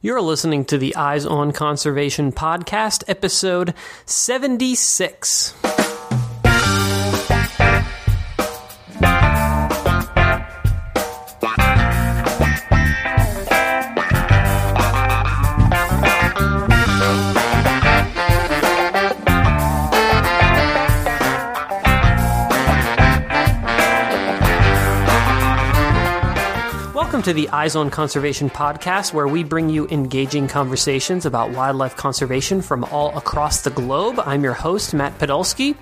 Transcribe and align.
You're 0.00 0.20
listening 0.20 0.64
to 0.66 0.78
the 0.78 0.94
Eyes 0.94 1.26
on 1.26 1.50
Conservation 1.50 2.30
podcast, 2.30 3.02
episode 3.08 3.74
76. 4.06 5.77
To 27.28 27.34
the 27.34 27.50
Eyes 27.50 27.76
on 27.76 27.90
Conservation 27.90 28.48
podcast, 28.48 29.12
where 29.12 29.28
we 29.28 29.44
bring 29.44 29.68
you 29.68 29.86
engaging 29.88 30.48
conversations 30.48 31.26
about 31.26 31.50
wildlife 31.50 31.94
conservation 31.94 32.62
from 32.62 32.84
all 32.84 33.14
across 33.18 33.60
the 33.60 33.68
globe. 33.68 34.18
I'm 34.24 34.42
your 34.42 34.54
host, 34.54 34.94
Matt 34.94 35.18
Podolsky. 35.18 35.76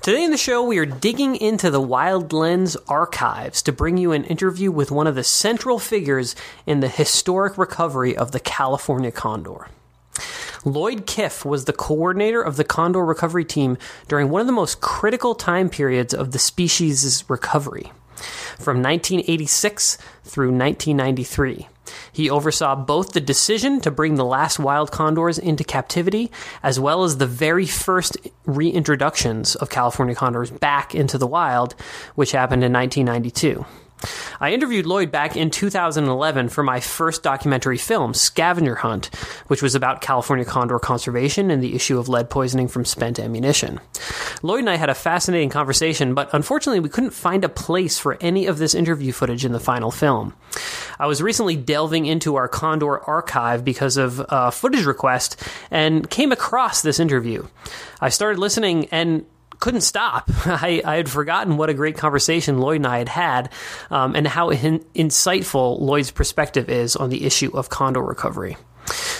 Today 0.00 0.24
in 0.24 0.30
the 0.30 0.38
show, 0.38 0.62
we 0.62 0.78
are 0.78 0.86
digging 0.86 1.36
into 1.36 1.70
the 1.70 1.82
Wild 1.82 2.32
Lens 2.32 2.78
archives 2.88 3.60
to 3.64 3.72
bring 3.72 3.98
you 3.98 4.12
an 4.12 4.24
interview 4.24 4.70
with 4.70 4.90
one 4.90 5.06
of 5.06 5.16
the 5.16 5.22
central 5.22 5.78
figures 5.78 6.34
in 6.64 6.80
the 6.80 6.88
historic 6.88 7.58
recovery 7.58 8.16
of 8.16 8.32
the 8.32 8.40
California 8.40 9.12
condor. 9.12 9.68
Lloyd 10.64 11.06
Kiff 11.06 11.44
was 11.44 11.66
the 11.66 11.74
coordinator 11.74 12.40
of 12.40 12.56
the 12.56 12.64
condor 12.64 13.04
recovery 13.04 13.44
team 13.44 13.76
during 14.08 14.30
one 14.30 14.40
of 14.40 14.46
the 14.46 14.52
most 14.54 14.80
critical 14.80 15.34
time 15.34 15.68
periods 15.68 16.14
of 16.14 16.32
the 16.32 16.38
species' 16.38 17.22
recovery 17.28 17.92
from 18.58 18.82
1986 18.82 19.98
through 20.24 20.52
1993. 20.52 21.68
He 22.12 22.30
oversaw 22.30 22.76
both 22.76 23.12
the 23.12 23.20
decision 23.20 23.80
to 23.80 23.90
bring 23.90 24.14
the 24.14 24.24
last 24.24 24.58
wild 24.58 24.92
condors 24.92 25.38
into 25.38 25.64
captivity, 25.64 26.30
as 26.62 26.78
well 26.78 27.04
as 27.04 27.18
the 27.18 27.26
very 27.26 27.66
first 27.66 28.16
reintroductions 28.46 29.56
of 29.56 29.70
California 29.70 30.14
condors 30.14 30.50
back 30.50 30.94
into 30.94 31.18
the 31.18 31.26
wild, 31.26 31.74
which 32.14 32.32
happened 32.32 32.62
in 32.62 32.72
1992. 32.72 33.64
I 34.40 34.52
interviewed 34.52 34.86
Lloyd 34.86 35.10
back 35.10 35.36
in 35.36 35.50
2011 35.50 36.48
for 36.48 36.62
my 36.62 36.80
first 36.80 37.22
documentary 37.22 37.76
film, 37.76 38.14
Scavenger 38.14 38.76
Hunt, 38.76 39.14
which 39.48 39.62
was 39.62 39.74
about 39.74 40.00
California 40.00 40.44
condor 40.44 40.78
conservation 40.78 41.50
and 41.50 41.62
the 41.62 41.74
issue 41.74 41.98
of 41.98 42.08
lead 42.08 42.30
poisoning 42.30 42.68
from 42.68 42.84
spent 42.84 43.18
ammunition. 43.18 43.80
Lloyd 44.42 44.60
and 44.60 44.70
I 44.70 44.76
had 44.76 44.88
a 44.88 44.94
fascinating 44.94 45.50
conversation, 45.50 46.14
but 46.14 46.32
unfortunately, 46.32 46.80
we 46.80 46.88
couldn't 46.88 47.10
find 47.10 47.44
a 47.44 47.48
place 47.48 47.98
for 47.98 48.16
any 48.20 48.46
of 48.46 48.58
this 48.58 48.74
interview 48.74 49.12
footage 49.12 49.44
in 49.44 49.52
the 49.52 49.60
final 49.60 49.90
film. 49.90 50.34
I 50.98 51.06
was 51.06 51.22
recently 51.22 51.56
delving 51.56 52.06
into 52.06 52.36
our 52.36 52.48
Condor 52.48 52.98
archive 53.00 53.64
because 53.64 53.96
of 53.96 54.24
a 54.28 54.50
footage 54.50 54.84
request 54.84 55.42
and 55.70 56.08
came 56.08 56.32
across 56.32 56.82
this 56.82 57.00
interview. 57.00 57.46
I 58.00 58.08
started 58.08 58.38
listening 58.38 58.86
and 58.90 59.26
couldn't 59.60 59.82
stop. 59.82 60.24
I, 60.46 60.82
I, 60.84 60.96
had 60.96 61.08
forgotten 61.08 61.56
what 61.56 61.70
a 61.70 61.74
great 61.74 61.96
conversation 61.96 62.58
Lloyd 62.58 62.76
and 62.76 62.86
I 62.86 62.98
had 62.98 63.08
had, 63.08 63.52
um, 63.90 64.16
and 64.16 64.26
how 64.26 64.50
in, 64.50 64.80
insightful 64.94 65.78
Lloyd's 65.80 66.10
perspective 66.10 66.68
is 66.68 66.96
on 66.96 67.10
the 67.10 67.24
issue 67.24 67.50
of 67.56 67.68
condor 67.68 68.02
recovery. 68.02 68.56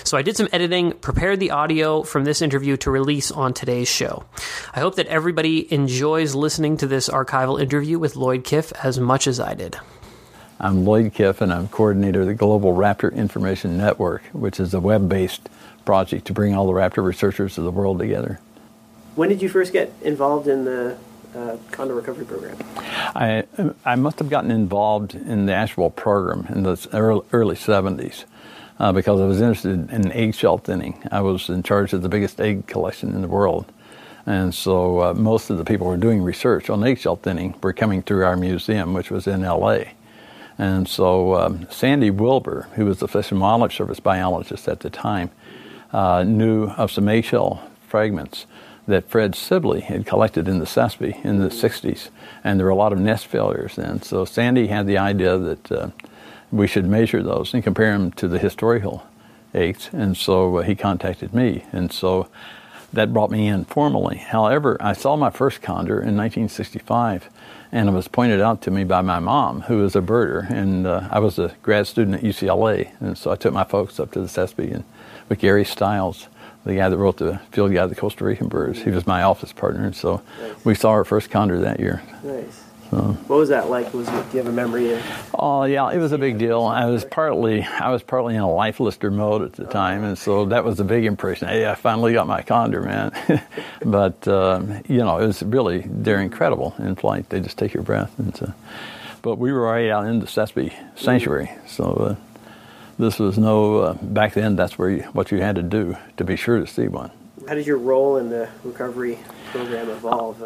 So 0.03 0.17
I 0.19 0.23
did 0.23 0.37
some 0.37 0.49
editing, 0.53 0.93
prepared 0.93 1.39
the 1.39 1.53
audio 1.53 2.03
from 2.03 2.25
this 2.25 2.43
interview 2.43 2.77
to 2.79 2.91
release 2.91 3.31
on 3.31 3.55
today's 3.55 3.89
show. 3.89 4.25
I 4.75 4.81
hope 4.81 4.97
that 4.97 5.07
everybody 5.07 5.73
enjoys 5.73 6.35
listening 6.35 6.79
to 6.79 6.87
this 6.87 7.09
archival 7.09 7.61
interview 7.61 7.99
with 7.99 8.17
Lloyd 8.17 8.43
Kiff 8.43 8.73
as 8.83 8.99
much 8.99 9.27
as 9.27 9.39
I 9.39 9.55
did. 9.55 9.77
I'm 10.59 10.85
Lloyd 10.85 11.15
Kiff, 11.15 11.41
and 11.41 11.53
I'm 11.53 11.69
coordinator 11.69 12.23
of 12.23 12.27
the 12.27 12.35
Global 12.35 12.75
Raptor 12.75 13.15
Information 13.15 13.79
Network, 13.79 14.23
which 14.33 14.59
is 14.59 14.75
a 14.75 14.81
web 14.81 15.09
based 15.09 15.49
project 15.85 16.27
to 16.27 16.33
bring 16.33 16.55
all 16.55 16.67
the 16.67 16.73
raptor 16.73 17.05
researchers 17.05 17.57
of 17.57 17.65
the 17.65 17.71
world 17.71 17.99
together. 17.99 18.41
When 19.15 19.29
did 19.29 19.43
you 19.43 19.49
first 19.49 19.73
get 19.73 19.93
involved 20.03 20.49
in 20.49 20.65
the 20.65 20.97
uh, 21.35 21.57
condor 21.71 21.95
recovery 21.95 22.25
program? 22.25 22.57
I 22.77 23.45
I 23.85 23.97
must 23.97 24.19
have 24.19 24.29
gotten 24.29 24.51
involved 24.51 25.15
in 25.15 25.47
the 25.47 25.55
actual 25.55 25.91
program 25.91 26.47
in 26.49 26.63
the 26.63 26.89
early, 26.93 27.27
early 27.33 27.57
70s 27.57 28.25
uh, 28.81 28.93
because 28.93 29.21
I 29.21 29.27
was 29.27 29.41
interested 29.41 29.91
in 29.91 30.11
eggshell 30.11 30.59
thinning. 30.59 31.03
I 31.13 31.21
was 31.21 31.49
in 31.49 31.63
charge 31.63 31.93
of 31.93 32.03
the 32.03 32.09
biggest 32.09 32.41
egg 32.41 32.67
collection 32.67 33.11
in 33.11 33.21
the 33.21 33.29
world. 33.29 33.67
And 34.27 34.55
so 34.55 35.03
uh, 35.03 35.15
most 35.15 35.51
of 35.51 35.59
the 35.59 35.65
people 35.65 35.87
who 35.87 35.93
were 35.93 35.97
doing 35.99 36.23
research 36.23 36.71
on 36.71 36.83
eggshell 36.85 37.17
thinning 37.17 37.55
were 37.63 37.73
coming 37.73 38.03
through 38.03 38.25
our 38.25 38.37
museum, 38.37 38.95
which 38.95 39.11
was 39.11 39.27
in 39.27 39.43
LA. 39.43 39.81
And 40.59 40.89
so 40.89 41.35
um, 41.35 41.67
Sandy 41.71 42.11
Wilbur, 42.11 42.69
who 42.75 42.87
was 42.87 42.99
the 42.99 43.09
Fish 43.09 43.31
and 43.31 43.41
Wildlife 43.41 43.73
Service 43.73 44.01
biologist 44.01 44.69
at 44.69 44.81
the 44.81 44.91
time, 44.91 45.31
uh, 45.93 46.23
knew 46.23 46.69
of 46.71 46.91
some 46.91 47.09
eggshell 47.09 47.63
fragments 47.89 48.47
that 48.91 49.09
Fred 49.09 49.35
Sibley 49.35 49.81
had 49.81 50.07
collected 50.07 50.47
in 50.47 50.59
the 50.59 50.67
Sespe 50.67 51.25
in 51.25 51.39
the 51.39 51.49
60s, 51.49 52.09
and 52.45 52.59
there 52.59 52.67
were 52.67 52.73
a 52.73 52.77
lot 52.77 52.93
of 52.93 52.99
nest 52.99 53.27
failures 53.27 53.77
then. 53.77 54.03
So 54.03 54.25
Sandy 54.25 54.67
had 54.67 54.87
the 54.87 54.99
idea 54.99 55.39
that 55.39 55.73
uh, 55.73 55.91
we 56.53 56.67
should 56.67 56.87
measure 56.87 57.23
those 57.23 57.55
and 57.55 57.65
compare 57.65 57.93
them 57.93 58.13
to 58.13 58.29
the 58.29 58.39
historical 58.39 59.07
eggs, 59.55 59.91
and 59.93 60.17
so 60.17 60.59
uh, 60.59 60.63
he 60.63 60.75
contacted 60.75 61.33
me, 61.33 61.65
and 61.73 61.93
so 61.93 62.29
that 62.93 63.13
brought 63.13 63.31
me 63.31 63.47
in 63.47 63.65
formally. 63.65 64.19
However, 64.19 64.77
I 64.81 64.93
saw 64.93 65.17
my 65.17 65.31
first 65.31 65.63
condor 65.63 65.95
in 65.95 66.17
1965, 66.17 67.31
and 67.73 67.89
it 67.89 67.93
was 67.93 68.09
pointed 68.09 68.41
out 68.41 68.63
to 68.63 68.71
me 68.71 68.85
by 68.85 69.01
my 69.01 69.21
mom, 69.21 69.63
who 69.63 69.79
was 69.79 69.95
a 69.95 70.01
birder, 70.01 70.51
and 70.51 70.87
uh, 70.87 71.09
I 71.11 71.21
was 71.21 71.39
a 71.39 71.55
grad 71.63 71.87
student 71.87 72.17
at 72.17 72.23
UCLA, 72.23 72.91
and 73.01 73.17
so 73.17 73.31
I 73.31 73.37
took 73.37 73.55
my 73.55 73.65
folks 73.65 74.01
up 74.01 74.11
to 74.13 74.21
the 74.21 74.27
Sespe 74.27 74.75
and 74.75 74.85
with 75.29 75.39
Gary 75.39 75.65
Stiles 75.65 76.27
the 76.65 76.75
guy 76.75 76.89
that 76.89 76.97
wrote 76.97 77.17
the 77.17 77.41
field 77.53 77.73
guide 77.73 77.85
of 77.85 77.91
the 77.91 77.97
Costa 77.97 78.25
Rican 78.25 78.49
birds. 78.49 78.83
He 78.83 78.91
was 78.91 79.07
my 79.07 79.23
office 79.23 79.53
partner, 79.53 79.85
and 79.85 79.97
so 79.97 80.23
nice. 80.41 80.65
we 80.65 80.75
saw 80.75 80.91
our 80.91 81.05
first 81.05 81.31
condor 81.31 81.59
that 81.61 81.81
year. 81.81 82.03
Nice. 82.23 82.65
So, 82.91 82.97
what 83.29 83.37
was 83.37 83.49
that 83.51 83.71
like? 83.71 83.95
Was 83.95 84.09
it, 84.09 84.13
do 84.13 84.37
you 84.37 84.43
have 84.43 84.49
a 84.49 84.53
memory? 84.53 84.93
Of- 84.93 85.31
oh 85.39 85.63
yeah, 85.63 85.91
it 85.91 85.99
was 85.99 86.11
a 86.11 86.19
big 86.19 86.39
deal. 86.39 86.65
I 86.65 86.87
was 86.87 87.05
partly 87.05 87.63
I 87.63 87.91
was 87.91 88.03
partly 88.03 88.35
in 88.35 88.41
a 88.41 88.51
life 88.51 88.81
lister 88.81 89.13
mode 89.13 89.43
at 89.43 89.53
the 89.53 89.65
time, 89.65 90.03
and 90.03 90.19
so 90.19 90.47
that 90.47 90.65
was 90.65 90.81
a 90.81 90.85
big 90.85 91.05
impression. 91.05 91.47
Hey, 91.47 91.69
I 91.69 91.77
finally 91.77 92.13
got 92.13 92.27
my 92.27 92.43
condor, 92.43 92.83
man. 92.83 93.13
but 93.85 94.27
um, 94.27 94.83
you 94.89 94.99
know, 94.99 95.19
it 95.19 95.27
was 95.27 95.43
really 95.45 95.85
they're 95.87 96.21
incredible 96.21 96.75
in 96.81 96.97
flight. 96.97 97.29
They 97.31 97.41
just 97.41 97.59
take 97.59 97.73
your 97.73 97.85
breath. 97.85 98.13
And 98.19 98.37
so, 98.37 98.53
but 99.23 99.37
we 99.37 99.53
were 99.53 99.63
right 99.63 99.89
out 99.89 100.07
in 100.07 100.19
the 100.19 100.27
Sespe 100.27 100.73
Sanctuary, 100.97 101.51
so. 101.67 101.85
Uh, 101.85 102.30
this 103.01 103.19
was 103.19 103.39
no 103.39 103.79
uh, 103.79 103.93
back 103.95 104.35
then. 104.35 104.57
That's 104.57 104.79
where 104.79 104.91
you, 104.91 105.03
what 105.13 105.31
you 105.31 105.41
had 105.41 105.57
to 105.57 105.63
do 105.63 105.97
to 106.17 106.25
be 106.25 106.37
sure 106.37 106.61
to 106.61 106.67
see 106.67 106.89
one. 106.89 107.11
How 107.49 107.55
did 107.55 107.67
your 107.67 107.79
role 107.79 108.19
in 108.19 108.29
the 108.29 108.49
recovery 108.63 109.19
program? 109.51 109.89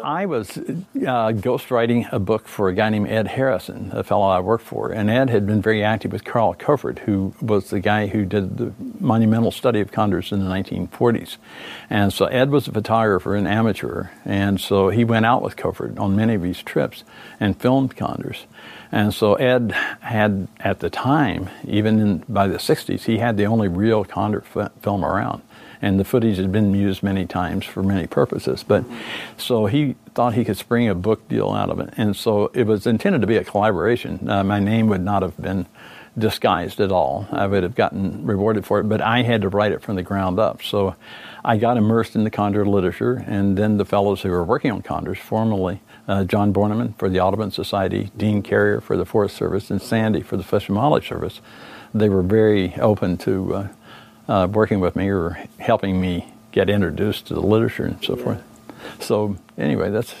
I 0.03 0.25
was 0.25 0.57
uh, 0.57 0.61
ghostwriting 0.93 2.11
a 2.11 2.19
book 2.19 2.47
for 2.47 2.69
a 2.69 2.73
guy 2.73 2.89
named 2.89 3.07
Ed 3.09 3.27
Harrison, 3.27 3.91
a 3.93 4.03
fellow 4.03 4.27
I 4.27 4.39
worked 4.39 4.65
for, 4.65 4.91
and 4.91 5.09
Ed 5.09 5.29
had 5.29 5.45
been 5.45 5.61
very 5.61 5.83
active 5.83 6.11
with 6.11 6.23
Carl 6.23 6.53
Koford, 6.55 6.99
who 6.99 7.33
was 7.41 7.69
the 7.69 7.79
guy 7.79 8.07
who 8.07 8.25
did 8.25 8.57
the 8.57 8.73
monumental 8.99 9.51
study 9.51 9.79
of 9.79 9.91
condors 9.91 10.31
in 10.31 10.39
the 10.39 10.49
1940s. 10.49 11.37
And 11.89 12.11
so 12.11 12.25
Ed 12.25 12.49
was 12.49 12.67
a 12.67 12.71
photographer 12.71 13.35
an 13.35 13.47
amateur, 13.47 14.09
and 14.23 14.59
so 14.59 14.89
he 14.89 15.03
went 15.03 15.25
out 15.25 15.41
with 15.41 15.55
Koford 15.55 15.99
on 15.99 16.15
many 16.15 16.35
of 16.35 16.41
these 16.41 16.61
trips 16.63 17.03
and 17.39 17.59
filmed 17.59 17.95
condors. 17.95 18.45
And 18.91 19.13
so 19.13 19.35
Ed 19.35 19.71
had, 19.99 20.47
at 20.59 20.79
the 20.79 20.89
time, 20.89 21.49
even 21.65 21.99
in, 21.99 22.17
by 22.29 22.47
the 22.47 22.57
60s, 22.57 23.03
he 23.03 23.17
had 23.17 23.37
the 23.37 23.45
only 23.45 23.67
real 23.67 24.05
condor 24.05 24.43
f- 24.55 24.71
film 24.81 25.03
around. 25.03 25.41
And 25.85 25.99
the 25.99 26.03
footage 26.03 26.37
had 26.37 26.51
been 26.51 26.73
used 26.73 27.03
many 27.03 27.27
times 27.27 27.63
for 27.63 27.83
many 27.83 28.07
purposes. 28.07 28.63
But 28.63 28.83
so 29.37 29.67
he 29.67 29.95
thought 30.15 30.33
he 30.33 30.43
could 30.43 30.57
spring 30.57 30.89
a 30.89 30.95
book 30.95 31.27
deal 31.29 31.51
out 31.51 31.69
of 31.69 31.79
it. 31.79 31.93
And 31.95 32.15
so 32.15 32.49
it 32.55 32.65
was 32.65 32.87
intended 32.87 33.21
to 33.21 33.27
be 33.27 33.37
a 33.37 33.43
collaboration. 33.43 34.27
Uh, 34.27 34.43
my 34.43 34.59
name 34.59 34.87
would 34.87 35.03
not 35.03 35.21
have 35.21 35.37
been 35.37 35.67
disguised 36.17 36.79
at 36.79 36.91
all. 36.91 37.27
I 37.31 37.45
would 37.45 37.61
have 37.61 37.75
gotten 37.75 38.25
rewarded 38.25 38.65
for 38.65 38.79
it, 38.79 38.89
but 38.89 38.99
I 38.99 39.21
had 39.21 39.41
to 39.41 39.49
write 39.49 39.73
it 39.73 39.83
from 39.83 39.95
the 39.95 40.01
ground 40.01 40.39
up. 40.39 40.63
So 40.63 40.95
I 41.43 41.57
got 41.57 41.77
immersed 41.77 42.15
in 42.15 42.23
the 42.23 42.31
condor 42.31 42.65
literature, 42.65 43.23
and 43.27 43.55
then 43.57 43.77
the 43.77 43.85
fellows 43.85 44.21
who 44.21 44.29
were 44.29 44.43
working 44.43 44.71
on 44.71 44.81
condors 44.81 45.19
formally 45.19 45.81
uh, 46.07 46.23
John 46.23 46.53
Borneman 46.53 46.97
for 46.97 47.09
the 47.09 47.19
Audubon 47.19 47.51
Society, 47.51 48.11
Dean 48.17 48.41
Carrier 48.41 48.81
for 48.81 48.97
the 48.97 49.05
Forest 49.05 49.35
Service, 49.35 49.69
and 49.69 49.81
Sandy 49.81 50.21
for 50.21 50.37
the 50.37 50.43
Fish 50.43 50.67
and 50.67 50.77
Wildlife 50.77 51.05
Service. 51.05 51.41
They 51.93 52.09
were 52.09 52.23
very 52.23 52.75
open 52.75 53.17
to 53.19 53.55
uh, 53.55 53.67
uh, 54.27 54.47
working 54.51 54.79
with 54.79 54.95
me 54.95 55.09
or 55.09 55.37
helping 55.59 55.99
me 55.99 56.33
get 56.51 56.69
introduced 56.69 57.27
to 57.27 57.33
the 57.33 57.41
literature 57.41 57.85
and 57.85 58.03
so 58.03 58.17
yeah. 58.17 58.23
forth. 58.23 58.43
So 58.99 59.37
anyway, 59.57 59.89
that's 59.89 60.13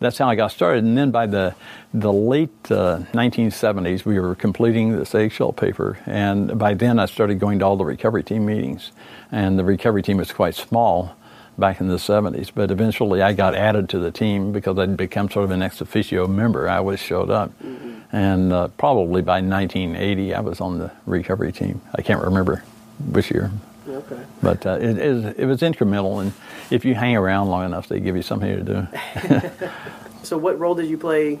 that's 0.00 0.18
how 0.18 0.28
I 0.28 0.36
got 0.36 0.52
started. 0.52 0.84
And 0.84 0.96
then 0.96 1.10
by 1.10 1.26
the 1.26 1.54
the 1.92 2.12
late 2.12 2.62
1970s, 2.64 4.00
uh, 4.00 4.02
we 4.04 4.20
were 4.20 4.34
completing 4.34 4.96
this 4.96 5.14
eggshell 5.14 5.52
paper, 5.52 5.98
and 6.06 6.58
by 6.58 6.74
then 6.74 6.98
I 6.98 7.06
started 7.06 7.38
going 7.38 7.58
to 7.60 7.64
all 7.64 7.76
the 7.76 7.84
recovery 7.84 8.22
team 8.22 8.46
meetings. 8.46 8.92
And 9.30 9.58
the 9.58 9.64
recovery 9.64 10.02
team 10.02 10.16
was 10.16 10.32
quite 10.32 10.54
small, 10.54 11.14
back 11.58 11.80
in 11.80 11.88
the 11.88 11.96
70s. 11.96 12.50
But 12.54 12.70
eventually 12.70 13.20
I 13.20 13.32
got 13.32 13.54
added 13.54 13.88
to 13.90 13.98
the 13.98 14.10
team 14.10 14.52
because 14.52 14.78
I'd 14.78 14.96
become 14.96 15.28
sort 15.30 15.44
of 15.44 15.50
an 15.50 15.62
ex 15.62 15.80
officio 15.80 16.26
member. 16.26 16.68
I 16.68 16.78
always 16.78 17.00
showed 17.00 17.30
up. 17.30 17.50
Mm-hmm. 17.62 18.16
And 18.16 18.52
uh, 18.52 18.68
probably 18.68 19.20
by 19.20 19.42
1980, 19.42 20.34
I 20.34 20.40
was 20.40 20.60
on 20.60 20.78
the 20.78 20.90
recovery 21.04 21.52
team. 21.52 21.82
I 21.94 22.02
can't 22.02 22.22
remember 22.22 22.62
this 23.00 23.30
year. 23.30 23.50
Okay. 23.88 24.22
But 24.42 24.66
uh, 24.66 24.78
it, 24.80 24.98
is, 24.98 25.24
it 25.24 25.46
was 25.46 25.60
incremental, 25.60 26.20
and 26.20 26.32
if 26.70 26.84
you 26.84 26.94
hang 26.94 27.16
around 27.16 27.48
long 27.48 27.64
enough, 27.64 27.88
they 27.88 28.00
give 28.00 28.16
you 28.16 28.22
something 28.22 28.64
to 28.64 28.88
do. 29.42 29.50
so, 30.22 30.36
what 30.36 30.58
role 30.58 30.74
did 30.74 30.86
you 30.86 30.98
play 30.98 31.38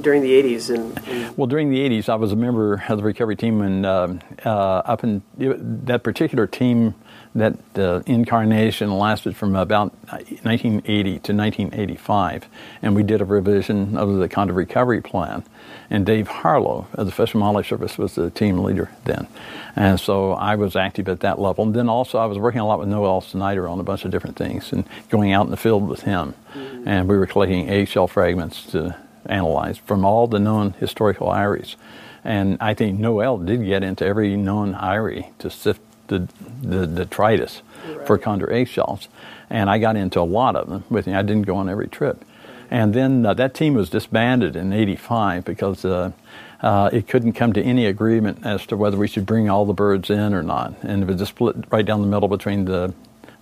during 0.00 0.22
the 0.22 0.30
80s? 0.30 0.74
And, 0.74 1.08
and 1.08 1.36
well, 1.36 1.46
during 1.46 1.70
the 1.70 1.78
80s, 1.78 2.08
I 2.08 2.16
was 2.16 2.32
a 2.32 2.36
member 2.36 2.82
of 2.88 2.98
the 2.98 3.04
recovery 3.04 3.36
team, 3.36 3.60
and 3.60 3.86
uh, 3.86 4.14
uh, 4.44 4.48
up 4.50 5.04
in 5.04 5.22
that 5.38 6.02
particular 6.02 6.46
team 6.46 6.94
that 7.34 7.56
uh, 7.76 8.02
incarnation 8.06 8.98
lasted 8.98 9.36
from 9.36 9.54
about 9.54 9.92
1980 10.08 11.02
to 11.02 11.32
1985, 11.32 12.46
and 12.82 12.96
we 12.96 13.02
did 13.02 13.20
a 13.20 13.24
revision 13.24 13.96
of 13.96 14.16
the 14.16 14.28
condor 14.28 14.52
recovery 14.52 15.00
plan. 15.00 15.44
And 15.92 16.06
Dave 16.06 16.28
Harlow 16.28 16.86
of 16.94 17.06
the 17.06 17.12
Fish 17.12 17.34
and 17.34 17.42
Wildlife 17.42 17.66
Service 17.66 17.98
was 17.98 18.14
the 18.14 18.30
team 18.30 18.58
leader 18.58 18.90
then, 19.04 19.26
and 19.74 19.98
so 19.98 20.32
I 20.32 20.54
was 20.54 20.76
active 20.76 21.08
at 21.08 21.20
that 21.20 21.40
level. 21.40 21.64
And 21.64 21.74
then 21.74 21.88
also 21.88 22.18
I 22.18 22.26
was 22.26 22.38
working 22.38 22.60
a 22.60 22.66
lot 22.66 22.78
with 22.78 22.88
Noel 22.88 23.20
Snyder 23.20 23.66
on 23.66 23.80
a 23.80 23.82
bunch 23.82 24.04
of 24.04 24.12
different 24.12 24.36
things, 24.36 24.72
and 24.72 24.84
going 25.08 25.32
out 25.32 25.46
in 25.46 25.50
the 25.50 25.56
field 25.56 25.88
with 25.88 26.02
him, 26.02 26.34
mm-hmm. 26.54 26.86
and 26.86 27.08
we 27.08 27.18
were 27.18 27.26
collecting 27.26 27.68
eggshell 27.68 28.06
fragments 28.06 28.64
to 28.66 28.94
analyze 29.26 29.78
from 29.78 30.04
all 30.04 30.28
the 30.28 30.38
known 30.38 30.74
historical 30.74 31.28
eyries. 31.28 31.76
And 32.22 32.58
I 32.60 32.74
think 32.74 32.98
Noel 32.98 33.38
did 33.38 33.64
get 33.64 33.82
into 33.82 34.04
every 34.04 34.36
known 34.36 34.74
eyrie 34.74 35.30
to 35.38 35.50
sift 35.50 35.80
the, 36.08 36.28
the 36.62 36.86
detritus 36.86 37.62
right. 37.88 38.06
for 38.06 38.18
condor 38.18 38.52
eggshells. 38.52 39.08
And 39.48 39.70
I 39.70 39.78
got 39.78 39.96
into 39.96 40.20
a 40.20 40.22
lot 40.22 40.54
of 40.54 40.68
them 40.68 40.84
with 40.90 41.06
me. 41.06 41.14
I 41.14 41.22
didn't 41.22 41.46
go 41.46 41.56
on 41.56 41.68
every 41.68 41.88
trip. 41.88 42.24
And 42.70 42.94
then 42.94 43.26
uh, 43.26 43.34
that 43.34 43.52
team 43.52 43.74
was 43.74 43.90
disbanded 43.90 44.54
in 44.54 44.72
85 44.72 45.44
because 45.44 45.84
uh, 45.84 46.12
uh, 46.60 46.88
it 46.92 47.08
couldn't 47.08 47.32
come 47.32 47.52
to 47.52 47.62
any 47.62 47.84
agreement 47.86 48.46
as 48.46 48.64
to 48.66 48.76
whether 48.76 48.96
we 48.96 49.08
should 49.08 49.26
bring 49.26 49.50
all 49.50 49.64
the 49.64 49.72
birds 49.72 50.08
in 50.08 50.32
or 50.32 50.42
not. 50.42 50.74
And 50.82 51.02
it 51.02 51.06
was 51.06 51.16
just 51.16 51.30
split 51.30 51.56
right 51.70 51.84
down 51.84 52.00
the 52.00 52.06
middle 52.06 52.28
between 52.28 52.66
the, 52.66 52.94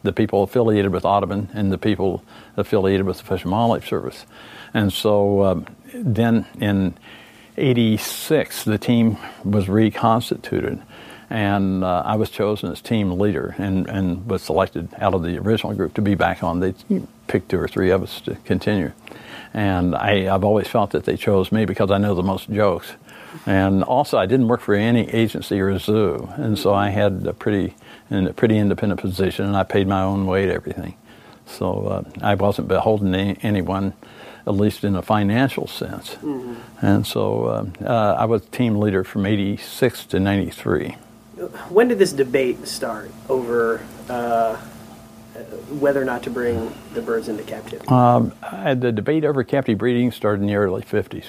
the 0.03 0.15
people 0.15 0.43
affiliated 0.43 0.93
with 0.93 1.05
Audubon 1.05 1.51
and 1.53 1.71
the 1.71 1.79
people 1.79 2.25
affiliated 2.57 3.05
with 3.05 3.19
the 3.19 3.25
Fish 3.25 3.43
and 3.43 3.53
Wildlife 3.53 3.87
Service. 3.87 4.25
And 4.73 4.93
so 4.93 5.45
um, 5.45 5.67
then 5.93 6.47
in 6.59 6.97
86, 7.59 8.65
the 8.65 8.79
team 8.79 9.19
was 9.45 9.69
reconstituted 9.69 10.81
and 11.31 11.85
uh, 11.85 12.03
I 12.07 12.17
was 12.17 12.31
chosen 12.31 12.73
as 12.73 12.81
team 12.81 13.19
leader 13.19 13.55
and, 13.59 13.87
and 13.89 14.27
was 14.27 14.43
selected 14.43 14.89
out 14.99 15.13
of 15.13 15.23
the 15.23 15.37
original 15.39 15.75
group 15.75 15.93
to 15.95 16.03
be 16.03 16.15
back 16.15 16.43
on. 16.43 16.61
They 16.61 16.75
picked 17.29 17.51
two 17.51 17.61
or 17.61 17.69
three 17.69 17.91
of 17.91 18.03
us 18.03 18.21
to 18.23 18.35
continue. 18.45 18.93
And 19.55 19.95
I, 19.95 20.33
I've 20.35 20.45
always 20.45 20.69
felt 20.69 20.91
that 20.91 21.05
they 21.05 21.17
chose 21.17 21.53
me 21.53 21.65
because 21.65 21.91
I 21.91 21.99
know 21.99 22.15
the 22.15 22.23
most 22.23 22.51
jokes. 22.51 22.93
And 23.47 23.83
also, 23.85 24.19
I 24.19 24.27
didn't 24.27 24.49
work 24.49 24.61
for 24.61 24.75
any 24.75 25.09
agency 25.11 25.61
or 25.61 25.79
zoo, 25.79 26.29
and 26.37 26.59
so 26.59 26.75
I 26.75 26.91
had 26.91 27.27
a 27.27 27.33
pretty, 27.33 27.75
in 28.11 28.27
a 28.27 28.33
pretty 28.33 28.57
independent 28.57 29.01
position, 29.01 29.45
and 29.45 29.57
I 29.57 29.63
paid 29.63 29.87
my 29.87 30.03
own 30.03 30.27
way 30.27 30.47
to 30.47 30.53
everything. 30.53 30.97
So 31.47 31.87
uh, 31.87 32.03
I 32.23 32.35
wasn't 32.35 32.69
beholden 32.69 33.13
to 33.13 33.37
anyone, 33.47 33.93
at 34.47 34.55
least 34.55 34.83
in 34.83 34.97
a 34.97 35.03
financial 35.03 35.67
sense. 35.67 36.15
Mm-hmm. 36.17 36.85
And 36.85 37.07
so 37.07 37.45
uh, 37.45 37.67
uh, 37.85 38.17
I 38.19 38.25
was 38.25 38.45
team 38.47 38.77
leader 38.77 39.05
from 39.05 39.25
86 39.25 40.07
to 40.07 40.21
93 40.21 40.97
when 41.69 41.89
did 41.89 41.99
this 41.99 42.13
debate 42.13 42.67
start 42.67 43.11
over 43.29 43.85
uh, 44.09 44.61
whether 45.81 46.01
or 46.01 46.05
not 46.05 46.23
to 46.25 46.31
bring 46.31 46.73
the 46.95 47.03
birds 47.03 47.29
into 47.29 47.43
captivity? 47.43 47.89
Um, 47.89 48.33
the 48.53 48.93
debate 48.93 49.25
over 49.25 49.45
captive 49.45 49.79
breeding 49.79 50.13
started 50.13 50.43
in 50.43 50.49
the 50.49 50.57
early 50.57 50.83
50s. 50.83 51.27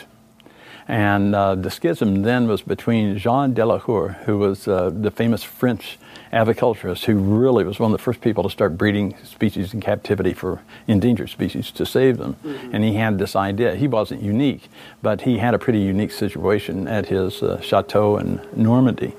And 0.89 1.35
uh, 1.35 1.53
the 1.53 1.69
schism 1.69 2.23
then 2.23 2.47
was 2.47 2.63
between 2.63 3.15
Jean 3.19 3.53
Delacour, 3.53 4.17
who 4.25 4.39
was 4.39 4.67
uh, 4.67 4.89
the 4.91 5.11
famous 5.11 5.43
French 5.43 5.99
aviculturist 6.33 7.05
who 7.05 7.15
really 7.15 7.63
was 7.63 7.79
one 7.79 7.91
of 7.91 7.97
the 7.97 8.03
first 8.03 8.21
people 8.21 8.43
to 8.43 8.49
start 8.49 8.77
breeding 8.77 9.15
species 9.23 9.73
in 9.73 9.81
captivity 9.81 10.33
for 10.33 10.61
endangered 10.87 11.29
species 11.29 11.71
to 11.71 11.85
save 11.85 12.17
them. 12.17 12.35
Mm-hmm. 12.43 12.75
And 12.75 12.83
he 12.83 12.95
had 12.95 13.19
this 13.19 13.35
idea. 13.35 13.75
He 13.75 13.87
wasn't 13.87 14.23
unique, 14.23 14.67
but 15.01 15.21
he 15.21 15.37
had 15.37 15.53
a 15.53 15.59
pretty 15.59 15.79
unique 15.79 16.11
situation 16.11 16.87
at 16.87 17.07
his 17.07 17.43
uh, 17.43 17.61
chateau 17.61 18.17
in 18.17 18.41
Normandy. 18.55 19.13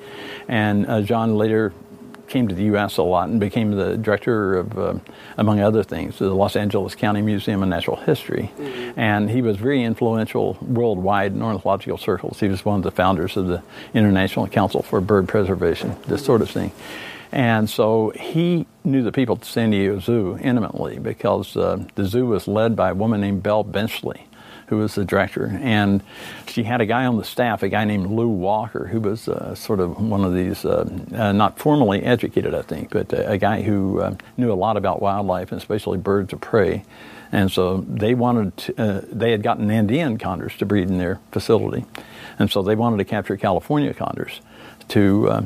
And 0.48 0.86
uh, 0.86 1.02
John 1.02 1.36
later 1.36 1.72
came 2.30 2.48
to 2.48 2.54
the 2.54 2.64
U.S. 2.64 2.96
a 2.96 3.02
lot 3.02 3.28
and 3.28 3.38
became 3.38 3.72
the 3.72 3.96
director 3.96 4.56
of, 4.56 4.78
uh, 4.78 4.94
among 5.36 5.60
other 5.60 5.82
things, 5.82 6.18
the 6.18 6.32
Los 6.32 6.56
Angeles 6.56 6.94
County 6.94 7.20
Museum 7.20 7.62
of 7.62 7.68
Natural 7.68 7.96
History. 7.96 8.50
Mm-hmm. 8.56 8.98
And 8.98 9.30
he 9.30 9.42
was 9.42 9.56
very 9.56 9.82
influential 9.82 10.56
worldwide 10.62 11.32
in 11.32 11.42
ornithological 11.42 11.98
circles. 11.98 12.40
He 12.40 12.48
was 12.48 12.64
one 12.64 12.76
of 12.76 12.82
the 12.84 12.90
founders 12.90 13.36
of 13.36 13.48
the 13.48 13.62
International 13.92 14.46
Council 14.46 14.82
for 14.82 15.00
Bird 15.00 15.28
Preservation, 15.28 15.96
this 16.06 16.24
sort 16.24 16.40
of 16.40 16.48
thing. 16.48 16.72
And 17.32 17.68
so 17.68 18.10
he 18.10 18.66
knew 18.82 19.02
the 19.02 19.12
people 19.12 19.36
at 19.36 19.42
the 19.42 19.46
San 19.46 19.70
Diego 19.70 20.00
Zoo 20.00 20.38
intimately 20.40 20.98
because 20.98 21.56
uh, 21.56 21.84
the 21.94 22.04
zoo 22.04 22.26
was 22.26 22.48
led 22.48 22.74
by 22.74 22.90
a 22.90 22.94
woman 22.94 23.20
named 23.20 23.42
Belle 23.42 23.62
Benchley 23.62 24.26
who 24.70 24.76
was 24.76 24.94
the 24.94 25.04
director, 25.04 25.58
and 25.60 26.00
she 26.46 26.62
had 26.62 26.80
a 26.80 26.86
guy 26.86 27.04
on 27.04 27.16
the 27.16 27.24
staff, 27.24 27.64
a 27.64 27.68
guy 27.68 27.84
named 27.84 28.06
Lou 28.06 28.28
Walker, 28.28 28.86
who 28.86 29.00
was 29.00 29.28
uh, 29.28 29.54
sort 29.56 29.80
of 29.80 30.00
one 30.00 30.24
of 30.24 30.32
these, 30.32 30.64
uh, 30.64 30.88
uh, 31.12 31.32
not 31.32 31.58
formally 31.58 32.02
educated, 32.04 32.54
I 32.54 32.62
think, 32.62 32.90
but 32.90 33.12
a 33.12 33.36
guy 33.36 33.62
who 33.62 34.00
uh, 34.00 34.14
knew 34.36 34.52
a 34.52 34.54
lot 34.54 34.76
about 34.76 35.02
wildlife, 35.02 35.50
and 35.50 35.60
especially 35.60 35.98
birds 35.98 36.32
of 36.32 36.40
prey. 36.40 36.84
And 37.32 37.50
so 37.50 37.78
they 37.78 38.14
wanted, 38.14 38.56
to, 38.56 38.82
uh, 38.82 39.00
they 39.10 39.32
had 39.32 39.42
gotten 39.42 39.70
Andean 39.70 40.18
condors 40.18 40.56
to 40.58 40.66
breed 40.66 40.88
in 40.88 40.98
their 40.98 41.18
facility, 41.32 41.84
and 42.38 42.48
so 42.48 42.62
they 42.62 42.76
wanted 42.76 42.98
to 42.98 43.04
capture 43.04 43.36
California 43.36 43.92
condors 43.92 44.40
to, 44.90 45.28
uh, 45.28 45.42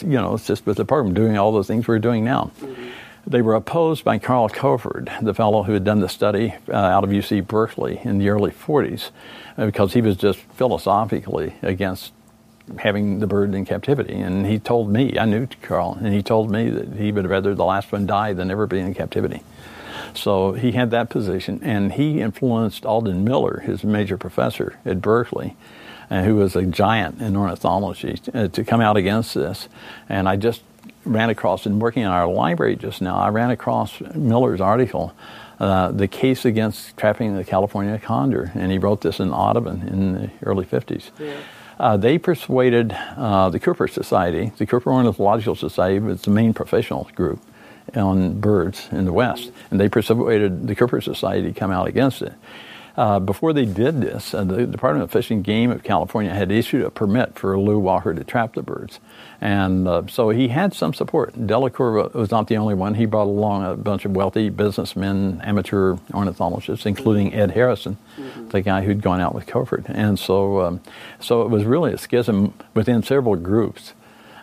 you 0.00 0.18
know, 0.18 0.34
assist 0.34 0.66
with 0.66 0.76
the 0.76 0.84
program, 0.84 1.14
doing 1.14 1.38
all 1.38 1.52
those 1.52 1.68
things 1.68 1.86
we're 1.86 2.00
doing 2.00 2.24
now. 2.24 2.50
Mm-hmm. 2.60 2.85
They 3.26 3.42
were 3.42 3.54
opposed 3.54 4.04
by 4.04 4.18
Carl 4.18 4.48
Koford, 4.48 5.10
the 5.20 5.34
fellow 5.34 5.64
who 5.64 5.72
had 5.72 5.82
done 5.82 5.98
the 5.98 6.08
study 6.08 6.54
uh, 6.68 6.76
out 6.76 7.02
of 7.02 7.10
UC 7.10 7.48
Berkeley 7.48 8.00
in 8.04 8.18
the 8.18 8.28
early 8.28 8.52
40s, 8.52 9.10
uh, 9.58 9.66
because 9.66 9.94
he 9.94 10.00
was 10.00 10.16
just 10.16 10.38
philosophically 10.38 11.54
against 11.60 12.12
having 12.78 13.18
the 13.18 13.26
bird 13.26 13.52
in 13.52 13.64
captivity. 13.64 14.14
And 14.14 14.46
he 14.46 14.60
told 14.60 14.90
me, 14.90 15.18
I 15.18 15.24
knew 15.24 15.48
Carl, 15.60 15.98
and 16.00 16.14
he 16.14 16.22
told 16.22 16.52
me 16.52 16.70
that 16.70 16.94
he 16.94 17.10
would 17.10 17.26
rather 17.26 17.52
the 17.52 17.64
last 17.64 17.90
one 17.90 18.06
die 18.06 18.32
than 18.32 18.48
ever 18.48 18.68
be 18.68 18.78
in 18.78 18.94
captivity. 18.94 19.42
So 20.14 20.52
he 20.52 20.72
had 20.72 20.92
that 20.92 21.10
position, 21.10 21.60
and 21.64 21.94
he 21.94 22.20
influenced 22.20 22.86
Alden 22.86 23.24
Miller, 23.24 23.60
his 23.60 23.82
major 23.82 24.16
professor 24.16 24.78
at 24.84 25.02
Berkeley, 25.02 25.56
uh, 26.10 26.22
who 26.22 26.36
was 26.36 26.54
a 26.54 26.64
giant 26.64 27.20
in 27.20 27.34
ornithology, 27.34 28.20
uh, 28.32 28.46
to 28.48 28.62
come 28.64 28.80
out 28.80 28.96
against 28.96 29.34
this. 29.34 29.68
And 30.08 30.28
I 30.28 30.36
just 30.36 30.62
ran 31.06 31.30
across, 31.30 31.66
in 31.66 31.78
working 31.78 32.02
in 32.02 32.08
our 32.08 32.26
library 32.26 32.76
just 32.76 33.00
now, 33.00 33.16
I 33.16 33.28
ran 33.28 33.50
across 33.50 34.00
Miller's 34.14 34.60
article, 34.60 35.14
uh, 35.58 35.92
The 35.92 36.08
Case 36.08 36.44
Against 36.44 36.96
Trapping 36.96 37.36
the 37.36 37.44
California 37.44 37.98
Condor, 37.98 38.52
and 38.54 38.70
he 38.70 38.78
wrote 38.78 39.00
this 39.00 39.20
in 39.20 39.32
Audubon 39.32 39.88
in 39.88 40.12
the 40.12 40.30
early 40.42 40.64
50s. 40.64 41.10
Yeah. 41.18 41.36
Uh, 41.78 41.96
they 41.96 42.18
persuaded 42.18 42.92
uh, 43.16 43.50
the 43.50 43.60
Cooper 43.60 43.86
Society, 43.86 44.52
the 44.56 44.66
Cooper 44.66 44.90
Ornithological 44.92 45.54
Society 45.54 45.98
was 45.98 46.22
the 46.22 46.30
main 46.30 46.54
professional 46.54 47.08
group 47.14 47.40
on 47.94 48.40
birds 48.40 48.88
in 48.90 49.04
the 49.04 49.12
West, 49.12 49.52
and 49.70 49.78
they 49.78 49.88
persuaded 49.88 50.66
the 50.66 50.74
Cooper 50.74 51.00
Society 51.00 51.52
to 51.52 51.58
come 51.58 51.70
out 51.70 51.86
against 51.86 52.22
it. 52.22 52.32
Uh, 52.96 53.20
before 53.20 53.52
they 53.52 53.66
did 53.66 54.00
this, 54.00 54.32
uh, 54.32 54.42
the 54.42 54.66
Department 54.66 55.04
of 55.04 55.10
Fish 55.10 55.30
and 55.30 55.44
Game 55.44 55.70
of 55.70 55.82
California 55.82 56.32
had 56.32 56.50
issued 56.50 56.82
a 56.82 56.90
permit 56.90 57.38
for 57.38 57.58
Lou 57.58 57.78
Walker 57.78 58.14
to 58.14 58.24
trap 58.24 58.54
the 58.54 58.62
birds. 58.62 59.00
And 59.38 59.86
uh, 59.86 60.06
so 60.08 60.30
he 60.30 60.48
had 60.48 60.72
some 60.72 60.94
support. 60.94 61.46
Delacour 61.46 62.10
was 62.14 62.30
not 62.30 62.48
the 62.48 62.56
only 62.56 62.74
one. 62.74 62.94
He 62.94 63.04
brought 63.04 63.26
along 63.26 63.66
a 63.66 63.76
bunch 63.76 64.06
of 64.06 64.12
wealthy 64.16 64.48
businessmen, 64.48 65.42
amateur 65.44 65.96
ornithologists, 66.14 66.86
including 66.86 67.34
Ed 67.34 67.50
Harrison, 67.50 67.98
mm-hmm. 68.16 68.48
the 68.48 68.62
guy 68.62 68.82
who'd 68.82 69.02
gone 69.02 69.20
out 69.20 69.34
with 69.34 69.46
Koford. 69.46 69.84
And 69.90 70.18
so, 70.18 70.62
um, 70.62 70.80
so 71.20 71.42
it 71.42 71.50
was 71.50 71.64
really 71.64 71.92
a 71.92 71.98
schism 71.98 72.54
within 72.72 73.02
several 73.02 73.36
groups. 73.36 73.92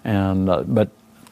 And, 0.04 0.48
uh, 0.48 0.62
but 0.68 0.92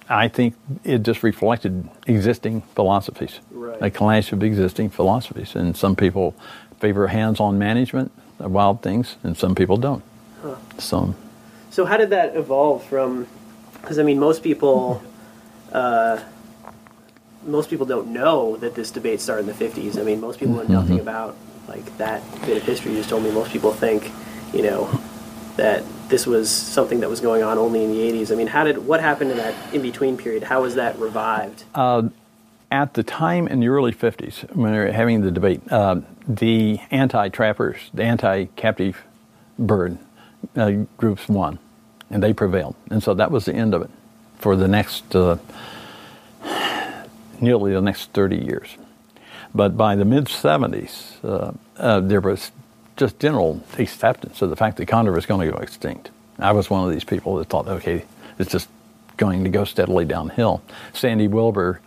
I 0.09 0.27
think 0.27 0.55
it 0.83 1.03
just 1.03 1.23
reflected 1.23 1.87
existing 2.07 2.61
philosophies, 2.75 3.39
right. 3.51 3.81
a 3.81 3.89
clash 3.89 4.33
of 4.33 4.43
existing 4.43 4.89
philosophies. 4.89 5.55
And 5.55 5.77
some 5.77 5.95
people 5.95 6.35
favor 6.81 7.07
hands-on 7.07 7.57
management 7.57 8.11
of 8.39 8.51
wild 8.51 8.81
things, 8.81 9.15
and 9.23 9.37
some 9.37 9.55
people 9.55 9.77
don't. 9.77 10.03
Huh. 10.41 10.55
So, 10.77 11.15
so 11.69 11.85
how 11.85 11.97
did 11.97 12.09
that 12.09 12.35
evolve 12.35 12.83
from? 12.83 13.27
Because 13.73 13.99
I 13.99 14.03
mean, 14.03 14.19
most 14.19 14.43
people, 14.43 15.01
uh, 15.71 16.19
most 17.45 17.69
people 17.69 17.85
don't 17.85 18.07
know 18.07 18.57
that 18.57 18.75
this 18.75 18.91
debate 18.91 19.21
started 19.21 19.47
in 19.47 19.57
the 19.57 19.65
'50s. 19.65 19.99
I 19.99 20.03
mean, 20.03 20.19
most 20.19 20.39
people 20.39 20.55
know 20.55 20.63
nothing 20.63 20.97
mm-hmm. 20.97 21.07
about 21.07 21.37
like 21.67 21.97
that 21.97 22.21
bit 22.45 22.57
of 22.57 22.63
history. 22.63 22.91
You 22.91 22.97
just 22.97 23.09
told 23.09 23.23
me 23.23 23.31
most 23.31 23.51
people 23.51 23.71
think, 23.71 24.11
you 24.53 24.63
know, 24.63 24.89
that 25.57 25.83
this 26.09 26.27
was 26.27 26.49
something 26.49 26.99
that 26.99 27.09
was 27.09 27.21
going 27.21 27.43
on 27.43 27.57
only 27.57 27.83
in 27.83 27.91
the 27.91 27.99
80s. 27.99 28.31
I 28.31 28.35
mean, 28.35 28.47
how 28.47 28.63
did 28.63 28.85
what 28.85 28.99
happened 28.99 29.31
in 29.31 29.37
that 29.37 29.55
in 29.73 29.81
between 29.81 30.17
period? 30.17 30.43
How 30.43 30.61
was 30.61 30.75
that 30.75 30.97
revived? 30.99 31.63
Uh, 31.73 32.09
at 32.71 32.93
the 32.93 33.03
time 33.03 33.47
in 33.47 33.59
the 33.59 33.67
early 33.67 33.93
50s, 33.93 34.55
when 34.55 34.71
they 34.71 34.79
were 34.79 34.91
having 34.91 35.21
the 35.21 35.31
debate, 35.31 35.61
uh, 35.71 36.01
the 36.27 36.79
anti 36.89 37.29
trappers, 37.29 37.77
the 37.93 38.03
anti 38.03 38.45
captive 38.55 39.03
bird 39.59 39.97
uh, 40.55 40.71
groups 40.97 41.27
won, 41.29 41.59
and 42.09 42.23
they 42.23 42.33
prevailed. 42.33 42.75
And 42.89 43.03
so 43.03 43.13
that 43.15 43.31
was 43.31 43.45
the 43.45 43.53
end 43.53 43.73
of 43.73 43.81
it. 43.83 43.89
for 44.39 44.55
the 44.55 44.67
next 44.67 45.15
uh, 45.15 45.37
nearly 47.41 47.73
the 47.73 47.81
next 47.81 48.11
30 48.13 48.37
years. 48.37 48.77
But 49.53 49.75
by 49.75 49.95
the 49.95 50.05
mid 50.05 50.25
70s, 50.25 51.23
uh, 51.23 51.51
uh, 51.77 51.99
there 51.99 52.21
was 52.21 52.51
just 52.97 53.19
general 53.19 53.61
acceptance 53.77 54.41
of 54.41 54.49
the 54.49 54.55
fact 54.55 54.77
that 54.77 54.87
condor 54.87 55.11
was 55.11 55.25
going 55.25 55.45
to 55.45 55.53
go 55.53 55.59
extinct. 55.61 56.11
I 56.39 56.51
was 56.53 56.69
one 56.69 56.83
of 56.85 56.91
these 56.91 57.03
people 57.03 57.37
that 57.37 57.49
thought, 57.49 57.67
okay, 57.67 58.05
it's 58.39 58.51
just 58.51 58.69
going 59.17 59.43
to 59.43 59.49
go 59.49 59.63
steadily 59.65 60.05
downhill. 60.05 60.61
Sandy 60.93 61.27
Wilbur 61.27 61.81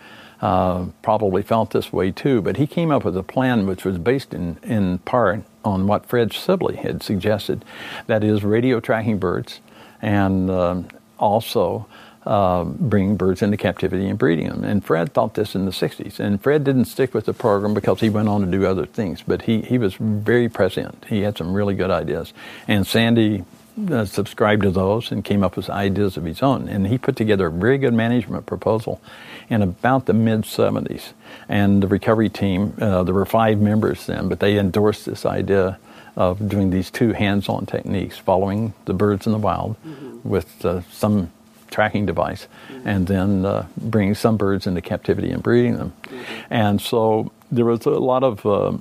uh, 0.44 0.84
probably 1.00 1.42
felt 1.42 1.70
this 1.70 1.90
way 1.90 2.10
too, 2.10 2.42
but 2.42 2.58
he 2.58 2.66
came 2.66 2.90
up 2.90 3.02
with 3.02 3.16
a 3.16 3.22
plan 3.22 3.66
which 3.66 3.82
was 3.82 3.96
based 3.96 4.34
in, 4.34 4.58
in 4.62 4.98
part 4.98 5.42
on 5.64 5.86
what 5.86 6.04
Fred 6.04 6.34
Sibley 6.34 6.76
had 6.76 7.02
suggested 7.02 7.64
that 8.08 8.22
is, 8.22 8.44
radio 8.44 8.78
tracking 8.78 9.18
birds 9.18 9.60
and 10.02 10.50
um, 10.50 10.88
also 11.18 11.86
uh, 12.26 12.64
bringing 12.64 13.16
birds 13.16 13.40
into 13.40 13.56
captivity 13.56 14.06
and 14.06 14.18
breeding 14.18 14.48
them. 14.48 14.64
And 14.64 14.84
Fred 14.84 15.14
thought 15.14 15.32
this 15.32 15.54
in 15.54 15.64
the 15.64 15.70
60s. 15.70 16.20
And 16.20 16.42
Fred 16.42 16.62
didn't 16.62 16.84
stick 16.86 17.14
with 17.14 17.24
the 17.24 17.32
program 17.32 17.72
because 17.72 18.00
he 18.00 18.10
went 18.10 18.28
on 18.28 18.42
to 18.42 18.46
do 18.46 18.66
other 18.66 18.84
things, 18.84 19.22
but 19.26 19.40
he, 19.40 19.62
he 19.62 19.78
was 19.78 19.94
very 19.94 20.50
present. 20.50 21.06
He 21.08 21.22
had 21.22 21.38
some 21.38 21.54
really 21.54 21.74
good 21.74 21.90
ideas. 21.90 22.34
And 22.68 22.86
Sandy 22.86 23.44
uh, 23.90 24.04
subscribed 24.04 24.62
to 24.62 24.70
those 24.70 25.10
and 25.10 25.24
came 25.24 25.42
up 25.42 25.56
with 25.56 25.70
ideas 25.70 26.18
of 26.18 26.24
his 26.24 26.42
own. 26.42 26.68
And 26.68 26.86
he 26.86 26.98
put 26.98 27.16
together 27.16 27.46
a 27.46 27.50
very 27.50 27.78
good 27.78 27.94
management 27.94 28.44
proposal 28.44 29.00
in 29.48 29.62
about 29.62 30.06
the 30.06 30.12
mid 30.12 30.42
70s. 30.42 31.12
And 31.48 31.82
the 31.82 31.88
recovery 31.88 32.28
team, 32.28 32.74
uh, 32.80 33.02
there 33.02 33.14
were 33.14 33.26
five 33.26 33.60
members 33.60 34.06
then, 34.06 34.28
but 34.28 34.40
they 34.40 34.58
endorsed 34.58 35.06
this 35.06 35.26
idea 35.26 35.78
of 36.16 36.48
doing 36.48 36.70
these 36.70 36.90
two 36.90 37.12
hands 37.12 37.48
on 37.48 37.66
techniques, 37.66 38.18
following 38.18 38.72
the 38.84 38.94
birds 38.94 39.26
in 39.26 39.32
the 39.32 39.38
wild 39.38 39.76
mm-hmm. 39.84 40.28
with 40.28 40.64
uh, 40.64 40.80
some 40.92 41.30
tracking 41.70 42.06
device, 42.06 42.46
mm-hmm. 42.68 42.88
and 42.88 43.06
then 43.08 43.44
uh, 43.44 43.66
bringing 43.76 44.14
some 44.14 44.36
birds 44.36 44.66
into 44.66 44.80
captivity 44.80 45.30
and 45.30 45.42
breeding 45.42 45.76
them. 45.76 45.92
Mm-hmm. 46.04 46.24
And 46.50 46.80
so 46.80 47.32
there 47.50 47.64
was 47.64 47.84
a 47.86 47.90
lot 47.90 48.22
of 48.22 48.46
uh, 48.46 48.78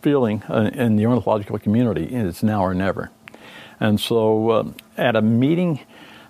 feeling 0.00 0.42
uh, 0.48 0.70
in 0.72 0.96
the 0.96 1.06
ornithological 1.06 1.58
community 1.58 2.04
it's 2.04 2.42
now 2.42 2.62
or 2.62 2.74
never. 2.74 3.10
And 3.80 4.00
so 4.00 4.50
uh, 4.50 4.64
at 4.96 5.16
a 5.16 5.22
meeting 5.22 5.80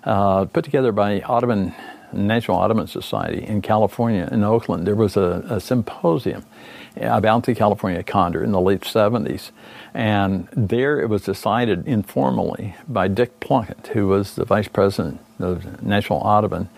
uh, 0.03 0.45
put 0.45 0.65
together 0.65 0.91
by 0.91 1.21
Audubon 1.21 1.73
National 2.11 2.57
Audubon 2.57 2.87
Society 2.87 3.43
in 3.45 3.61
California, 3.61 4.27
in 4.31 4.43
Oakland, 4.43 4.85
there 4.87 4.95
was 4.95 5.15
a, 5.17 5.43
a 5.49 5.59
symposium 5.59 6.45
about 6.95 7.43
the 7.43 7.55
California 7.55 8.03
condor 8.03 8.43
in 8.43 8.51
the 8.51 8.61
late 8.61 8.81
70s. 8.81 9.51
And 9.93 10.47
there 10.51 10.99
it 10.99 11.07
was 11.07 11.23
decided 11.23 11.87
informally 11.87 12.75
by 12.87 13.07
Dick 13.07 13.39
Plunkett, 13.39 13.87
who 13.93 14.07
was 14.07 14.35
the 14.35 14.45
vice 14.45 14.67
president 14.67 15.19
of 15.39 15.81
National 15.81 16.19
Audubon, 16.19 16.69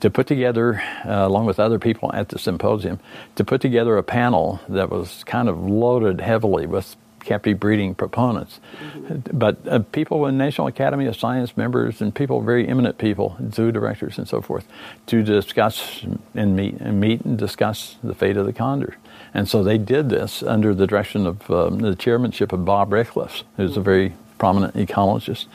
to 0.00 0.10
put 0.10 0.26
together, 0.26 0.82
uh, 1.06 1.26
along 1.26 1.46
with 1.46 1.58
other 1.58 1.78
people 1.78 2.12
at 2.12 2.28
the 2.28 2.38
symposium, 2.38 3.00
to 3.36 3.44
put 3.44 3.60
together 3.60 3.96
a 3.96 4.02
panel 4.02 4.60
that 4.68 4.90
was 4.90 5.24
kind 5.24 5.48
of 5.48 5.58
loaded 5.58 6.20
heavily 6.20 6.66
with 6.66 6.96
captive 7.26 7.60
breeding 7.60 7.94
proponents. 7.94 8.60
Mm-hmm. 8.80 9.38
But 9.38 9.56
uh, 9.68 9.80
people 9.80 10.26
in 10.26 10.38
National 10.38 10.66
Academy 10.68 11.06
of 11.06 11.16
Science 11.16 11.56
members 11.56 12.00
and 12.00 12.14
people, 12.14 12.40
very 12.40 12.66
eminent 12.66 12.96
people, 12.98 13.36
zoo 13.52 13.70
directors 13.72 14.18
and 14.18 14.28
so 14.28 14.40
forth, 14.40 14.66
to 15.06 15.22
discuss 15.22 16.04
and 16.34 16.56
meet 16.56 16.74
and 16.80 17.00
meet 17.00 17.20
and 17.22 17.38
discuss 17.38 17.96
the 18.02 18.14
fate 18.14 18.36
of 18.36 18.46
the 18.46 18.52
condor. 18.52 18.96
And 19.34 19.48
so 19.48 19.62
they 19.62 19.78
did 19.78 20.08
this 20.08 20.42
under 20.42 20.74
the 20.74 20.86
direction 20.86 21.26
of 21.26 21.50
um, 21.50 21.80
the 21.80 21.94
chairmanship 21.94 22.52
of 22.52 22.64
Bob 22.64 22.90
Ricklefs, 22.90 23.42
who's 23.56 23.72
mm-hmm. 23.72 23.80
a 23.80 23.82
very 23.82 24.12
prominent 24.38 24.74
ecologist. 24.74 25.46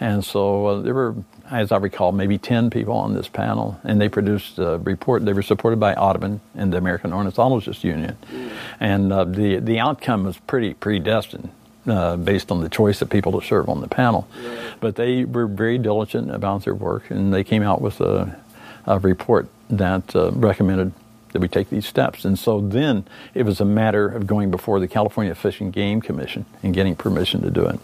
And 0.00 0.24
so 0.24 0.66
uh, 0.66 0.80
there 0.80 0.94
were 0.94 1.14
as 1.50 1.72
I 1.72 1.78
recall, 1.78 2.12
maybe 2.12 2.38
10 2.38 2.70
people 2.70 2.94
on 2.94 3.14
this 3.14 3.28
panel, 3.28 3.80
and 3.84 4.00
they 4.00 4.08
produced 4.08 4.58
a 4.58 4.78
report. 4.78 5.24
They 5.24 5.32
were 5.32 5.42
supported 5.42 5.80
by 5.80 5.94
Audubon 5.94 6.40
and 6.54 6.72
the 6.72 6.76
American 6.76 7.12
Ornithologists 7.12 7.84
Union. 7.84 8.16
And 8.80 9.12
uh, 9.12 9.24
the, 9.24 9.58
the 9.58 9.78
outcome 9.78 10.24
was 10.24 10.38
pretty 10.38 10.74
predestined. 10.74 11.50
Uh, 11.86 12.18
based 12.18 12.50
on 12.50 12.60
the 12.60 12.68
choice 12.68 13.00
of 13.00 13.08
people 13.08 13.40
to 13.40 13.46
serve 13.46 13.66
on 13.66 13.80
the 13.80 13.88
panel. 13.88 14.28
But 14.78 14.96
they 14.96 15.24
were 15.24 15.46
very 15.46 15.78
diligent 15.78 16.30
about 16.30 16.64
their 16.64 16.74
work, 16.74 17.10
and 17.10 17.32
they 17.32 17.44
came 17.44 17.62
out 17.62 17.80
with 17.80 18.02
a, 18.02 18.38
a 18.84 18.98
report 18.98 19.48
that 19.70 20.14
uh, 20.14 20.32
recommended 20.32 20.92
that 21.32 21.40
we 21.40 21.48
take 21.48 21.70
these 21.70 21.86
steps. 21.86 22.26
And 22.26 22.38
so 22.38 22.60
then 22.60 23.06
it 23.32 23.44
was 23.44 23.58
a 23.60 23.64
matter 23.64 24.06
of 24.06 24.26
going 24.26 24.50
before 24.50 24.80
the 24.80 24.88
California 24.88 25.34
Fish 25.34 25.62
and 25.62 25.72
Game 25.72 26.02
Commission 26.02 26.44
and 26.62 26.74
getting 26.74 26.94
permission 26.94 27.40
to 27.40 27.50
do 27.50 27.64
it. 27.64 27.80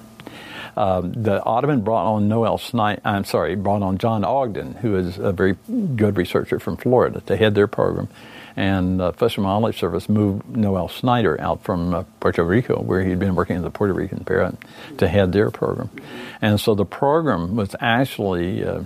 Um, 0.77 1.13
the 1.13 1.43
Audubon 1.43 1.83
brought 1.83 2.07
on 2.07 2.29
Noel 2.29 2.59
Snyder, 2.59 3.01
I'm 3.05 3.25
sorry, 3.25 3.55
brought 3.55 3.83
on 3.83 3.99
John 3.99 4.25
Ogden, 4.25 4.75
who 4.75 4.97
is 4.97 5.19
a 5.19 5.33
very 5.33 5.57
good 5.97 6.17
researcher 6.17 6.59
from 6.59 6.77
Florida, 6.77 7.21
to 7.27 7.37
head 7.37 7.55
their 7.55 7.67
program. 7.67 8.09
And 8.57 9.01
uh, 9.01 9.13
Fish 9.13 9.37
and 9.37 9.45
Wildlife 9.45 9.77
Service 9.77 10.09
moved 10.09 10.57
Noel 10.57 10.89
Snyder 10.89 11.41
out 11.41 11.63
from 11.63 11.95
uh, 11.95 12.05
Puerto 12.21 12.45
Rico, 12.45 12.81
where 12.81 13.05
he'd 13.05 13.19
been 13.19 13.35
working 13.35 13.57
in 13.57 13.63
the 13.63 13.71
Puerto 13.71 13.93
Rican 13.93 14.25
Parrot, 14.25 14.57
to 14.99 15.09
head 15.09 15.33
their 15.33 15.51
program. 15.51 15.91
And 16.41 16.61
so 16.61 16.75
the 16.75 16.85
program 16.85 17.57
was 17.57 17.75
actually 17.81 18.65
uh, 18.65 18.85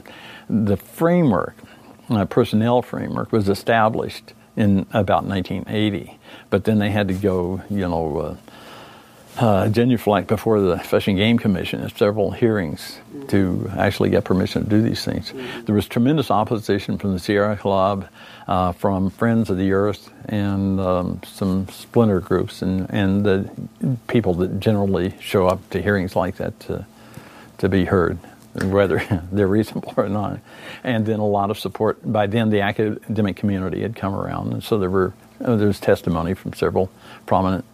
the 0.48 0.76
framework, 0.76 1.56
uh, 2.08 2.24
personnel 2.24 2.80
framework, 2.80 3.30
was 3.30 3.48
established 3.48 4.32
in 4.56 4.86
about 4.92 5.24
1980. 5.24 6.18
But 6.50 6.64
then 6.64 6.78
they 6.78 6.90
had 6.90 7.08
to 7.08 7.14
go, 7.14 7.62
you 7.68 7.88
know, 7.88 8.38
uh, 9.38 9.68
genuflect 9.68 10.26
before 10.26 10.60
the 10.60 10.78
Fish 10.78 11.06
and 11.08 11.16
Game 11.16 11.38
Commission 11.38 11.82
at 11.82 11.96
several 11.96 12.30
hearings 12.32 12.98
to 13.28 13.70
actually 13.76 14.10
get 14.10 14.24
permission 14.24 14.64
to 14.64 14.68
do 14.68 14.82
these 14.82 15.04
things. 15.04 15.32
There 15.64 15.74
was 15.74 15.86
tremendous 15.86 16.30
opposition 16.30 16.98
from 16.98 17.12
the 17.12 17.18
Sierra 17.18 17.56
Club, 17.56 18.08
uh, 18.46 18.72
from 18.72 19.10
Friends 19.10 19.50
of 19.50 19.56
the 19.56 19.72
Earth, 19.72 20.10
and 20.26 20.80
um, 20.80 21.20
some 21.24 21.68
splinter 21.68 22.20
groups, 22.20 22.62
and, 22.62 22.88
and 22.90 23.24
the 23.24 23.50
people 24.08 24.34
that 24.34 24.58
generally 24.58 25.14
show 25.20 25.46
up 25.46 25.68
to 25.70 25.80
hearings 25.80 26.16
like 26.16 26.36
that 26.36 26.58
to, 26.60 26.86
to 27.58 27.68
be 27.68 27.84
heard, 27.84 28.18
whether 28.64 29.02
they're 29.32 29.46
reasonable 29.46 29.94
or 29.96 30.08
not. 30.08 30.40
And 30.82 31.06
then 31.06 31.20
a 31.20 31.26
lot 31.26 31.50
of 31.50 31.58
support. 31.58 32.00
By 32.10 32.26
then, 32.26 32.50
the 32.50 32.62
academic 32.62 33.36
community 33.36 33.82
had 33.82 33.94
come 33.94 34.14
around, 34.14 34.52
and 34.52 34.64
so 34.64 34.78
there 34.78 34.90
were 34.90 35.12
uh, 35.44 35.54
there 35.54 35.68
was 35.68 35.78
testimony 35.78 36.34
from 36.34 36.52
several 36.52 36.90
prominent 37.24 37.64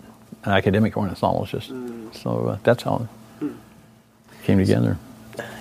academic 0.51 0.97
ornithologist. 0.97 1.71
Mm. 1.71 2.15
So 2.15 2.49
uh, 2.49 2.59
that's 2.63 2.83
how 2.83 3.09
it 3.41 3.45
mm. 3.45 3.57
came 4.45 4.59
together. 4.59 4.99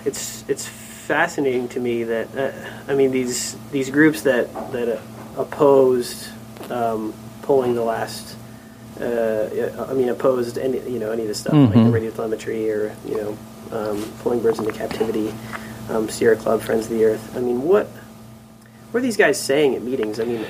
It's 0.05 0.47
it's 0.47 0.67
fascinating 0.67 1.67
to 1.69 1.79
me 1.79 2.03
that 2.03 2.35
uh, 2.35 2.91
I 2.91 2.95
mean 2.95 3.11
these 3.11 3.55
these 3.71 3.89
groups 3.89 4.21
that 4.23 4.53
that 4.71 4.97
uh, 4.97 5.01
opposed 5.37 6.29
um, 6.69 7.13
pulling 7.41 7.75
the 7.75 7.83
last. 7.83 8.37
Uh, 9.01 9.85
I 9.89 9.93
mean, 9.93 10.09
opposed 10.09 10.59
any 10.59 10.79
you 10.89 10.99
know 10.99 11.11
any 11.11 11.23
of 11.23 11.27
the 11.27 11.33
stuff 11.33 11.53
mm-hmm. 11.53 11.73
like 11.73 11.85
the 11.85 11.91
radio 11.91 12.11
telemetry 12.11 12.69
or 12.69 12.95
you 13.07 13.17
know 13.17 13.37
um, 13.71 14.03
pulling 14.21 14.39
birds 14.39 14.59
into 14.59 14.71
captivity, 14.71 15.33
um, 15.89 16.07
Sierra 16.09 16.35
Club, 16.35 16.61
Friends 16.61 16.85
of 16.85 16.91
the 16.91 17.03
Earth. 17.03 17.35
I 17.35 17.39
mean, 17.39 17.63
what 17.63 17.87
what 18.91 18.99
are 18.99 19.03
these 19.03 19.17
guys 19.17 19.41
saying 19.41 19.73
at 19.75 19.81
meetings? 19.81 20.19
I 20.19 20.25
mean, 20.25 20.45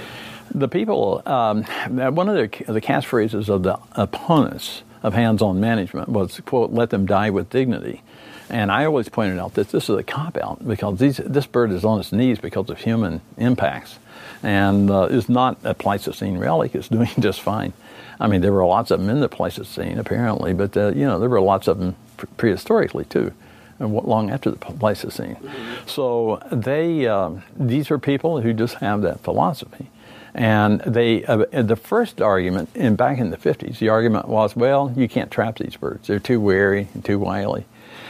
the 0.52 0.68
people, 0.68 1.22
um, 1.26 1.64
one 1.64 2.30
of 2.30 2.36
the, 2.36 2.72
the 2.72 2.82
catchphrases 2.82 3.50
of 3.50 3.64
the 3.64 3.80
opponents 3.94 4.84
of 5.02 5.14
hands-on 5.14 5.60
management 5.60 6.10
was, 6.10 6.40
quote, 6.42 6.72
let 6.72 6.90
them 6.90 7.06
die 7.06 7.30
with 7.30 7.50
dignity. 7.50 8.02
And 8.50 8.72
I 8.72 8.86
always 8.86 9.10
pointed 9.10 9.40
out 9.40 9.56
that 9.56 9.70
this 9.70 9.90
is 9.90 9.98
a 9.98 10.04
cop-out 10.04 10.68
because 10.68 11.00
these, 11.00 11.18
this 11.18 11.46
bird 11.46 11.72
is 11.72 11.84
on 11.84 12.00
its 12.00 12.12
knees 12.12 12.40
because 12.40 12.70
of 12.70 12.80
human 12.80 13.22
impacts 13.38 13.98
and 14.44 14.92
uh, 14.92 15.04
is 15.04 15.30
not 15.30 15.58
a 15.64 15.74
Pleistocene 15.74 16.38
relic. 16.38 16.76
It's 16.76 16.88
doing 16.88 17.10
just 17.20 17.42
fine. 17.42 17.74
I 18.20 18.28
mean, 18.28 18.42
there 18.42 18.54
were 18.54 18.66
lots 18.66 18.92
of 18.92 19.00
them 19.00 19.10
in 19.10 19.22
the 19.22 19.30
Pleistocene, 19.30 19.98
apparently, 19.98 20.54
but, 20.54 20.78
uh, 20.78 20.90
you 20.90 21.06
know, 21.06 21.20
there 21.20 21.30
were 21.30 21.42
lots 21.42 21.68
of 21.68 21.80
them 21.80 21.96
prehistorically, 22.38 23.08
too 23.10 23.34
long 23.80 24.30
after 24.30 24.52
the 24.52 24.58
Pleistocene. 24.58 25.38
So 25.86 26.42
they, 26.52 27.08
uh, 27.08 27.32
these 27.56 27.92
are 27.92 27.98
people 27.98 28.42
who 28.42 28.54
just 28.54 28.76
have 28.76 29.02
that 29.02 29.22
philosophy. 29.22 29.90
And 30.36 30.82
they, 30.82 31.24
uh, 31.26 31.46
the 31.52 31.76
first 31.76 32.22
argument, 32.22 32.70
in 32.76 32.96
back 32.96 33.20
in 33.20 33.30
the 33.30 33.38
50s, 33.38 33.78
the 33.78 33.90
argument 33.90 34.28
was, 34.28 34.56
well, 34.56 34.92
you 34.96 35.08
can't 35.08 35.30
trap 35.30 35.58
these 35.58 35.76
birds. 35.76 36.08
They're 36.08 36.20
too 36.20 36.40
wary 36.40 36.88
and 36.94 37.06
too 37.06 37.20
wily. 37.20 37.66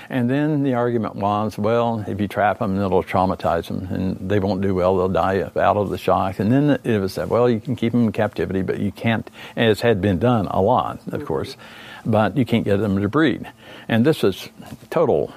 And 0.10 0.30
then 0.30 0.63
the 0.63 0.75
argument 0.75 1.15
was, 1.15 1.58
well, 1.58 2.03
if 2.08 2.22
you 2.22 2.27
trap 2.27 2.60
them, 2.60 2.80
it'll 2.80 3.03
traumatize 3.03 3.68
them 3.68 3.88
and 3.89 4.30
they 4.30 4.39
won't 4.39 4.62
do 4.62 4.75
well. 4.75 4.98
They'll 4.98 5.10
die 5.10 5.42
out 5.42 5.77
of 5.77 5.89
the 5.89 5.98
shock. 5.98 6.39
And 6.39 6.51
then 6.51 6.80
it 6.84 7.00
was 7.00 7.13
said, 7.13 7.30
well, 7.30 7.50
you 7.50 7.60
can 7.60 7.75
keep 7.75 7.94
them 7.94 8.06
in 8.06 8.12
captivity, 8.12 8.62
but 8.62 8.80
you 8.80 8.92
can't, 8.92 9.30
as 9.56 9.82
had 9.82 10.01
been 10.01 10.20
done 10.20 10.48
a 10.48 10.62
lot, 10.62 11.00
of 11.08 11.25
course, 11.25 11.58
but 12.06 12.38
you 12.38 12.46
can't 12.46 12.65
get 12.65 12.77
them 12.77 13.01
to 13.01 13.10
breed. 13.10 13.51
And 13.88 14.06
this 14.06 14.24
is 14.24 14.50
total 14.89 15.34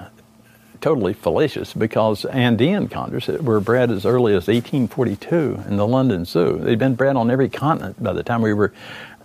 totally 0.81 1.13
fallacious 1.13 1.73
because 1.73 2.25
Andean 2.25 2.87
condors 2.87 3.27
were 3.27 3.59
bred 3.59 3.91
as 3.91 4.05
early 4.05 4.33
as 4.33 4.47
1842 4.47 5.63
in 5.67 5.77
the 5.77 5.87
London 5.87 6.25
Zoo. 6.25 6.57
They'd 6.57 6.79
been 6.79 6.95
bred 6.95 7.15
on 7.15 7.29
every 7.31 7.49
continent 7.49 8.01
by 8.01 8.13
the 8.13 8.23
time 8.23 8.41
we 8.41 8.53
were 8.53 8.73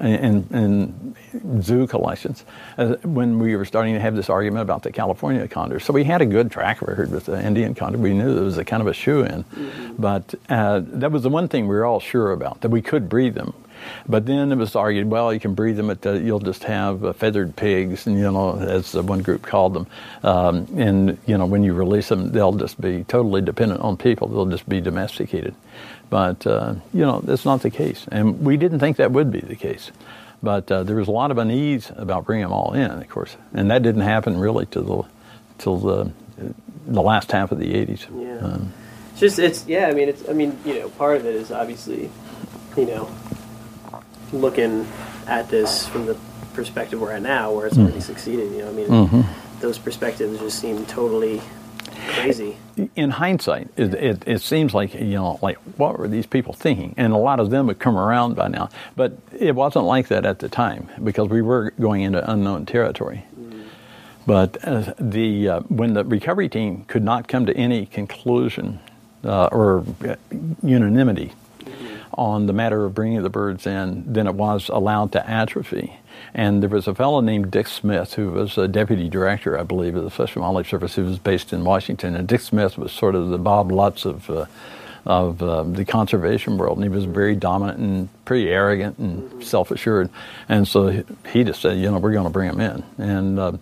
in, 0.00 0.47
in 0.50 1.62
zoo 1.62 1.87
collections 1.87 2.44
uh, 2.78 2.97
when 3.02 3.38
we 3.38 3.54
were 3.56 3.64
starting 3.64 3.94
to 3.94 4.00
have 4.00 4.16
this 4.16 4.28
argument 4.28 4.62
about 4.62 4.82
the 4.82 4.90
California 4.90 5.47
condor. 5.47 5.78
So 5.78 5.92
we 5.92 6.04
had 6.04 6.21
a 6.21 6.26
good 6.26 6.50
track 6.50 6.82
record 6.82 7.11
with 7.11 7.26
the 7.26 7.37
Andean 7.37 7.75
condor. 7.75 7.99
We 7.99 8.12
knew 8.12 8.37
it 8.37 8.42
was 8.42 8.59
a 8.59 8.64
kind 8.64 8.80
of 8.80 8.88
a 8.88 8.94
shoe 8.94 9.23
in. 9.23 9.44
Mm-hmm. 9.44 9.94
But 9.99 10.35
uh, 10.49 10.80
that 10.85 11.12
was 11.12 11.23
the 11.23 11.28
one 11.28 11.49
thing 11.49 11.68
we 11.68 11.76
were 11.76 11.85
all 11.85 12.00
sure 12.00 12.32
about 12.32 12.62
that 12.62 12.71
we 12.71 12.82
could 12.82 13.09
breed 13.09 13.35
them. 13.35 13.54
But 14.08 14.26
then 14.26 14.52
it 14.52 14.56
was 14.56 14.74
argued, 14.76 15.10
well, 15.10 15.32
you 15.32 15.40
can 15.40 15.54
breed 15.54 15.72
them, 15.72 15.90
at 15.90 16.02
the, 16.02 16.18
you'll 16.18 16.40
just 16.40 16.64
have 16.64 17.04
uh, 17.04 17.12
feathered 17.12 17.56
pigs, 17.56 18.06
and 18.06 18.16
you 18.16 18.30
know, 18.30 18.58
as 18.58 18.94
one 18.94 19.22
group 19.22 19.42
called 19.42 19.74
them. 19.74 19.86
Um, 20.22 20.66
and 20.76 21.18
you 21.26 21.38
know, 21.38 21.46
when 21.46 21.62
you 21.62 21.74
release 21.74 22.08
them, 22.08 22.32
they'll 22.32 22.52
just 22.52 22.80
be 22.80 23.04
totally 23.04 23.40
dependent 23.42 23.80
on 23.80 23.96
people. 23.96 24.28
They'll 24.28 24.46
just 24.46 24.68
be 24.68 24.80
domesticated. 24.80 25.54
But, 26.12 26.46
uh, 26.46 26.74
you 26.92 27.00
know, 27.00 27.20
that's 27.20 27.46
not 27.46 27.62
the 27.62 27.70
case. 27.70 28.06
And 28.12 28.44
we 28.44 28.58
didn't 28.58 28.80
think 28.80 28.98
that 28.98 29.12
would 29.12 29.32
be 29.32 29.40
the 29.40 29.56
case. 29.56 29.90
But 30.42 30.70
uh, 30.70 30.82
there 30.82 30.96
was 30.96 31.08
a 31.08 31.10
lot 31.10 31.30
of 31.30 31.38
unease 31.38 31.90
about 31.96 32.26
bringing 32.26 32.44
them 32.44 32.52
all 32.52 32.74
in, 32.74 32.90
of 32.90 33.08
course. 33.08 33.34
And 33.54 33.70
that 33.70 33.82
didn't 33.82 34.02
happen 34.02 34.38
really 34.38 34.66
till 34.66 34.82
the, 34.82 35.08
till 35.56 35.78
the, 35.78 36.12
the 36.86 37.00
last 37.00 37.32
half 37.32 37.50
of 37.50 37.58
the 37.58 37.72
80s. 37.72 38.06
Yeah. 38.14 38.46
Um, 38.46 38.74
it's 39.12 39.20
just, 39.20 39.38
it's, 39.38 39.66
yeah, 39.66 39.86
I 39.86 39.94
mean, 39.94 40.10
it's, 40.10 40.28
I 40.28 40.34
mean, 40.34 40.58
you 40.66 40.80
know, 40.80 40.90
part 40.90 41.16
of 41.16 41.24
it 41.24 41.34
is 41.34 41.50
obviously, 41.50 42.10
you 42.76 42.84
know, 42.84 43.10
looking 44.32 44.86
at 45.26 45.48
this 45.48 45.86
from 45.86 46.06
the 46.06 46.16
perspective 46.54 47.00
we're 47.00 47.12
at 47.12 47.22
now, 47.22 47.52
where 47.52 47.66
it's 47.66 47.78
already 47.78 48.00
succeeded, 48.00 48.52
you 48.52 48.58
know, 48.58 48.68
I 48.68 48.72
mean, 48.72 48.88
mm-hmm. 48.88 49.60
those 49.60 49.78
perspectives 49.78 50.38
just 50.38 50.58
seem 50.58 50.84
totally 50.86 51.40
crazy. 52.08 52.56
In 52.96 53.10
hindsight, 53.10 53.68
it, 53.76 53.94
it, 53.94 54.24
it, 54.26 54.40
seems 54.40 54.74
like 54.74 54.94
you 54.94 55.14
know, 55.14 55.38
like 55.42 55.56
what 55.76 55.98
were 55.98 56.08
these 56.08 56.26
people 56.26 56.52
thinking? 56.52 56.94
And 56.96 57.12
a 57.12 57.16
lot 57.16 57.40
of 57.40 57.50
them 57.50 57.68
have 57.68 57.78
come 57.78 57.96
around 57.96 58.34
by 58.34 58.48
now, 58.48 58.70
but 58.96 59.18
it 59.38 59.54
wasn't 59.54 59.84
like 59.84 60.08
that 60.08 60.26
at 60.26 60.40
the 60.40 60.48
time 60.48 60.88
because 61.02 61.28
we 61.28 61.42
were 61.42 61.72
going 61.80 62.02
into 62.02 62.28
unknown 62.30 62.66
territory. 62.66 63.24
Mm. 63.38 63.64
But 64.26 64.64
uh, 64.66 64.94
the 64.98 65.48
uh, 65.48 65.60
when 65.60 65.94
the 65.94 66.04
recovery 66.04 66.48
team 66.48 66.84
could 66.86 67.02
not 67.02 67.28
come 67.28 67.46
to 67.46 67.56
any 67.56 67.86
conclusion 67.86 68.80
uh, 69.24 69.46
or 69.52 69.84
unanimity 70.62 71.26
mm-hmm. 71.26 71.41
On 72.14 72.47
the 72.47 72.52
matter 72.52 72.85
of 72.85 72.95
bringing 72.95 73.23
the 73.23 73.31
birds 73.31 73.66
in, 73.66 74.12
than 74.12 74.26
it 74.26 74.35
was 74.35 74.69
allowed 74.69 75.12
to 75.12 75.28
atrophy. 75.28 75.99
And 76.35 76.62
there 76.62 76.71
was 76.71 76.87
a 76.87 76.95
fellow 76.95 77.21
named 77.21 77.50
Dick 77.50 77.69
Smith 77.69 78.14
who 78.14 78.31
was 78.31 78.57
a 78.57 78.69
deputy 78.69 79.09
director, 79.09 79.59
I 79.59 79.62
believe, 79.62 79.97
of 79.97 80.04
the 80.04 80.11
Fish 80.11 80.35
and 80.35 80.42
Wildlife 80.42 80.69
Service 80.69 80.95
who 80.95 81.04
was 81.04 81.19
based 81.19 81.52
in 81.52 81.64
Washington. 81.64 82.16
And 82.16 82.26
Dick 82.26 82.40
Smith 82.40 82.78
was 82.78 82.92
sort 82.92 83.14
of 83.14 83.28
the 83.28 83.38
Bob 83.38 83.71
Lutz 83.71 84.04
of, 84.04 84.28
uh, 84.31 84.47
of 85.04 85.42
uh, 85.42 85.62
the 85.62 85.85
conservation 85.85 86.57
world. 86.57 86.78
And 86.78 86.85
he 86.85 86.88
was 86.88 87.04
very 87.04 87.37
dominant 87.37 87.78
and 87.78 88.25
pretty 88.25 88.49
arrogant 88.49 88.99
and 88.99 89.45
self 89.45 89.71
assured. 89.71 90.11
And 90.49 90.66
so 90.66 91.04
he 91.31 91.45
just 91.45 91.61
said, 91.61 91.78
you 91.78 91.90
know, 91.90 91.99
we're 91.99 92.12
going 92.12 92.25
to 92.25 92.31
bring 92.31 92.57
them 92.57 92.61
in. 92.61 93.04
And 93.04 93.38
uh, 93.38 93.52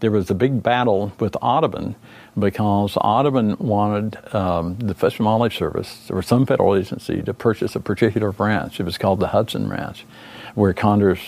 there 0.00 0.10
was 0.10 0.30
a 0.30 0.34
big 0.34 0.62
battle 0.62 1.12
with 1.18 1.36
Audubon 1.40 1.94
because 2.38 2.96
Audubon 2.96 3.56
wanted 3.58 4.34
um, 4.34 4.76
the 4.78 4.94
Fish 4.94 5.18
and 5.18 5.26
Wildlife 5.26 5.54
Service 5.54 6.10
or 6.10 6.22
some 6.22 6.46
federal 6.46 6.76
agency 6.76 7.22
to 7.22 7.34
purchase 7.34 7.74
a 7.76 7.80
particular 7.80 8.30
ranch. 8.30 8.80
It 8.80 8.84
was 8.84 8.98
called 8.98 9.20
the 9.20 9.28
Hudson 9.28 9.68
Ranch, 9.68 10.04
where 10.54 10.72
condors 10.72 11.20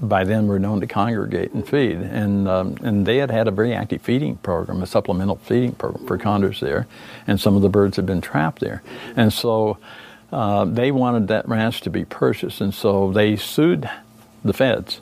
by 0.00 0.24
then 0.24 0.46
were 0.46 0.58
known 0.58 0.80
to 0.80 0.86
congregate 0.86 1.52
and 1.52 1.66
feed. 1.66 1.96
And, 1.96 2.46
um, 2.48 2.76
and 2.82 3.06
they 3.06 3.18
had 3.18 3.30
had 3.30 3.48
a 3.48 3.50
very 3.50 3.74
active 3.74 4.02
feeding 4.02 4.36
program, 4.36 4.82
a 4.82 4.86
supplemental 4.86 5.36
feeding 5.36 5.72
program 5.72 6.06
for 6.06 6.18
condors 6.18 6.60
there, 6.60 6.86
and 7.26 7.40
some 7.40 7.56
of 7.56 7.62
the 7.62 7.68
birds 7.68 7.96
had 7.96 8.06
been 8.06 8.20
trapped 8.20 8.60
there. 8.60 8.82
And 9.16 9.32
so 9.32 9.78
uh, 10.32 10.64
they 10.64 10.90
wanted 10.90 11.28
that 11.28 11.48
ranch 11.48 11.80
to 11.82 11.90
be 11.90 12.04
purchased, 12.04 12.60
and 12.60 12.74
so 12.74 13.12
they 13.12 13.36
sued 13.36 13.88
the 14.44 14.52
feds 14.52 15.00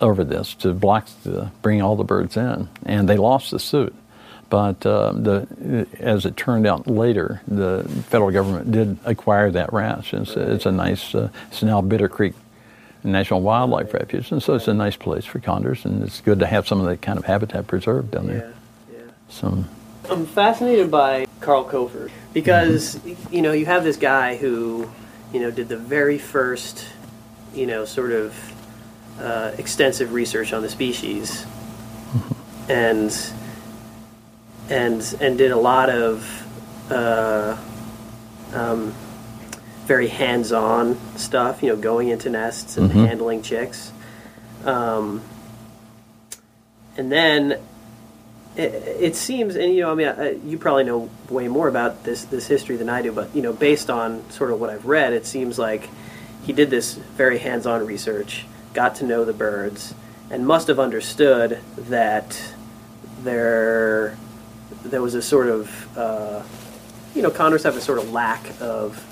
over 0.00 0.24
this 0.24 0.54
to 0.54 0.72
block 0.72 1.08
the, 1.24 1.50
bring 1.62 1.82
all 1.82 1.96
the 1.96 2.04
birds 2.04 2.36
in, 2.36 2.68
and 2.86 3.08
they 3.08 3.16
lost 3.16 3.50
the 3.50 3.58
suit. 3.58 3.94
But 4.50 4.84
uh, 4.84 5.12
the, 5.12 5.86
as 6.00 6.26
it 6.26 6.36
turned 6.36 6.66
out 6.66 6.88
later, 6.88 7.40
the 7.46 7.84
federal 8.08 8.32
government 8.32 8.72
did 8.72 8.98
acquire 9.04 9.50
that 9.52 9.72
ranch. 9.72 10.12
It's, 10.12 10.32
it's 10.32 10.66
a 10.66 10.72
nice, 10.72 11.14
uh, 11.14 11.30
it's 11.48 11.62
now 11.62 11.80
Bitter 11.80 12.08
Creek 12.08 12.34
National 13.04 13.40
Wildlife 13.40 13.94
Refuge, 13.94 14.32
and 14.32 14.42
so 14.42 14.54
it's 14.54 14.66
a 14.66 14.74
nice 14.74 14.96
place 14.96 15.24
for 15.24 15.38
condors, 15.38 15.84
and 15.84 16.02
it's 16.02 16.20
good 16.20 16.40
to 16.40 16.46
have 16.46 16.66
some 16.66 16.80
of 16.80 16.86
that 16.86 17.00
kind 17.00 17.16
of 17.16 17.24
habitat 17.24 17.68
preserved 17.68 18.10
down 18.10 18.26
there. 18.26 18.52
Yeah, 18.92 18.98
yeah. 18.98 19.10
So, 19.28 19.64
I'm 20.10 20.26
fascinated 20.26 20.90
by 20.90 21.26
Carl 21.40 21.64
Koford 21.64 22.10
because 22.34 22.96
mm-hmm. 22.96 23.34
you 23.34 23.42
know 23.42 23.52
you 23.52 23.66
have 23.66 23.84
this 23.84 23.96
guy 23.96 24.36
who 24.36 24.90
you 25.32 25.40
know 25.40 25.50
did 25.50 25.68
the 25.68 25.78
very 25.78 26.18
first 26.18 26.86
you 27.54 27.66
know 27.66 27.84
sort 27.84 28.12
of 28.12 28.34
uh, 29.20 29.52
extensive 29.56 30.12
research 30.12 30.52
on 30.52 30.60
the 30.60 30.68
species, 30.68 31.42
mm-hmm. 31.42 32.70
and 32.70 33.12
and 34.70 35.16
and 35.20 35.36
did 35.36 35.50
a 35.50 35.56
lot 35.56 35.90
of 35.90 36.90
uh, 36.90 37.56
um, 38.54 38.94
very 39.86 40.08
hands-on 40.08 40.98
stuff. 41.16 41.62
You 41.62 41.70
know, 41.70 41.76
going 41.76 42.08
into 42.08 42.30
nests 42.30 42.76
and 42.76 42.88
mm-hmm. 42.88 43.04
handling 43.04 43.42
chicks. 43.42 43.92
Um, 44.64 45.22
and 46.96 47.10
then 47.10 47.52
it, 48.56 48.74
it, 49.00 49.16
seems, 49.16 49.56
and 49.56 49.72
you 49.72 49.82
know, 49.82 49.92
I 49.92 49.94
mean, 49.94 50.08
uh, 50.08 50.34
you 50.44 50.58
probably 50.58 50.84
know 50.84 51.08
way 51.28 51.48
more 51.48 51.68
about 51.68 52.04
this 52.04 52.24
this 52.24 52.46
history 52.46 52.76
than 52.76 52.88
I 52.88 53.02
do, 53.02 53.12
but 53.12 53.34
you 53.34 53.42
know, 53.42 53.52
based 53.52 53.90
on 53.90 54.28
sort 54.30 54.50
of 54.50 54.60
what 54.60 54.70
I've 54.70 54.86
read, 54.86 55.12
it 55.12 55.26
seems 55.26 55.58
like 55.58 55.88
he 56.42 56.52
did 56.52 56.70
this 56.70 56.94
very 56.94 57.38
hands-on 57.38 57.86
research, 57.86 58.46
got 58.74 58.96
to 58.96 59.04
know 59.04 59.24
the 59.24 59.32
birds, 59.32 59.94
and 60.30 60.46
must 60.46 60.68
have 60.68 60.78
understood 60.78 61.60
that 61.76 62.54
there 63.22 64.16
there 64.84 65.02
was 65.02 65.14
a 65.14 65.22
sort 65.22 65.48
of 65.48 65.98
uh, 65.98 66.42
you 67.14 67.22
know, 67.22 67.30
condors 67.30 67.64
have 67.64 67.76
a 67.76 67.80
sort 67.80 67.98
of 67.98 68.12
lack 68.12 68.44
of 68.60 69.04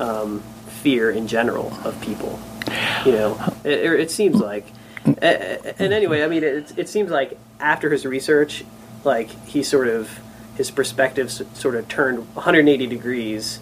um, 0.00 0.40
fear 0.82 1.10
in 1.10 1.26
general 1.26 1.72
of 1.84 2.00
people. 2.00 2.38
You 3.04 3.12
know, 3.12 3.54
it, 3.64 4.00
it 4.00 4.10
seems 4.10 4.40
like. 4.40 4.66
And 5.04 5.92
anyway, 5.92 6.22
I 6.22 6.28
mean, 6.28 6.44
it, 6.44 6.78
it 6.78 6.88
seems 6.88 7.10
like 7.10 7.36
after 7.58 7.90
his 7.90 8.06
research, 8.06 8.64
like 9.04 9.28
he 9.46 9.62
sort 9.62 9.88
of 9.88 10.20
his 10.56 10.70
perspective 10.70 11.30
sort 11.30 11.74
of 11.74 11.88
turned 11.88 12.18
180 12.34 12.86
degrees, 12.86 13.58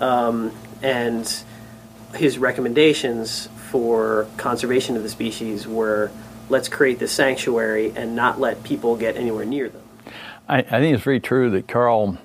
um, 0.00 0.52
and 0.82 1.44
his 2.14 2.38
recommendations 2.38 3.48
for 3.70 4.26
conservation 4.36 4.96
of 4.96 5.02
the 5.02 5.08
species 5.08 5.66
were 5.66 6.10
let's 6.48 6.68
create 6.68 6.98
this 6.98 7.12
sanctuary 7.12 7.92
and 7.94 8.16
not 8.16 8.40
let 8.40 8.62
people 8.64 8.96
get 8.96 9.16
anywhere 9.16 9.44
near 9.44 9.68
them. 9.68 9.81
I, 10.52 10.58
I 10.58 10.80
think 10.80 10.94
it's 10.94 11.02
very 11.02 11.20
true 11.20 11.50
that 11.50 11.66
Carl 11.66 12.18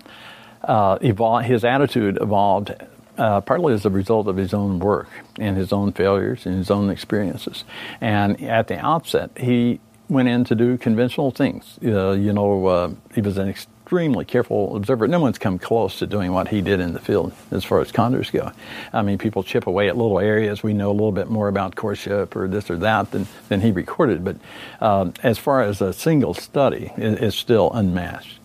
uh, 0.63 0.97
evolved, 1.01 1.45
his 1.45 1.63
attitude 1.63 2.17
evolved 2.19 2.75
uh, 3.17 3.41
partly 3.41 3.73
as 3.73 3.85
a 3.85 3.89
result 3.89 4.27
of 4.27 4.35
his 4.35 4.53
own 4.53 4.79
work 4.79 5.07
and 5.39 5.55
his 5.55 5.71
own 5.71 5.93
failures 5.93 6.45
and 6.45 6.55
his 6.55 6.69
own 6.69 6.89
experiences. 6.89 7.63
And 8.01 8.41
at 8.43 8.67
the 8.67 8.77
outset, 8.77 9.31
he 9.37 9.79
went 10.09 10.27
in 10.27 10.43
to 10.45 10.55
do 10.55 10.77
conventional 10.77 11.31
things. 11.31 11.79
Uh, 11.83 12.11
you 12.11 12.33
know, 12.33 12.65
uh, 12.65 12.91
he 13.15 13.21
was 13.21 13.37
an 13.37 13.47
extremely 13.87 14.25
careful 14.25 14.75
observer. 14.75 15.07
No 15.07 15.21
one's 15.21 15.37
come 15.37 15.57
close 15.57 15.99
to 15.99 16.07
doing 16.07 16.33
what 16.33 16.49
he 16.49 16.59
did 16.59 16.81
in 16.81 16.91
the 16.91 16.99
field 16.99 17.31
as 17.51 17.63
far 17.63 17.79
as 17.79 17.89
condors 17.89 18.29
go. 18.29 18.51
I 18.91 19.01
mean, 19.01 19.17
people 19.17 19.43
chip 19.43 19.65
away 19.65 19.87
at 19.87 19.95
little 19.95 20.19
areas. 20.19 20.61
We 20.61 20.73
know 20.73 20.91
a 20.91 20.91
little 20.91 21.13
bit 21.13 21.29
more 21.29 21.47
about 21.47 21.77
courtship 21.77 22.35
or 22.35 22.49
this 22.49 22.69
or 22.69 22.75
that 22.79 23.11
than, 23.11 23.27
than 23.47 23.61
he 23.61 23.71
recorded. 23.71 24.25
But 24.25 24.35
um, 24.81 25.13
as 25.23 25.37
far 25.37 25.61
as 25.61 25.79
a 25.79 25.93
single 25.93 26.33
study, 26.33 26.91
it, 26.97 27.23
it's 27.23 27.37
still 27.37 27.71
unmatched. 27.71 28.39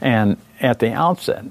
And 0.00 0.38
at 0.60 0.78
the 0.78 0.92
outset, 0.92 1.44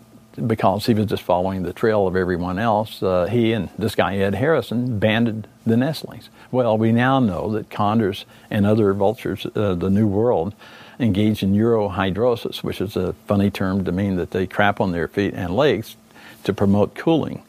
because 0.47 0.88
he 0.88 0.95
was 0.95 1.05
just 1.05 1.21
following 1.21 1.62
the 1.62 1.71
trail 1.71 2.08
of 2.08 2.15
everyone 2.15 2.58
else, 2.58 3.03
uh, 3.03 3.27
he 3.27 3.51
and 3.51 3.69
this 3.77 3.93
guy 3.93 4.17
Ed 4.17 4.34
Harrison 4.34 4.97
banded 4.97 5.47
the 5.67 5.77
nestlings. 5.77 6.29
Well, 6.49 6.79
we 6.79 6.91
now 6.91 7.19
know 7.19 7.51
that 7.51 7.69
condors 7.69 8.25
and 8.49 8.65
other 8.65 8.91
vultures, 8.95 9.45
uh, 9.55 9.75
the 9.75 9.91
New 9.91 10.08
World, 10.08 10.55
engage 10.99 11.43
in 11.43 11.53
urohydrosis, 11.53 12.63
which 12.63 12.81
is 12.81 12.95
a 12.95 13.13
funny 13.27 13.49
term 13.49 13.84
to 13.86 13.91
mean 13.91 14.15
that 14.17 14.31
they 14.31 14.47
crap 14.47 14.79
on 14.79 14.91
their 14.91 15.08
feet 15.08 15.34
and 15.34 15.55
legs 15.55 15.95
to 16.43 16.53
promote 16.53 16.95
cooling. 16.95 17.43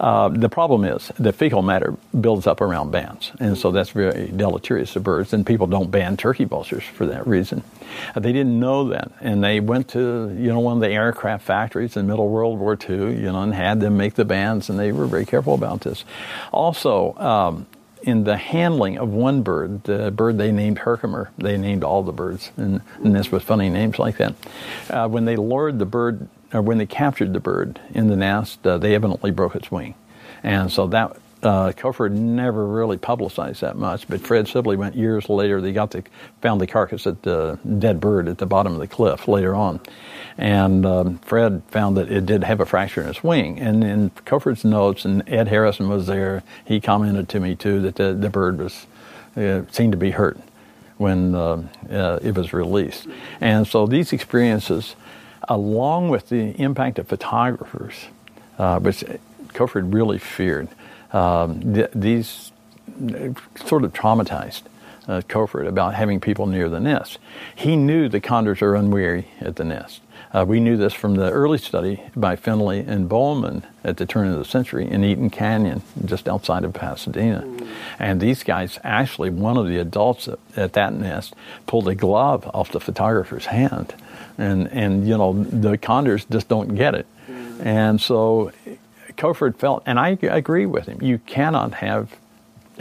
Uh, 0.00 0.28
the 0.30 0.48
problem 0.48 0.84
is 0.84 1.12
the 1.18 1.32
fecal 1.32 1.62
matter 1.62 1.94
builds 2.18 2.46
up 2.46 2.60
around 2.60 2.90
bands, 2.90 3.30
and 3.38 3.56
so 3.56 3.70
that's 3.70 3.90
very 3.90 4.32
deleterious 4.34 4.94
to 4.94 5.00
birds. 5.00 5.32
And 5.32 5.46
people 5.46 5.68
don't 5.68 5.92
ban 5.92 6.16
turkey 6.16 6.44
vultures 6.44 6.82
for 6.82 7.06
that 7.06 7.24
reason. 7.24 7.62
Uh, 8.14 8.18
they 8.18 8.32
didn't 8.32 8.58
know 8.58 8.88
that, 8.88 9.12
and 9.20 9.44
they 9.44 9.60
went 9.60 9.88
to 9.90 10.34
you 10.36 10.48
know 10.48 10.58
one 10.58 10.78
of 10.78 10.80
the 10.80 10.88
aircraft 10.88 11.44
factories 11.44 11.96
in 11.96 12.08
middle 12.08 12.28
World 12.28 12.58
War 12.58 12.76
II, 12.76 13.14
you 13.14 13.30
know, 13.30 13.42
and 13.42 13.54
had 13.54 13.80
them 13.80 13.96
make 13.96 14.14
the 14.14 14.24
bands, 14.24 14.68
and 14.68 14.76
they 14.76 14.90
were 14.90 15.06
very 15.06 15.26
careful 15.26 15.54
about 15.54 15.82
this. 15.82 16.04
Also. 16.50 17.14
Um, 17.18 17.66
in 18.02 18.24
the 18.24 18.36
handling 18.36 18.98
of 18.98 19.08
one 19.10 19.42
bird, 19.42 19.84
the 19.84 20.10
bird 20.10 20.38
they 20.38 20.52
named 20.52 20.78
Herkimer. 20.78 21.30
They 21.38 21.56
named 21.56 21.84
all 21.84 22.02
the 22.02 22.12
birds, 22.12 22.50
and, 22.56 22.80
and 23.02 23.14
this 23.14 23.30
was 23.30 23.42
funny 23.42 23.70
names 23.70 23.98
like 23.98 24.18
that. 24.18 24.34
Uh, 24.90 25.08
when 25.08 25.24
they 25.24 25.36
lured 25.36 25.78
the 25.78 25.86
bird, 25.86 26.28
or 26.52 26.62
when 26.62 26.78
they 26.78 26.86
captured 26.86 27.32
the 27.32 27.40
bird 27.40 27.80
in 27.94 28.08
the 28.08 28.16
nest, 28.16 28.66
uh, 28.66 28.78
they 28.78 28.94
evidently 28.94 29.30
broke 29.30 29.54
its 29.54 29.70
wing, 29.70 29.94
and 30.42 30.70
so 30.70 30.86
that 30.88 31.16
uh, 31.42 31.72
never 32.08 32.66
really 32.66 32.96
publicized 32.96 33.62
that 33.62 33.76
much, 33.76 34.06
but 34.08 34.20
Fred 34.20 34.46
Sibley 34.46 34.76
went 34.76 34.94
years 34.94 35.28
later. 35.28 35.60
They 35.60 35.72
got 35.72 35.90
the 35.90 36.04
found 36.40 36.60
the 36.60 36.66
carcass 36.66 37.06
of 37.06 37.20
the 37.22 37.58
dead 37.78 38.00
bird 38.00 38.28
at 38.28 38.38
the 38.38 38.46
bottom 38.46 38.72
of 38.74 38.78
the 38.78 38.86
cliff 38.86 39.26
later 39.26 39.54
on, 39.54 39.80
and 40.38 40.86
um, 40.86 41.18
Fred 41.18 41.62
found 41.68 41.96
that 41.96 42.10
it 42.10 42.26
did 42.26 42.44
have 42.44 42.60
a 42.60 42.66
fracture 42.66 43.02
in 43.02 43.08
its 43.08 43.22
wing. 43.22 43.58
And 43.58 43.84
in 43.84 44.10
Koford's 44.10 44.64
notes, 44.64 45.04
and 45.04 45.28
Ed 45.28 45.48
Harrison 45.48 45.88
was 45.88 46.06
there, 46.06 46.42
he 46.64 46.80
commented 46.80 47.28
to 47.30 47.40
me 47.40 47.54
too 47.54 47.80
that 47.82 47.96
the, 47.96 48.14
the 48.14 48.30
bird 48.30 48.58
was 48.58 48.86
uh, 49.36 49.62
seemed 49.70 49.92
to 49.92 49.98
be 49.98 50.10
hurt 50.10 50.38
when 50.98 51.34
uh, 51.34 51.62
uh 51.90 52.18
it 52.22 52.34
was 52.34 52.52
released. 52.52 53.06
And 53.40 53.66
so 53.66 53.86
these 53.86 54.12
experiences, 54.12 54.94
along 55.48 56.08
with 56.10 56.28
the 56.28 56.50
impact 56.60 56.98
of 56.98 57.08
photographers, 57.08 57.94
uh, 58.58 58.78
which 58.78 59.04
Koford 59.48 59.92
really 59.92 60.18
feared 60.18 60.68
um, 61.12 61.74
th- 61.74 61.90
these 61.94 62.52
sort 63.64 63.84
of 63.84 63.92
traumatized 63.92 64.62
uh, 65.08 65.22
Koford 65.28 65.66
about 65.66 65.94
having 65.94 66.20
people 66.20 66.46
near 66.46 66.68
the 66.68 66.80
nest. 66.80 67.18
He 67.54 67.76
knew 67.76 68.08
the 68.08 68.20
condors 68.20 68.62
are 68.62 68.74
unwary 68.74 69.28
at 69.40 69.56
the 69.56 69.64
nest. 69.64 70.01
Uh, 70.32 70.44
we 70.46 70.60
knew 70.60 70.78
this 70.78 70.94
from 70.94 71.14
the 71.14 71.30
early 71.30 71.58
study 71.58 72.02
by 72.16 72.36
Finley 72.36 72.80
and 72.80 73.08
Bohlman 73.08 73.64
at 73.84 73.98
the 73.98 74.06
turn 74.06 74.28
of 74.28 74.38
the 74.38 74.44
century 74.44 74.88
in 74.88 75.04
Eaton 75.04 75.28
Canyon, 75.28 75.82
just 76.04 76.26
outside 76.26 76.64
of 76.64 76.72
Pasadena. 76.72 77.46
And 77.98 78.20
these 78.20 78.42
guys, 78.42 78.78
actually, 78.82 79.28
one 79.28 79.58
of 79.58 79.66
the 79.66 79.78
adults 79.78 80.28
at 80.56 80.72
that 80.72 80.94
nest 80.94 81.34
pulled 81.66 81.86
a 81.88 81.94
glove 81.94 82.50
off 82.54 82.72
the 82.72 82.80
photographer's 82.80 83.46
hand. 83.46 83.94
And, 84.38 84.68
and 84.72 85.06
you 85.06 85.18
know, 85.18 85.34
the 85.34 85.76
condors 85.76 86.24
just 86.24 86.48
don't 86.48 86.74
get 86.74 86.94
it. 86.94 87.06
And 87.60 88.00
so 88.00 88.52
Koford 89.16 89.56
felt, 89.56 89.82
and 89.84 90.00
I 90.00 90.18
agree 90.22 90.64
with 90.64 90.86
him, 90.86 91.02
you 91.02 91.18
cannot 91.18 91.74
have 91.74 92.16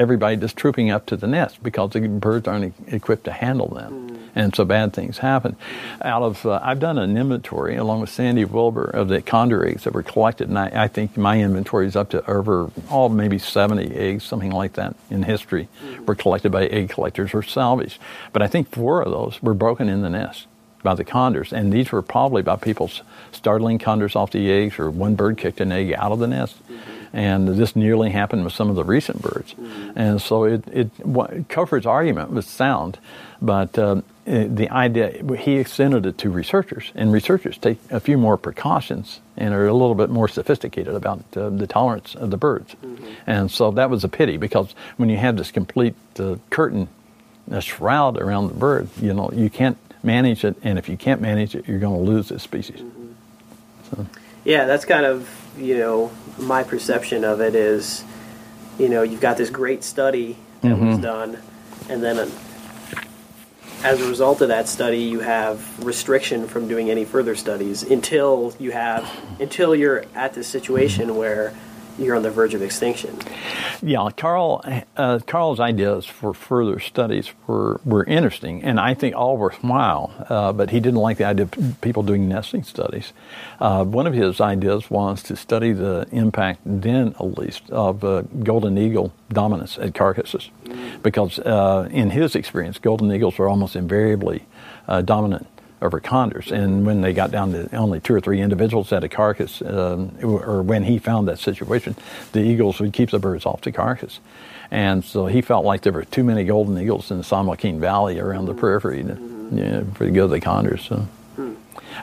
everybody 0.01 0.35
just 0.35 0.57
trooping 0.57 0.89
up 0.89 1.05
to 1.05 1.15
the 1.15 1.27
nest 1.27 1.61
because 1.61 1.91
the 1.91 2.01
birds 2.01 2.47
aren't 2.47 2.73
equipped 2.87 3.25
to 3.25 3.31
handle 3.31 3.67
them. 3.67 4.09
Mm. 4.09 4.17
And 4.33 4.55
so 4.55 4.65
bad 4.65 4.93
things 4.93 5.19
happen. 5.19 5.55
Out 6.01 6.23
of, 6.23 6.45
uh, 6.45 6.59
I've 6.63 6.79
done 6.79 6.97
an 6.97 7.17
inventory 7.17 7.75
along 7.75 8.01
with 8.01 8.09
Sandy 8.09 8.45
Wilbur 8.45 8.85
of 8.85 9.09
the 9.09 9.21
condor 9.21 9.67
eggs 9.67 9.83
that 9.83 9.93
were 9.93 10.03
collected, 10.03 10.49
and 10.49 10.57
I, 10.57 10.71
I 10.83 10.87
think 10.87 11.17
my 11.17 11.39
inventory 11.39 11.85
is 11.85 11.95
up 11.95 12.09
to 12.11 12.29
over, 12.29 12.71
oh, 12.89 13.09
maybe 13.09 13.37
70 13.37 13.93
eggs, 13.93 14.23
something 14.23 14.51
like 14.51 14.73
that 14.73 14.95
in 15.09 15.23
history, 15.23 15.67
mm. 15.83 16.05
were 16.05 16.15
collected 16.15 16.51
by 16.51 16.65
egg 16.67 16.89
collectors 16.89 17.33
or 17.33 17.43
salvaged. 17.43 17.99
But 18.33 18.41
I 18.41 18.47
think 18.47 18.71
four 18.71 19.01
of 19.01 19.11
those 19.11 19.41
were 19.43 19.53
broken 19.53 19.87
in 19.87 20.01
the 20.01 20.09
nest 20.09 20.47
by 20.81 20.95
the 20.95 21.03
condors, 21.03 21.53
and 21.53 21.71
these 21.71 21.91
were 21.91 22.01
probably 22.01 22.41
by 22.41 22.55
people 22.55 22.89
startling 23.31 23.77
condors 23.77 24.15
off 24.15 24.31
the 24.31 24.49
eggs, 24.51 24.79
or 24.79 24.89
one 24.89 25.15
bird 25.15 25.37
kicked 25.37 25.59
an 25.59 25.71
egg 25.71 25.93
out 25.93 26.11
of 26.11 26.19
the 26.19 26.27
nest. 26.27 26.55
Mm-hmm. 26.63 26.90
And 27.13 27.47
this 27.47 27.75
nearly 27.75 28.11
happened 28.11 28.45
with 28.45 28.53
some 28.53 28.69
of 28.69 28.75
the 28.75 28.83
recent 28.83 29.21
birds. 29.21 29.53
Mm-hmm. 29.53 29.91
And 29.95 30.21
so 30.21 30.45
it, 30.45 30.63
it 30.67 30.89
argument 31.85 32.31
was 32.31 32.47
sound, 32.47 32.99
but 33.41 33.77
um, 33.77 34.03
the 34.25 34.69
idea, 34.69 35.21
he 35.37 35.57
extended 35.57 36.05
it 36.05 36.17
to 36.19 36.29
researchers, 36.29 36.91
and 36.95 37.11
researchers 37.11 37.57
take 37.57 37.79
a 37.89 37.99
few 37.99 38.17
more 38.17 38.37
precautions 38.37 39.19
and 39.35 39.53
are 39.53 39.67
a 39.67 39.73
little 39.73 39.95
bit 39.95 40.09
more 40.09 40.27
sophisticated 40.27 40.93
about 40.93 41.23
uh, 41.35 41.49
the 41.49 41.67
tolerance 41.67 42.15
of 42.15 42.29
the 42.31 42.37
birds. 42.37 42.75
Mm-hmm. 42.75 43.05
And 43.27 43.51
so 43.51 43.71
that 43.71 43.89
was 43.89 44.03
a 44.03 44.09
pity 44.09 44.37
because 44.37 44.73
when 44.97 45.09
you 45.09 45.17
have 45.17 45.37
this 45.37 45.51
complete 45.51 45.95
uh, 46.19 46.35
curtain, 46.49 46.87
a 47.49 47.61
shroud 47.61 48.17
around 48.17 48.47
the 48.47 48.53
bird, 48.53 48.87
you 49.01 49.13
know, 49.13 49.31
you 49.33 49.49
can't 49.49 49.77
manage 50.03 50.45
it, 50.45 50.55
and 50.63 50.77
if 50.77 50.87
you 50.87 50.97
can't 50.97 51.19
manage 51.19 51.55
it, 51.55 51.67
you're 51.67 51.79
going 51.79 52.05
to 52.05 52.11
lose 52.11 52.29
this 52.29 52.43
species. 52.43 52.79
Mm-hmm. 52.79 53.07
So. 53.89 54.05
Yeah, 54.45 54.65
that's 54.65 54.85
kind 54.85 55.05
of 55.05 55.27
you 55.61 55.77
know 55.77 56.11
my 56.37 56.63
perception 56.63 57.23
of 57.23 57.41
it 57.41 57.55
is, 57.55 58.03
you 58.77 58.89
know, 58.89 59.03
you've 59.03 59.21
got 59.21 59.37
this 59.37 59.49
great 59.49 59.83
study 59.83 60.37
that 60.61 60.69
mm-hmm. 60.69 60.87
was 60.87 60.97
done, 60.97 61.37
and 61.89 62.03
then. 62.03 62.19
A, 62.19 62.31
as 63.83 63.99
a 63.99 64.07
result 64.07 64.41
of 64.41 64.49
that 64.49 64.69
study, 64.69 64.99
you 64.99 65.21
have 65.21 65.83
restriction 65.83 66.47
from 66.47 66.67
doing 66.67 66.91
any 66.91 67.03
further 67.03 67.35
studies 67.35 67.81
until 67.81 68.53
you 68.59 68.69
have 68.69 69.09
until 69.39 69.75
you're 69.75 70.05
at 70.13 70.35
this 70.35 70.47
situation 70.47 71.15
where 71.15 71.51
you're 71.97 72.15
on 72.15 72.23
the 72.23 72.31
verge 72.31 72.53
of 72.53 72.61
extinction. 72.61 73.17
Yeah, 73.81 74.09
Carl. 74.15 74.63
Uh, 74.95 75.19
Carl's 75.25 75.59
ideas 75.59 76.05
for 76.05 76.33
further 76.33 76.79
studies 76.79 77.31
were 77.47 77.79
were 77.85 78.03
interesting, 78.03 78.63
and 78.63 78.79
I 78.79 78.93
think 78.93 79.15
all 79.15 79.37
worthwhile. 79.37 80.13
Uh, 80.29 80.53
but 80.53 80.69
he 80.69 80.79
didn't 80.79 80.99
like 80.99 81.17
the 81.17 81.25
idea 81.25 81.45
of 81.45 81.81
people 81.81 82.03
doing 82.03 82.27
nesting 82.27 82.63
studies. 82.63 83.13
Uh, 83.59 83.83
one 83.83 84.07
of 84.07 84.13
his 84.13 84.39
ideas 84.39 84.89
was 84.89 85.23
to 85.23 85.35
study 85.35 85.73
the 85.73 86.07
impact, 86.11 86.61
then 86.65 87.15
at 87.19 87.37
least, 87.37 87.69
of 87.71 88.03
uh, 88.03 88.21
golden 88.43 88.77
eagle 88.77 89.13
dominance 89.29 89.77
at 89.77 89.93
carcasses, 89.93 90.49
mm. 90.65 91.01
because 91.01 91.39
uh, 91.39 91.87
in 91.91 92.09
his 92.09 92.35
experience, 92.35 92.77
golden 92.79 93.11
eagles 93.11 93.39
are 93.39 93.47
almost 93.47 93.75
invariably 93.75 94.45
uh, 94.87 95.01
dominant 95.01 95.47
over 95.81 95.99
condors. 95.99 96.51
And 96.51 96.85
when 96.85 97.01
they 97.01 97.13
got 97.13 97.31
down 97.31 97.51
to 97.53 97.75
only 97.75 97.99
two 97.99 98.13
or 98.13 98.21
three 98.21 98.41
individuals 98.41 98.91
at 98.93 99.03
a 99.03 99.09
carcass, 99.09 99.61
um, 99.61 100.11
or 100.21 100.61
when 100.61 100.83
he 100.83 100.99
found 100.99 101.27
that 101.27 101.39
situation, 101.39 101.95
the 102.33 102.41
eagles 102.41 102.79
would 102.79 102.93
keep 102.93 103.09
the 103.09 103.19
birds 103.19 103.45
off 103.45 103.61
the 103.61 103.71
carcass. 103.71 104.19
And 104.69 105.03
so 105.03 105.25
he 105.25 105.41
felt 105.41 105.65
like 105.65 105.81
there 105.81 105.91
were 105.91 106.05
too 106.05 106.23
many 106.23 106.45
golden 106.45 106.77
eagles 106.77 107.11
in 107.11 107.17
the 107.17 107.23
San 107.23 107.45
Joaquin 107.45 107.79
Valley 107.79 108.19
around 108.19 108.45
the 108.45 108.53
periphery 108.53 109.03
to, 109.03 109.09
you 109.09 109.65
know, 109.65 109.87
for 109.95 110.05
the 110.05 110.11
good 110.11 110.25
of 110.25 110.29
the 110.29 110.39
condors. 110.39 110.83
So. 110.85 111.07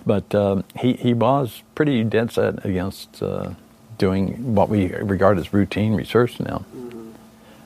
But 0.04 0.34
um, 0.34 0.64
he, 0.78 0.94
he 0.94 1.14
was 1.14 1.62
pretty 1.74 2.04
dead 2.04 2.32
set 2.32 2.64
against 2.64 3.22
uh, 3.22 3.52
doing 3.96 4.54
what 4.54 4.68
we 4.68 4.92
regard 4.92 5.38
as 5.38 5.52
routine 5.52 5.94
research 5.94 6.40
now. 6.40 6.64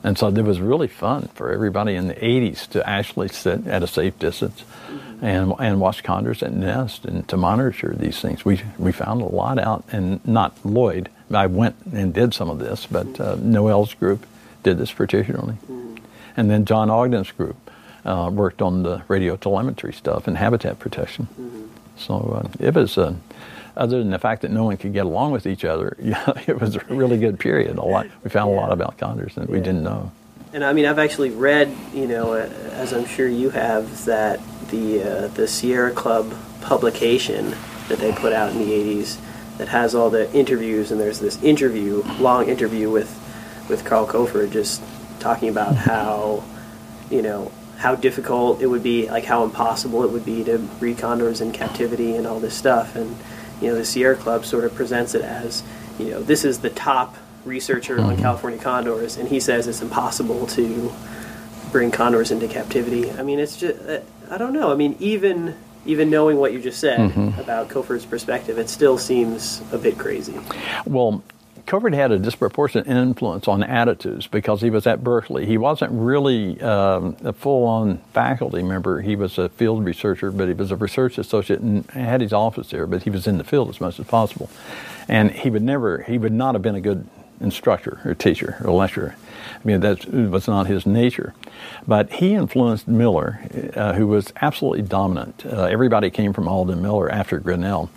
And 0.04 0.18
so 0.18 0.28
it 0.28 0.42
was 0.42 0.60
really 0.60 0.88
fun 0.88 1.28
for 1.34 1.52
everybody 1.52 1.94
in 1.94 2.08
the 2.08 2.14
80s 2.14 2.68
to 2.70 2.88
actually 2.88 3.28
sit 3.28 3.66
at 3.66 3.82
a 3.82 3.86
safe 3.86 4.18
distance 4.18 4.64
and, 5.22 5.54
and 5.60 5.80
watch 5.80 6.02
condors 6.02 6.42
at 6.42 6.52
nest 6.52 7.04
and 7.04 7.26
to 7.28 7.36
monitor 7.36 7.94
these 7.96 8.20
things. 8.20 8.44
We, 8.44 8.60
we 8.76 8.90
found 8.90 9.22
a 9.22 9.26
lot 9.26 9.58
out, 9.58 9.84
and 9.92 10.26
not 10.26 10.54
Lloyd. 10.64 11.08
I 11.32 11.46
went 11.46 11.76
and 11.92 12.12
did 12.12 12.34
some 12.34 12.50
of 12.50 12.58
this, 12.58 12.86
but 12.86 13.18
uh, 13.18 13.36
Noel's 13.36 13.94
group 13.94 14.26
did 14.64 14.78
this 14.78 14.92
particularly. 14.92 15.54
And 16.36 16.50
then 16.50 16.64
John 16.64 16.90
Ogden's 16.90 17.30
group 17.30 17.56
uh, 18.04 18.30
worked 18.32 18.60
on 18.60 18.82
the 18.82 19.02
radio 19.06 19.36
telemetry 19.36 19.92
stuff 19.92 20.26
and 20.26 20.36
habitat 20.36 20.78
protection. 20.78 21.28
So 21.96 22.42
uh, 22.42 22.48
it 22.58 22.74
was, 22.74 22.98
uh, 22.98 23.14
other 23.76 23.98
than 23.98 24.10
the 24.10 24.18
fact 24.18 24.42
that 24.42 24.50
no 24.50 24.64
one 24.64 24.76
could 24.76 24.92
get 24.92 25.06
along 25.06 25.30
with 25.30 25.46
each 25.46 25.64
other, 25.64 25.96
yeah, 26.00 26.32
it 26.48 26.60
was 26.60 26.74
a 26.74 26.84
really 26.88 27.16
good 27.16 27.38
period. 27.38 27.78
A 27.78 27.84
lot, 27.84 28.08
we 28.24 28.30
found 28.30 28.50
yeah. 28.50 28.56
a 28.56 28.60
lot 28.60 28.72
about 28.72 28.98
condors 28.98 29.36
that 29.36 29.48
yeah. 29.48 29.54
we 29.54 29.60
didn't 29.60 29.84
know. 29.84 30.10
And 30.54 30.62
I 30.62 30.74
mean, 30.74 30.84
I've 30.84 30.98
actually 30.98 31.30
read, 31.30 31.74
you 31.94 32.06
know, 32.06 32.34
as 32.34 32.92
I'm 32.92 33.06
sure 33.06 33.26
you 33.26 33.50
have, 33.50 34.04
that 34.04 34.38
the 34.68 35.02
uh, 35.02 35.28
the 35.28 35.48
Sierra 35.48 35.92
Club 35.92 36.34
publication 36.60 37.54
that 37.88 37.98
they 37.98 38.12
put 38.12 38.34
out 38.34 38.52
in 38.52 38.58
the 38.58 38.70
'80s 38.70 39.18
that 39.56 39.68
has 39.68 39.94
all 39.94 40.10
the 40.10 40.30
interviews, 40.34 40.90
and 40.90 41.00
there's 41.00 41.20
this 41.20 41.42
interview, 41.42 42.02
long 42.18 42.50
interview 42.50 42.90
with 42.90 43.18
with 43.70 43.84
Carl 43.86 44.06
Koford, 44.06 44.50
just 44.50 44.82
talking 45.20 45.48
about 45.48 45.74
how, 45.76 46.44
you 47.10 47.22
know, 47.22 47.50
how 47.78 47.94
difficult 47.94 48.60
it 48.60 48.66
would 48.66 48.82
be, 48.82 49.08
like 49.08 49.24
how 49.24 49.44
impossible 49.44 50.04
it 50.04 50.10
would 50.10 50.26
be 50.26 50.44
to 50.44 50.58
breed 50.58 50.98
condors 50.98 51.40
in 51.40 51.52
captivity 51.52 52.16
and 52.16 52.26
all 52.26 52.40
this 52.40 52.54
stuff, 52.54 52.94
and 52.94 53.16
you 53.62 53.68
know, 53.68 53.74
the 53.74 53.84
Sierra 53.84 54.16
Club 54.16 54.44
sort 54.44 54.64
of 54.64 54.74
presents 54.74 55.14
it 55.14 55.22
as, 55.22 55.62
you 55.98 56.10
know, 56.10 56.22
this 56.22 56.44
is 56.44 56.58
the 56.58 56.70
top 56.70 57.16
researcher 57.44 58.00
on 58.00 58.12
mm-hmm. 58.12 58.22
California 58.22 58.58
condors, 58.58 59.16
and 59.16 59.28
he 59.28 59.40
says 59.40 59.66
it's 59.66 59.82
impossible 59.82 60.46
to 60.48 60.92
bring 61.70 61.90
condors 61.90 62.30
into 62.30 62.48
captivity. 62.48 63.10
I 63.12 63.22
mean, 63.22 63.38
it's 63.38 63.56
just 63.56 63.80
uh, 63.82 64.00
I 64.30 64.38
don't 64.38 64.52
know. 64.52 64.72
I 64.72 64.76
mean, 64.76 64.96
even 65.00 65.54
even 65.84 66.10
knowing 66.10 66.36
what 66.36 66.52
you 66.52 66.60
just 66.60 66.78
said 66.80 66.98
mm-hmm. 66.98 67.40
about 67.40 67.68
Koford's 67.68 68.06
perspective, 68.06 68.58
it 68.58 68.68
still 68.68 68.98
seems 68.98 69.62
a 69.72 69.78
bit 69.78 69.98
crazy. 69.98 70.38
Well, 70.86 71.22
Koford 71.66 71.94
had 71.94 72.10
a 72.10 72.18
disproportionate 72.18 72.86
influence 72.86 73.46
on 73.46 73.62
attitudes 73.62 74.26
because 74.26 74.60
he 74.60 74.70
was 74.70 74.86
at 74.86 75.02
Berkeley. 75.02 75.46
He 75.46 75.58
wasn't 75.58 75.92
really 75.92 76.60
um, 76.60 77.16
a 77.24 77.32
full-on 77.32 77.98
faculty 78.12 78.62
member. 78.62 79.00
He 79.00 79.16
was 79.16 79.38
a 79.38 79.48
field 79.48 79.84
researcher, 79.84 80.30
but 80.30 80.48
he 80.48 80.54
was 80.54 80.70
a 80.70 80.76
research 80.76 81.18
associate 81.18 81.60
and 81.60 81.88
had 81.90 82.20
his 82.20 82.32
office 82.32 82.70
there. 82.70 82.86
But 82.86 83.04
he 83.04 83.10
was 83.10 83.26
in 83.26 83.38
the 83.38 83.44
field 83.44 83.68
as 83.68 83.80
much 83.80 84.00
as 84.00 84.06
possible, 84.06 84.50
and 85.08 85.30
he 85.30 85.50
would 85.50 85.62
never, 85.62 86.02
he 86.02 86.18
would 86.18 86.32
not 86.32 86.54
have 86.54 86.62
been 86.62 86.74
a 86.74 86.80
good 86.80 87.06
instructor 87.42 88.00
or 88.04 88.14
teacher 88.14 88.56
or 88.64 88.72
lecturer. 88.72 89.16
I 89.54 89.66
mean, 89.66 89.80
that 89.80 90.06
was 90.12 90.48
not 90.48 90.66
his 90.66 90.86
nature. 90.86 91.34
But 91.86 92.10
he 92.14 92.34
influenced 92.34 92.88
Miller, 92.88 93.40
uh, 93.74 93.94
who 93.94 94.06
was 94.06 94.32
absolutely 94.40 94.82
dominant. 94.82 95.44
Uh, 95.46 95.64
everybody 95.64 96.10
came 96.10 96.32
from 96.32 96.48
Alden 96.48 96.80
Miller 96.82 97.10
after 97.10 97.38
Grinnell, 97.38 97.90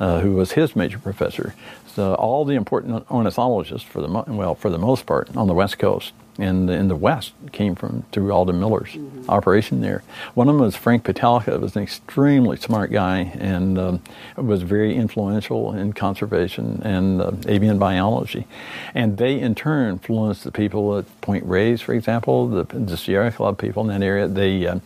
uh, 0.00 0.20
who 0.20 0.32
was 0.32 0.52
his 0.52 0.74
major 0.74 0.98
professor. 0.98 1.54
So 1.86 2.14
all 2.14 2.44
the 2.44 2.54
important 2.54 3.08
ornithologists, 3.10 3.86
for 3.86 4.00
the 4.00 4.08
well, 4.08 4.54
for 4.54 4.70
the 4.70 4.78
most 4.78 5.06
part, 5.06 5.36
on 5.36 5.46
the 5.46 5.54
West 5.54 5.78
Coast 5.78 6.12
in 6.38 6.66
the, 6.66 6.72
in 6.72 6.88
the 6.88 6.96
West 6.96 7.32
came 7.52 7.74
from 7.74 8.04
through 8.10 8.32
Alden 8.32 8.58
Miller's 8.58 8.92
mm-hmm. 8.92 9.28
operation 9.28 9.80
there. 9.80 10.02
One 10.34 10.48
of 10.48 10.54
them 10.54 10.62
was 10.62 10.76
Frank 10.76 11.04
Pitelka, 11.04 11.60
was 11.60 11.76
an 11.76 11.82
extremely 11.82 12.56
smart 12.56 12.90
guy 12.90 13.32
and 13.38 13.78
um, 13.78 14.02
was 14.36 14.62
very 14.62 14.94
influential 14.94 15.74
in 15.74 15.92
conservation 15.92 16.80
and 16.84 17.20
uh, 17.20 17.32
avian 17.46 17.78
biology. 17.78 18.46
And 18.94 19.18
they 19.18 19.38
in 19.38 19.54
turn 19.54 19.90
influenced 19.90 20.44
the 20.44 20.52
people 20.52 20.96
at 20.98 21.20
Point 21.20 21.44
Reyes, 21.44 21.80
for 21.80 21.92
example, 21.92 22.48
the, 22.48 22.64
the 22.64 22.96
Sierra 22.96 23.30
Club 23.30 23.58
people 23.58 23.82
in 23.82 23.88
that 23.88 24.04
area. 24.04 24.26
They 24.26 24.66
uh, 24.66 24.80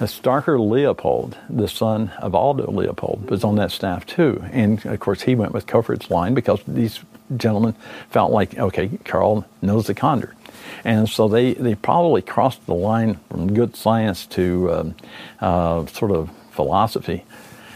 Starker 0.00 0.58
Leopold, 0.58 1.36
the 1.48 1.68
son 1.68 2.10
of 2.18 2.34
Aldo 2.34 2.70
Leopold, 2.70 3.30
was 3.30 3.44
on 3.44 3.56
that 3.56 3.70
staff 3.70 4.06
too. 4.06 4.42
And 4.50 4.84
of 4.86 5.00
course, 5.00 5.22
he 5.22 5.34
went 5.34 5.52
with 5.52 5.66
Koford's 5.66 6.10
line 6.10 6.34
because 6.34 6.60
these 6.66 7.00
gentlemen 7.36 7.74
felt 8.10 8.32
like, 8.32 8.58
okay, 8.58 8.90
Carl 9.04 9.46
knows 9.62 9.86
the 9.86 9.94
condor. 9.94 10.34
And 10.84 11.08
so 11.08 11.28
they, 11.28 11.54
they 11.54 11.74
probably 11.74 12.22
crossed 12.22 12.64
the 12.66 12.74
line 12.74 13.18
from 13.30 13.52
good 13.54 13.76
science 13.76 14.26
to 14.28 14.72
um, 14.72 14.94
uh, 15.40 15.86
sort 15.86 16.10
of 16.10 16.30
philosophy 16.50 17.24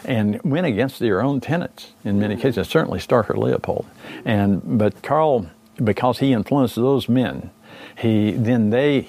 and 0.04 0.40
went 0.42 0.66
against 0.66 0.98
their 0.98 1.22
own 1.22 1.40
tenets 1.40 1.92
in 2.04 2.18
many 2.18 2.36
cases, 2.36 2.68
certainly 2.68 2.98
Starker 2.98 3.36
Leopold. 3.36 3.86
And, 4.24 4.78
but 4.78 5.02
Carl, 5.02 5.50
because 5.82 6.18
he 6.18 6.32
influenced 6.32 6.76
those 6.76 7.08
men, 7.08 7.50
he, 7.98 8.32
then 8.32 8.70
they 8.70 9.08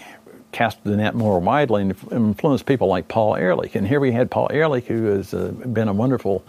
cast 0.52 0.84
the 0.84 0.98
net 0.98 1.16
more 1.16 1.40
widely 1.40 1.82
and 1.82 1.96
influenced 2.12 2.66
people 2.66 2.88
like 2.88 3.08
Paul 3.08 3.36
Ehrlich. 3.36 3.76
And 3.76 3.88
here 3.88 4.00
we 4.00 4.12
had 4.12 4.30
Paul 4.30 4.50
Ehrlich, 4.52 4.86
who 4.86 5.06
has 5.06 5.34
uh, 5.34 5.52
been 5.52 5.88
a 5.88 5.94
wonderful 5.94 6.44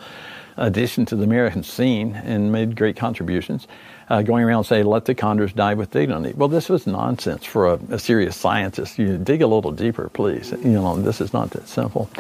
addition 0.56 1.06
to 1.06 1.16
the 1.16 1.24
American 1.24 1.62
scene 1.62 2.14
and 2.14 2.52
made 2.52 2.76
great 2.76 2.96
contributions 2.96 3.66
uh, 4.12 4.20
going 4.20 4.44
around 4.44 4.64
saying, 4.64 4.84
let 4.84 5.06
the 5.06 5.14
condors 5.14 5.54
die 5.54 5.72
with 5.72 5.90
dignity. 5.90 6.34
Well, 6.36 6.48
this 6.48 6.68
was 6.68 6.86
nonsense 6.86 7.46
for 7.46 7.72
a, 7.72 7.80
a 7.92 7.98
serious 7.98 8.36
scientist. 8.36 8.98
You 8.98 9.16
dig 9.16 9.40
a 9.40 9.46
little 9.46 9.72
deeper, 9.72 10.10
please. 10.10 10.52
You 10.52 10.72
know, 10.72 11.00
this 11.00 11.22
is 11.22 11.32
not 11.32 11.52
that 11.52 11.66
simple. 11.66 12.10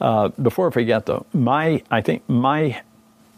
Uh, 0.00 0.28
before 0.28 0.68
I 0.68 0.70
forget, 0.70 1.04
though, 1.04 1.26
my 1.34 1.82
I 1.90 2.00
think 2.00 2.26
my 2.26 2.80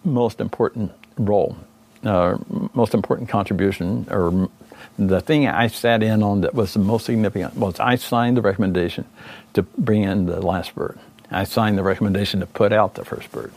most 0.04 0.40
important 0.40 0.92
role, 1.16 1.56
uh, 2.04 2.38
most 2.72 2.94
important 2.94 3.30
contribution, 3.30 4.06
or 4.12 4.48
the 4.96 5.20
thing 5.20 5.48
I 5.48 5.66
sat 5.66 6.04
in 6.04 6.22
on 6.22 6.42
that 6.42 6.54
was 6.54 6.74
the 6.74 6.78
most 6.78 7.04
significant 7.04 7.56
was 7.56 7.80
I 7.80 7.96
signed 7.96 8.37
the 8.37 8.42
recommendation 8.42 9.06
to 9.54 9.62
bring 9.76 10.04
in 10.04 10.26
the 10.26 10.40
last 10.40 10.72
bird. 10.76 11.00
I 11.32 11.42
signed 11.42 11.76
the 11.76 11.82
recommendation 11.82 12.38
to 12.40 12.46
put 12.46 12.72
out 12.72 12.94
the 12.94 13.04
first 13.04 13.32
bird. 13.32 13.50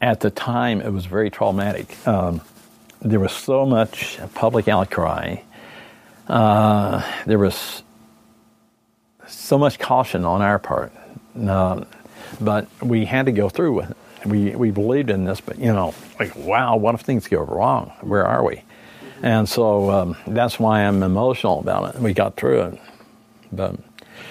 At 0.00 0.20
the 0.20 0.30
time, 0.30 0.80
it 0.80 0.90
was 0.90 1.04
very 1.04 1.28
traumatic. 1.28 1.94
Um, 2.06 2.40
there 3.00 3.20
was 3.20 3.32
so 3.32 3.64
much 3.64 4.18
public 4.34 4.68
outcry. 4.68 5.36
Uh, 6.26 7.02
there 7.26 7.38
was 7.38 7.82
so 9.26 9.58
much 9.58 9.78
caution 9.78 10.24
on 10.24 10.42
our 10.42 10.58
part, 10.58 10.92
uh, 11.40 11.84
but 12.40 12.66
we 12.82 13.04
had 13.04 13.26
to 13.26 13.32
go 13.32 13.48
through 13.48 13.72
with 13.74 13.90
it. 13.90 13.96
We 14.26 14.54
we 14.56 14.70
believed 14.70 15.10
in 15.10 15.24
this, 15.24 15.40
but 15.40 15.58
you 15.58 15.72
know, 15.72 15.94
like 16.18 16.34
wow, 16.36 16.76
what 16.76 16.94
if 16.94 17.02
things 17.02 17.28
go 17.28 17.40
wrong? 17.40 17.92
Where 18.00 18.26
are 18.26 18.44
we? 18.44 18.62
And 19.22 19.48
so 19.48 19.90
um, 19.90 20.16
that's 20.26 20.58
why 20.58 20.84
I'm 20.84 21.02
emotional 21.02 21.60
about 21.60 21.94
it. 21.94 22.00
We 22.00 22.14
got 22.14 22.36
through 22.36 22.62
it, 22.62 22.80
but 23.52 23.76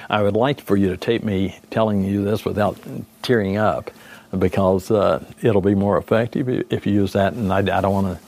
I 0.09 0.21
would 0.21 0.35
like 0.35 0.61
for 0.61 0.77
you 0.77 0.89
to 0.89 0.97
tape 0.97 1.23
me 1.23 1.57
telling 1.71 2.03
you 2.03 2.23
this 2.23 2.45
without 2.45 2.77
tearing 3.21 3.57
up, 3.57 3.91
because 4.37 4.91
uh, 4.91 5.23
it'll 5.41 5.61
be 5.61 5.75
more 5.75 5.97
effective 5.97 6.47
if 6.69 6.85
you 6.85 6.93
use 6.93 7.13
that. 7.13 7.33
And 7.33 7.51
I, 7.51 7.59
I 7.59 7.81
don't 7.81 7.93
want 7.93 8.17
to 8.17 8.26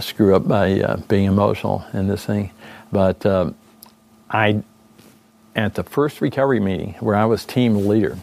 screw 0.00 0.34
up 0.34 0.46
by 0.46 0.80
uh, 0.80 0.96
being 1.08 1.26
emotional 1.26 1.84
in 1.92 2.08
this 2.08 2.24
thing. 2.24 2.50
But 2.92 3.24
um, 3.26 3.54
I, 4.30 4.62
at 5.56 5.74
the 5.74 5.82
first 5.82 6.20
recovery 6.20 6.60
meeting 6.60 6.94
where 7.00 7.16
I 7.16 7.24
was 7.24 7.44
team 7.44 7.86
leader, 7.86 8.18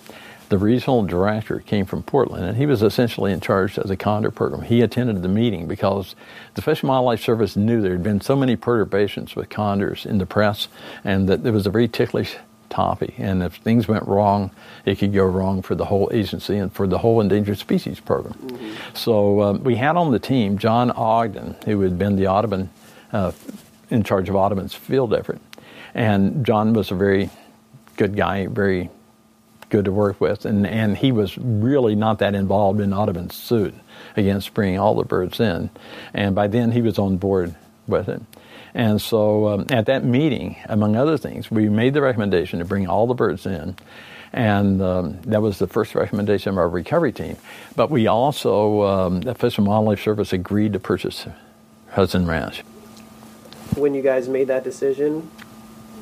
the 0.49 0.58
regional 0.58 1.04
director 1.04 1.60
came 1.60 1.86
from 1.86 2.04
Portland, 2.04 2.45
and 2.45 2.58
he 2.58 2.65
was 2.65 2.84
essentially 2.84 3.32
in 3.32 3.39
charge 3.39 3.78
of 3.78 3.88
the 3.88 3.97
condor 3.97 4.30
program. 4.30 4.62
He 4.62 4.82
attended 4.82 5.21
the 5.21 5.28
meeting 5.28 5.67
because 5.67 6.15
the 6.54 6.62
Fish 6.62 6.82
and 6.84 6.89
Wildlife 6.89 7.21
Service 7.21 7.56
knew 7.56 7.82
there 7.82 7.93
had 7.93 8.04
been 8.04 8.21
so 8.21 8.36
many 8.36 8.56
perturbations 8.56 9.36
with 9.36 9.49
condors 9.49 10.06
in 10.06 10.19
the 10.19 10.25
press, 10.25 10.67
and 11.04 11.28
that 11.28 11.43
there 11.43 11.54
was 11.54 11.65
a 11.65 11.71
very 11.71 11.88
ticklish 11.88 12.38
And 13.18 13.44
if 13.44 13.56
things 13.56 13.88
went 13.88 14.08
wrong, 14.08 14.52
it 14.86 15.00
could 15.00 15.14
go 15.14 15.26
wrong 15.26 15.62
for 15.62 15.76
the 15.76 15.86
whole 15.86 16.10
agency 16.12 16.58
and 16.58 16.72
for 16.72 16.88
the 16.88 16.98
whole 16.98 17.22
endangered 17.22 17.58
species 17.58 18.00
program. 18.00 18.34
Mm-hmm. 18.34 18.74
So 18.94 19.42
um, 19.42 19.64
we 19.64 19.76
had 19.76 19.96
on 19.96 20.12
the 20.12 20.20
team 20.20 20.58
John 20.58 20.92
Ogden, 20.92 21.56
who 21.66 21.82
had 21.82 21.98
been 21.98 22.16
the 22.16 22.28
Audubon, 22.28 22.70
uh, 23.12 23.32
in 23.90 24.04
charge 24.04 24.30
of 24.30 24.36
Audubon's 24.36 24.74
field 24.74 25.14
effort. 25.14 25.40
And 25.94 26.46
John 26.46 26.74
was 26.74 26.92
a 26.92 26.96
very 26.96 27.30
good 27.98 28.16
guy, 28.16 28.48
very 28.48 28.90
good 29.70 29.86
to 29.86 29.92
work 29.92 30.20
with. 30.20 30.46
And, 30.46 30.68
and 30.68 30.98
he 30.98 31.12
was 31.12 31.38
really 31.38 31.96
not 31.96 32.20
that 32.20 32.36
involved 32.36 32.80
in 32.80 32.94
Audubon's 32.94 33.36
suit 33.36 33.74
against 34.18 34.54
bringing 34.54 34.80
all 34.80 34.96
the 34.96 35.06
birds 35.06 35.40
in. 35.40 35.70
And 36.14 36.36
by 36.36 36.48
then 36.48 36.72
he 36.72 36.82
was 36.82 37.00
on 37.00 37.18
board 37.18 37.56
with 37.88 38.10
it. 38.10 38.22
And 38.76 39.02
so 39.02 39.48
um, 39.48 39.66
at 39.70 39.86
that 39.86 40.04
meeting, 40.04 40.58
among 40.66 40.98
other 40.98 41.18
things, 41.18 41.50
we 41.50 41.70
made 41.70 41.94
the 41.94 42.02
recommendation 42.02 42.60
to 42.60 42.66
bring 42.66 42.88
all 42.88 43.08
the 43.08 43.14
birds 43.14 43.46
in. 43.46 43.78
And 44.34 44.82
um, 44.82 45.22
that 45.22 45.42
was 45.42 45.60
the 45.60 45.68
first 45.68 45.96
recommendation 45.96 46.50
of 46.50 46.58
our 46.58 46.68
recovery 46.68 47.14
team. 47.14 47.38
But 47.78 47.90
we 47.90 48.08
also, 48.08 48.82
um, 48.82 49.22
the 49.22 49.34
Fish 49.34 49.58
and 49.58 49.66
Wildlife 49.66 50.04
Service 50.04 50.34
agreed 50.34 50.74
to 50.74 50.80
purchase 50.80 51.26
Hudson 51.92 52.28
Ranch. 52.28 52.64
When 53.78 53.96
you 53.96 54.02
guys 54.02 54.28
made 54.28 54.48
that 54.48 54.66
decision, 54.66 55.32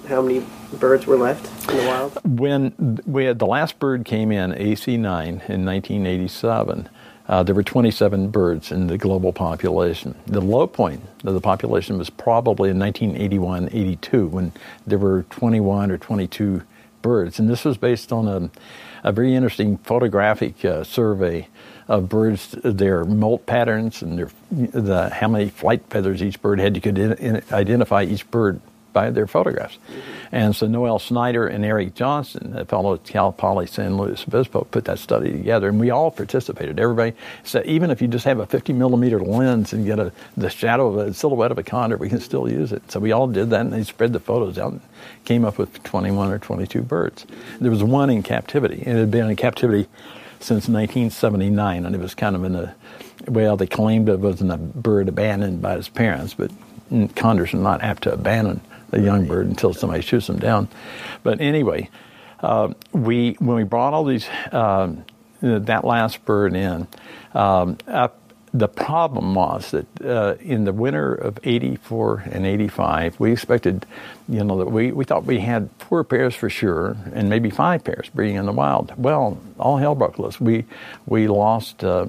how 0.07 0.23
many 0.23 0.43
birds 0.79 1.05
were 1.05 1.15
left 1.15 1.69
in 1.69 1.77
the 1.77 1.87
wild? 1.87 2.17
When 2.25 2.99
we 3.05 3.25
had 3.25 3.37
the 3.37 3.45
last 3.45 3.77
bird 3.77 4.03
came 4.03 4.31
in, 4.31 4.51
AC9, 4.51 4.97
in 4.97 5.63
1987, 5.63 6.89
uh, 7.33 7.41
there 7.41 7.55
were 7.55 7.63
27 7.63 8.29
birds 8.29 8.71
in 8.71 8.85
the 8.85 8.95
global 8.95 9.33
population. 9.33 10.13
The 10.27 10.39
low 10.39 10.67
point 10.67 11.01
of 11.23 11.33
the 11.33 11.41
population 11.41 11.97
was 11.97 12.11
probably 12.11 12.69
in 12.69 12.77
1981 12.77 13.69
82 13.71 14.27
when 14.27 14.51
there 14.85 14.99
were 14.99 15.23
21 15.31 15.89
or 15.89 15.97
22 15.97 16.61
birds. 17.01 17.39
And 17.39 17.49
this 17.49 17.65
was 17.65 17.75
based 17.75 18.13
on 18.13 18.27
a, 18.27 18.51
a 19.03 19.11
very 19.11 19.33
interesting 19.33 19.79
photographic 19.79 20.63
uh, 20.63 20.83
survey 20.83 21.47
of 21.87 22.07
birds, 22.07 22.55
their 22.63 23.03
molt 23.03 23.47
patterns, 23.47 24.03
and 24.03 24.19
their, 24.19 24.29
the, 24.51 25.09
how 25.09 25.27
many 25.27 25.49
flight 25.49 25.81
feathers 25.89 26.21
each 26.21 26.39
bird 26.39 26.59
had. 26.59 26.75
You 26.75 26.83
could 26.83 26.99
in, 26.99 27.41
identify 27.51 28.03
each 28.03 28.29
bird 28.29 28.61
by 28.93 29.09
their 29.09 29.27
photographs. 29.27 29.75
Mm-hmm. 29.75 30.35
And 30.35 30.55
so 30.55 30.67
Noel 30.67 30.99
Snyder 30.99 31.47
and 31.47 31.65
Eric 31.65 31.95
Johnson, 31.95 32.55
a 32.57 32.65
fellow 32.65 32.93
at 32.93 33.03
Cal 33.03 33.31
Poly 33.31 33.67
San 33.67 33.97
Luis 33.97 34.23
Obispo, 34.27 34.63
put 34.65 34.85
that 34.85 34.99
study 34.99 35.31
together, 35.31 35.69
and 35.69 35.79
we 35.79 35.89
all 35.89 36.11
participated. 36.11 36.79
Everybody 36.79 37.15
said, 37.43 37.65
even 37.65 37.91
if 37.91 38.01
you 38.01 38.07
just 38.07 38.25
have 38.25 38.39
a 38.39 38.45
50 38.45 38.73
millimeter 38.73 39.19
lens 39.19 39.73
and 39.73 39.85
get 39.85 39.99
a, 39.99 40.11
the 40.37 40.49
shadow 40.49 40.87
of 40.87 40.97
a 40.97 41.13
silhouette 41.13 41.51
of 41.51 41.57
a 41.57 41.63
condor, 41.63 41.97
we 41.97 42.09
can 42.09 42.19
still 42.19 42.49
use 42.49 42.71
it. 42.71 42.89
So 42.91 42.99
we 42.99 43.11
all 43.11 43.27
did 43.27 43.49
that, 43.49 43.61
and 43.61 43.73
they 43.73 43.83
spread 43.83 44.13
the 44.13 44.19
photos 44.19 44.57
out 44.57 44.71
and 44.71 44.81
came 45.25 45.43
up 45.43 45.57
with 45.57 45.83
21 45.83 46.31
or 46.31 46.39
22 46.39 46.81
birds. 46.81 47.25
There 47.59 47.71
was 47.71 47.83
one 47.83 48.09
in 48.09 48.23
captivity. 48.23 48.81
It 48.81 48.95
had 48.95 49.11
been 49.11 49.29
in 49.29 49.35
captivity 49.35 49.89
since 50.39 50.67
1979, 50.67 51.85
and 51.85 51.95
it 51.95 51.99
was 51.99 52.15
kind 52.15 52.35
of 52.35 52.43
in 52.43 52.55
a 52.55 52.75
well, 53.27 53.55
they 53.55 53.67
claimed 53.67 54.09
it 54.09 54.19
wasn't 54.19 54.51
a 54.51 54.57
bird 54.57 55.07
abandoned 55.07 55.61
by 55.61 55.77
his 55.77 55.87
parents, 55.87 56.33
but 56.33 56.51
condors 57.15 57.53
are 57.53 57.57
not 57.57 57.81
apt 57.81 58.03
to 58.03 58.13
abandon 58.13 58.61
a 58.93 58.99
young 58.99 59.25
bird 59.25 59.47
until 59.47 59.73
somebody 59.73 60.01
shoots 60.01 60.27
them 60.27 60.39
down. 60.39 60.67
But 61.23 61.41
anyway, 61.41 61.89
uh, 62.39 62.73
we 62.91 63.33
when 63.39 63.57
we 63.57 63.63
brought 63.63 63.93
all 63.93 64.05
these 64.05 64.27
uh, 64.51 64.93
that 65.41 65.83
last 65.83 66.23
bird 66.25 66.55
in, 66.55 66.87
um, 67.33 67.77
up, 67.87 68.19
the 68.53 68.67
problem 68.67 69.33
was 69.33 69.71
that 69.71 70.01
uh, 70.01 70.35
in 70.39 70.63
the 70.63 70.71
winter 70.71 71.13
of 71.13 71.39
84 71.43 72.23
and 72.31 72.45
85, 72.45 73.19
we 73.19 73.31
expected, 73.31 73.85
you 74.29 74.43
know, 74.43 74.59
that 74.59 74.67
we, 74.67 74.91
we 74.91 75.05
thought 75.05 75.25
we 75.25 75.39
had 75.39 75.69
four 75.79 76.03
pairs 76.03 76.35
for 76.35 76.49
sure 76.49 76.95
and 77.13 77.29
maybe 77.29 77.49
five 77.49 77.83
pairs 77.83 78.09
breeding 78.13 78.35
in 78.35 78.45
the 78.45 78.51
wild. 78.51 78.93
Well, 78.95 79.41
all 79.59 79.77
hell 79.77 79.95
broke 79.95 80.19
loose. 80.19 80.39
We, 80.39 80.65
we 81.07 81.27
lost, 81.27 81.83
uh, 81.83 82.05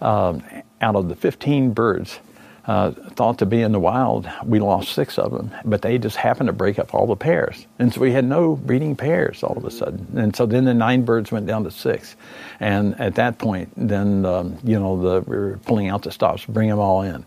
out 0.00 0.96
of 0.96 1.08
the 1.08 1.16
15 1.16 1.72
birds, 1.72 2.18
uh, 2.66 2.92
thought 2.92 3.38
to 3.38 3.46
be 3.46 3.60
in 3.60 3.72
the 3.72 3.80
wild, 3.80 4.28
we 4.44 4.58
lost 4.58 4.92
six 4.92 5.18
of 5.18 5.32
them, 5.32 5.50
but 5.64 5.82
they 5.82 5.98
just 5.98 6.16
happened 6.16 6.46
to 6.46 6.52
break 6.52 6.78
up 6.78 6.94
all 6.94 7.06
the 7.06 7.16
pairs. 7.16 7.66
And 7.78 7.92
so 7.92 8.00
we 8.00 8.12
had 8.12 8.24
no 8.24 8.56
breeding 8.56 8.96
pairs 8.96 9.42
all 9.42 9.56
of 9.56 9.64
a 9.64 9.70
sudden. 9.70 10.06
And 10.16 10.34
so 10.34 10.46
then 10.46 10.64
the 10.64 10.72
nine 10.72 11.04
birds 11.04 11.30
went 11.30 11.46
down 11.46 11.64
to 11.64 11.70
six. 11.70 12.16
And 12.60 12.98
at 12.98 13.16
that 13.16 13.38
point, 13.38 13.70
then, 13.76 14.24
um, 14.24 14.58
you 14.64 14.78
know, 14.78 15.00
the, 15.00 15.20
we 15.20 15.36
were 15.36 15.60
pulling 15.66 15.88
out 15.88 16.02
the 16.02 16.10
stops, 16.10 16.46
bring 16.46 16.70
them 16.70 16.78
all 16.78 17.02
in. 17.02 17.26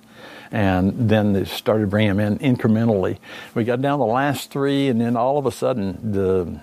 And 0.51 1.09
then 1.09 1.33
they 1.33 1.45
started 1.45 1.89
bringing 1.89 2.15
them 2.15 2.19
in 2.19 2.55
incrementally. 2.55 3.19
We 3.53 3.63
got 3.63 3.81
down 3.81 3.99
the 3.99 4.05
last 4.05 4.49
three, 4.49 4.87
and 4.87 4.99
then 4.99 5.15
all 5.15 5.37
of 5.37 5.45
a 5.45 5.51
sudden, 5.51 6.13
the 6.13 6.59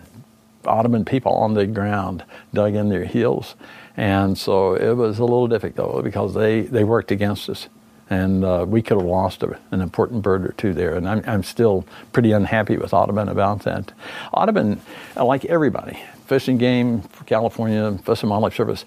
Audubon 0.66 1.04
people 1.04 1.32
on 1.32 1.54
the 1.54 1.66
ground 1.66 2.24
dug 2.52 2.74
in 2.74 2.88
their 2.88 3.04
heels. 3.04 3.54
And 3.96 4.36
so 4.36 4.74
it 4.74 4.94
was 4.94 5.18
a 5.20 5.24
little 5.24 5.46
difficult 5.46 6.02
because 6.02 6.34
they, 6.34 6.62
they 6.62 6.82
worked 6.82 7.12
against 7.12 7.48
us 7.48 7.68
And 8.10 8.44
uh, 8.44 8.66
we 8.68 8.82
could 8.82 8.98
have 8.98 9.06
lost 9.06 9.42
a, 9.42 9.58
an 9.70 9.80
important 9.80 10.22
bird 10.22 10.44
or 10.44 10.52
two 10.52 10.74
there. 10.74 10.94
And 10.94 11.08
I'm, 11.08 11.22
I'm 11.26 11.42
still 11.42 11.86
pretty 12.12 12.32
unhappy 12.32 12.76
with 12.76 12.92
Audubon 12.92 13.28
about 13.28 13.62
that. 13.62 13.92
Audubon, 14.32 14.80
like 15.16 15.44
everybody, 15.46 15.98
Fish 16.26 16.48
and 16.48 16.58
Game 16.58 17.02
for 17.02 17.24
California, 17.24 17.98
Fish 18.04 18.22
and 18.22 18.30
Wildlife 18.30 18.54
Service, 18.54 18.84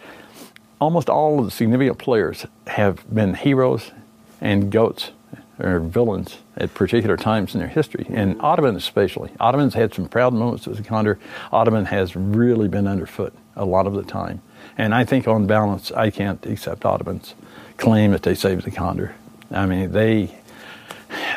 almost 0.79 1.09
all 1.09 1.39
of 1.39 1.45
the 1.45 1.51
significant 1.51 1.97
players 1.97 2.45
have 2.67 3.03
been 3.13 3.33
heroes 3.33 3.91
and 4.39 4.71
goats 4.71 5.11
or 5.59 5.79
villains 5.79 6.37
at 6.55 6.73
particular 6.73 7.17
times 7.17 7.53
in 7.53 7.59
their 7.59 7.69
history, 7.69 8.05
and 8.09 8.39
Audubon 8.41 8.75
especially. 8.75 9.31
Audubon's 9.39 9.73
had 9.73 9.93
some 9.93 10.07
proud 10.07 10.33
moments 10.33 10.67
as 10.67 10.79
a 10.79 10.83
condor. 10.83 11.17
Audubon 11.51 11.85
has 11.85 12.15
really 12.15 12.67
been 12.67 12.87
underfoot 12.87 13.33
a 13.55 13.65
lot 13.65 13.87
of 13.87 13.93
the 13.93 14.03
time. 14.03 14.41
And 14.77 14.93
I 14.93 15.03
think 15.03 15.27
on 15.27 15.47
balance, 15.47 15.91
I 15.91 16.11
can't 16.11 16.45
accept 16.45 16.85
Audubon's 16.85 17.33
claim 17.77 18.11
that 18.11 18.23
they 18.23 18.35
saved 18.35 18.65
the 18.65 18.71
condor. 18.71 19.15
I 19.51 19.65
mean, 19.65 19.91
they, 19.91 20.35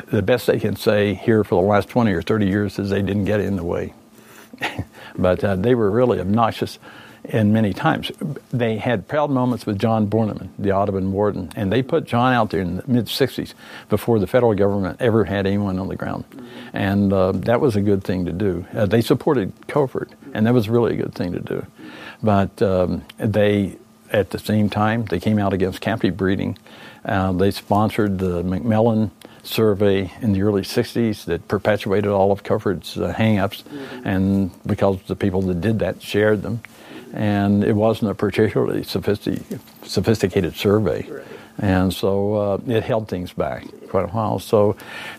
the 0.08 0.22
best 0.22 0.46
they 0.46 0.58
can 0.58 0.76
say 0.76 1.14
here 1.14 1.44
for 1.44 1.62
the 1.62 1.68
last 1.68 1.88
20 1.88 2.12
or 2.12 2.22
30 2.22 2.46
years 2.46 2.78
is 2.78 2.90
they 2.90 3.02
didn't 3.02 3.24
get 3.24 3.40
in 3.40 3.56
the 3.56 3.64
way. 3.64 3.94
but 5.16 5.42
uh, 5.44 5.56
they 5.56 5.74
were 5.74 5.90
really 5.90 6.20
obnoxious 6.20 6.78
and 7.24 7.52
many 7.52 7.72
times. 7.72 8.10
They 8.50 8.78
had 8.78 9.08
proud 9.08 9.30
moments 9.30 9.66
with 9.66 9.78
John 9.78 10.08
Borneman, 10.08 10.48
the 10.58 10.72
Audubon 10.72 11.12
warden, 11.12 11.50
and 11.54 11.72
they 11.72 11.82
put 11.82 12.04
John 12.04 12.32
out 12.32 12.50
there 12.50 12.60
in 12.60 12.76
the 12.76 12.84
mid 12.86 13.06
60s 13.06 13.54
before 13.88 14.18
the 14.18 14.26
federal 14.26 14.54
government 14.54 15.00
ever 15.00 15.24
had 15.24 15.46
anyone 15.46 15.78
on 15.78 15.88
the 15.88 15.96
ground. 15.96 16.24
And 16.72 17.12
uh, 17.12 17.32
that 17.32 17.60
was 17.60 17.76
a 17.76 17.80
good 17.80 18.04
thing 18.04 18.24
to 18.26 18.32
do. 18.32 18.66
Uh, 18.74 18.86
they 18.86 19.00
supported 19.00 19.52
Koford, 19.68 20.10
and 20.32 20.46
that 20.46 20.54
was 20.54 20.68
really 20.68 20.94
a 20.94 20.96
good 20.96 21.14
thing 21.14 21.32
to 21.32 21.40
do. 21.40 21.66
But 22.22 22.60
um, 22.62 23.04
they, 23.18 23.76
at 24.12 24.30
the 24.30 24.38
same 24.38 24.70
time, 24.70 25.04
they 25.06 25.20
came 25.20 25.38
out 25.38 25.52
against 25.52 25.80
captive 25.80 26.16
breeding. 26.16 26.58
Uh, 27.04 27.32
they 27.32 27.50
sponsored 27.50 28.18
the 28.18 28.42
McMillan 28.42 29.10
survey 29.42 30.12
in 30.20 30.32
the 30.32 30.42
early 30.42 30.62
60s 30.62 31.24
that 31.24 31.48
perpetuated 31.48 32.10
all 32.10 32.30
of 32.30 32.42
Koford's 32.42 32.98
uh, 32.98 33.12
hang-ups, 33.12 33.62
mm-hmm. 33.62 34.06
and 34.06 34.50
because 34.66 35.00
the 35.06 35.16
people 35.16 35.40
that 35.42 35.60
did 35.60 35.78
that 35.78 36.02
shared 36.02 36.42
them 36.42 36.60
and 37.12 37.64
it 37.64 37.72
wasn't 37.72 38.10
a 38.10 38.14
particularly 38.14 38.82
sophistic- 38.82 39.42
sophisticated 39.82 40.54
survey. 40.54 41.06
Right. 41.08 41.24
And 41.58 41.92
so 41.92 42.34
uh, 42.34 42.58
it 42.66 42.84
held 42.84 43.08
things 43.08 43.32
back 43.32 43.66
quite 43.88 44.04
a 44.04 44.08
while. 44.08 44.38
So, 44.38 44.76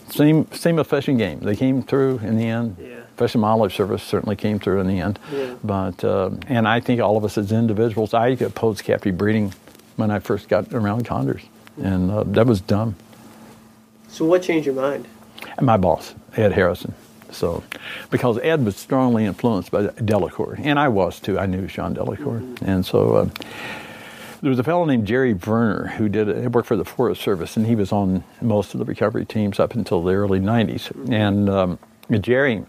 same 0.09 0.51
same 0.51 0.83
Fish 0.83 1.05
Game. 1.05 1.39
They 1.41 1.55
came 1.55 1.83
through 1.83 2.19
in 2.19 2.37
the 2.37 2.45
end. 2.45 2.77
Yeah. 2.79 2.90
Fish 3.21 3.35
and 3.35 3.43
Wildlife 3.43 3.73
Service 3.73 4.01
certainly 4.01 4.35
came 4.35 4.57
through 4.57 4.79
in 4.79 4.87
the 4.87 4.99
end. 4.99 5.19
Yeah. 5.31 5.53
But 5.63 6.03
uh, 6.03 6.31
and 6.47 6.67
I 6.67 6.79
think 6.79 7.01
all 7.01 7.17
of 7.17 7.23
us 7.23 7.37
as 7.37 7.51
individuals, 7.51 8.15
I 8.15 8.29
opposed 8.29 8.83
captive 8.83 9.15
breeding 9.15 9.53
when 9.95 10.09
I 10.09 10.17
first 10.17 10.49
got 10.49 10.73
around 10.73 11.05
condors, 11.05 11.43
and 11.77 12.09
uh, 12.09 12.23
that 12.23 12.47
was 12.47 12.61
dumb. 12.61 12.95
So, 14.07 14.25
what 14.25 14.41
changed 14.41 14.65
your 14.65 14.73
mind? 14.73 15.07
My 15.61 15.77
boss, 15.77 16.15
Ed 16.35 16.51
Harrison. 16.51 16.95
So, 17.29 17.63
because 18.09 18.39
Ed 18.39 18.65
was 18.65 18.75
strongly 18.75 19.25
influenced 19.25 19.69
by 19.69 19.91
Delacour, 20.03 20.57
and 20.57 20.79
I 20.79 20.87
was 20.87 21.19
too. 21.19 21.37
I 21.37 21.45
knew 21.45 21.67
Jean 21.67 21.93
Delacour, 21.93 22.39
mm-hmm. 22.39 22.65
and 22.65 22.83
so 22.83 23.15
uh, 23.17 23.29
there 24.41 24.49
was 24.49 24.57
a 24.57 24.63
fellow 24.63 24.85
named 24.85 25.05
Jerry 25.05 25.33
Verner 25.33 25.89
who 25.89 26.09
did 26.09 26.27
he 26.41 26.47
worked 26.47 26.67
for 26.67 26.75
the 26.75 26.85
Forest 26.85 27.21
Service, 27.21 27.55
and 27.55 27.67
he 27.67 27.75
was 27.75 27.91
on 27.91 28.23
most 28.41 28.73
of 28.73 28.79
the 28.79 28.85
recovery 28.85 29.25
teams 29.25 29.59
up 29.59 29.75
until 29.75 30.01
the 30.01 30.13
early 30.13 30.39
'90s. 30.39 30.91
Mm-hmm. 30.91 31.13
And 31.13 31.49
um, 31.51 31.79
Jerry 32.19 32.65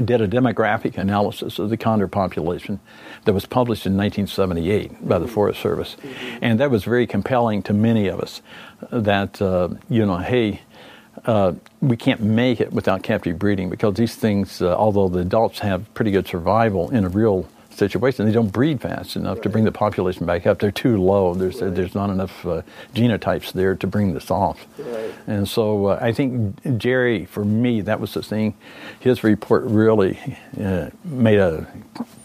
did 0.00 0.20
a 0.20 0.28
demographic 0.28 0.98
analysis 0.98 1.58
of 1.58 1.70
the 1.70 1.76
condor 1.76 2.08
population 2.08 2.80
that 3.24 3.32
was 3.32 3.46
published 3.46 3.86
in 3.86 3.96
1978 3.96 5.08
by 5.08 5.18
the. 5.18 5.28
Forest 5.28 5.60
Service, 5.60 5.96
mm-hmm. 6.00 6.38
and 6.42 6.58
that 6.58 6.70
was 6.70 6.84
very 6.84 7.06
compelling 7.06 7.62
to 7.62 7.74
many 7.74 8.08
of 8.08 8.18
us. 8.18 8.40
That 8.90 9.40
uh, 9.42 9.68
you 9.90 10.06
know, 10.06 10.18
hey 10.18 10.62
uh, 11.24 11.52
we 11.80 11.96
can't 11.96 12.20
make 12.20 12.60
it 12.60 12.72
without 12.72 13.02
captive 13.02 13.38
breeding 13.38 13.70
because 13.70 13.94
these 13.94 14.14
things, 14.14 14.62
uh, 14.62 14.74
although 14.74 15.08
the 15.08 15.20
adults 15.20 15.58
have 15.60 15.92
pretty 15.94 16.10
good 16.10 16.26
survival 16.26 16.90
in 16.90 17.04
a 17.04 17.08
real 17.08 17.48
situation, 17.78 18.26
they 18.26 18.32
don't 18.32 18.52
breed 18.52 18.80
fast 18.80 19.16
enough 19.16 19.40
to 19.42 19.48
bring 19.48 19.64
the 19.64 19.72
population 19.72 20.26
back 20.26 20.46
up. 20.46 20.58
They're 20.58 20.70
too 20.70 21.00
low. 21.00 21.34
There's 21.34 21.60
right. 21.60 21.74
there's 21.74 21.94
not 21.94 22.10
enough 22.10 22.44
uh, 22.44 22.62
genotypes 22.94 23.52
there 23.52 23.74
to 23.76 23.86
bring 23.86 24.14
this 24.14 24.30
off. 24.30 24.66
Right. 24.78 25.14
And 25.26 25.48
so 25.48 25.86
uh, 25.86 25.98
I 26.00 26.12
think 26.12 26.78
Jerry, 26.78 27.24
for 27.24 27.44
me, 27.44 27.80
that 27.82 28.00
was 28.00 28.14
the 28.14 28.22
thing. 28.22 28.54
His 29.00 29.24
report 29.24 29.64
really 29.64 30.18
uh, 30.60 30.90
made 31.04 31.38
a, 31.38 31.66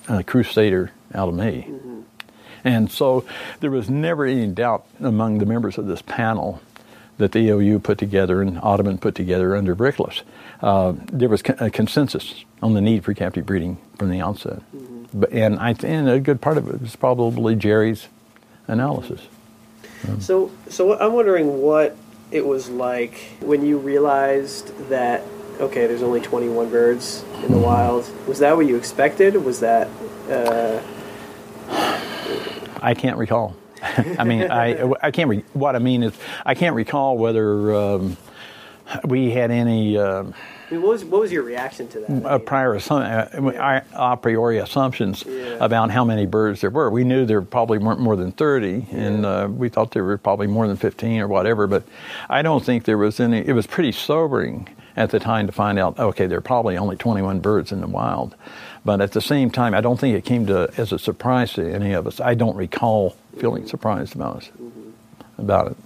a, 0.09 0.23
crusader 0.23 0.91
out 1.13 1.29
of 1.29 1.35
me. 1.35 1.67
Mm-hmm. 1.69 2.01
And 2.63 2.91
so 2.91 3.25
there 3.59 3.71
was 3.71 3.89
never 3.89 4.25
any 4.25 4.47
doubt 4.47 4.85
among 4.99 5.39
the 5.39 5.45
members 5.45 5.77
of 5.77 5.85
this 5.85 6.01
panel 6.01 6.61
that 7.17 7.31
the 7.31 7.49
AOU 7.49 7.83
put 7.83 7.97
together 7.97 8.41
and 8.41 8.59
Audubon 8.59 8.97
put 8.97 9.15
together 9.15 9.55
under 9.55 9.75
Ricklefs. 9.75 10.23
Uh, 10.61 10.93
there 11.11 11.29
was 11.29 11.43
a 11.59 11.69
consensus 11.69 12.45
on 12.61 12.73
the 12.73 12.81
need 12.81 13.03
for 13.03 13.13
captive 13.13 13.45
breeding 13.45 13.77
from 13.97 14.09
the 14.09 14.21
outset. 14.21 14.59
Mm-hmm. 14.75 14.92
And 15.31 15.59
I 15.59 15.73
think 15.73 16.07
a 16.07 16.19
good 16.19 16.41
part 16.41 16.57
of 16.57 16.67
it 16.67 16.81
was 16.81 16.95
probably 16.95 17.55
Jerry's 17.55 18.07
analysis. 18.67 19.21
So, 20.19 20.51
so 20.69 20.99
I'm 20.99 21.13
wondering 21.13 21.61
what 21.61 21.95
it 22.31 22.45
was 22.45 22.69
like 22.69 23.37
when 23.39 23.65
you 23.65 23.77
realized 23.77 24.89
that 24.89 25.23
okay, 25.59 25.87
there's 25.87 26.01
only 26.01 26.21
21 26.21 26.69
birds 26.69 27.23
in 27.35 27.41
the 27.41 27.47
mm-hmm. 27.47 27.61
wild. 27.61 28.27
Was 28.27 28.39
that 28.39 28.55
what 28.55 28.65
you 28.65 28.75
expected? 28.75 29.35
Was 29.35 29.59
that? 29.61 29.87
Uh... 30.29 30.81
I 32.81 32.93
can't 32.93 33.17
recall. 33.17 33.55
I 34.17 34.23
mean, 34.23 34.49
I 34.51 34.91
I 35.01 35.11
can't. 35.11 35.29
Re- 35.29 35.43
what 35.53 35.75
I 35.75 35.79
mean 35.79 36.03
is, 36.03 36.13
I 36.45 36.55
can't 36.55 36.75
recall 36.75 37.17
whether 37.17 37.73
um, 37.73 38.17
we 39.05 39.31
had 39.31 39.51
any. 39.51 39.97
Uh, 39.97 40.25
I 40.65 40.73
mean, 40.73 40.81
what 40.81 40.91
was 40.91 41.05
what 41.05 41.21
was 41.21 41.31
your 41.31 41.43
reaction 41.43 41.87
to 41.89 41.99
that? 41.99 42.21
A 42.25 42.39
prior 42.39 42.73
assumption, 42.73 43.55
uh, 43.55 43.83
a 43.93 44.17
priori 44.17 44.59
assumptions 44.59 45.23
yeah. 45.27 45.57
about 45.59 45.91
how 45.91 46.05
many 46.05 46.25
birds 46.25 46.61
there 46.61 46.69
were. 46.69 46.89
We 46.89 47.03
knew 47.03 47.25
there 47.25 47.41
probably 47.41 47.77
weren't 47.77 47.99
more 47.99 48.15
than 48.15 48.31
thirty, 48.31 48.87
yeah. 48.89 48.97
and 48.97 49.25
uh, 49.25 49.47
we 49.51 49.69
thought 49.69 49.91
there 49.91 50.03
were 50.03 50.17
probably 50.17 50.47
more 50.47 50.67
than 50.67 50.77
fifteen 50.77 51.19
or 51.19 51.27
whatever. 51.27 51.67
But 51.67 51.83
I 52.29 52.41
don't 52.41 52.63
think 52.63 52.85
there 52.85 52.97
was 52.97 53.19
any. 53.19 53.45
It 53.45 53.53
was 53.53 53.67
pretty 53.67 53.91
sobering 53.91 54.69
at 54.95 55.09
the 55.09 55.19
time 55.19 55.47
to 55.47 55.51
find 55.51 55.77
out. 55.77 55.99
Okay, 55.99 56.27
there 56.27 56.37
are 56.37 56.41
probably 56.41 56.77
only 56.77 56.95
twenty-one 56.95 57.39
birds 57.41 57.71
in 57.71 57.81
the 57.81 57.87
wild. 57.87 58.35
But 58.85 58.99
at 59.01 59.11
the 59.11 59.21
same 59.21 59.49
time, 59.49 59.73
I 59.73 59.81
don't 59.81 59.99
think 59.99 60.17
it 60.17 60.25
came 60.25 60.45
to 60.47 60.71
as 60.77 60.91
a 60.91 60.99
surprise 60.99 61.53
to 61.53 61.73
any 61.73 61.93
of 61.93 62.07
us. 62.07 62.19
I 62.19 62.33
don't 62.33 62.55
recall 62.55 63.15
feeling 63.37 63.67
surprised 63.67 64.15
about 64.15 64.43
it. 64.43 64.51
About 65.37 65.71
it. 65.71 65.77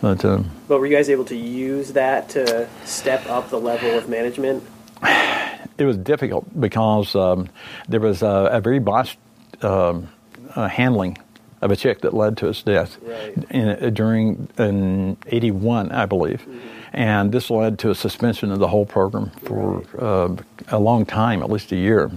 But, 0.00 0.24
um, 0.24 0.50
but 0.68 0.78
were 0.78 0.86
you 0.86 0.94
guys 0.94 1.08
able 1.08 1.24
to 1.26 1.36
use 1.36 1.92
that 1.92 2.28
to 2.30 2.68
step 2.84 3.26
up 3.26 3.50
the 3.50 3.60
level 3.60 3.96
of 3.96 4.08
management? 4.08 4.64
It 5.78 5.84
was 5.84 5.98
difficult 5.98 6.58
because 6.58 7.14
um, 7.14 7.50
there 7.86 8.00
was 8.00 8.22
a, 8.22 8.48
a 8.50 8.60
very 8.62 8.78
botched 8.78 9.18
um, 9.60 10.08
uh, 10.54 10.68
handling 10.68 11.18
of 11.60 11.70
a 11.70 11.76
chick 11.76 12.00
that 12.00 12.14
led 12.14 12.38
to 12.38 12.48
its 12.48 12.62
death 12.62 12.96
right. 13.02 13.34
in, 13.50 13.68
uh, 13.68 13.90
during 13.90 14.48
in 14.56 15.18
'81, 15.26 15.92
I 15.92 16.06
believe. 16.06 16.40
Mm-hmm 16.40 16.76
and 16.96 17.30
this 17.30 17.50
led 17.50 17.78
to 17.80 17.90
a 17.90 17.94
suspension 17.94 18.50
of 18.50 18.58
the 18.58 18.68
whole 18.68 18.86
program 18.86 19.30
for 19.44 19.84
uh, 19.98 20.34
a 20.68 20.78
long 20.78 21.04
time, 21.04 21.42
at 21.42 21.50
least 21.50 21.70
a 21.72 21.76
year. 21.76 22.10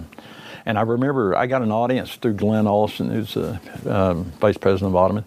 And 0.66 0.78
I 0.78 0.82
remember 0.82 1.36
I 1.36 1.48
got 1.48 1.62
an 1.62 1.72
audience 1.72 2.16
through 2.16 2.36
Glenn 2.36 2.66
Olson, 2.66 3.10
who's 3.10 3.34
the 3.34 3.60
um, 3.86 4.26
vice 4.40 4.58
president 4.58 4.92
of 4.92 4.96
Audubon. 4.96 5.26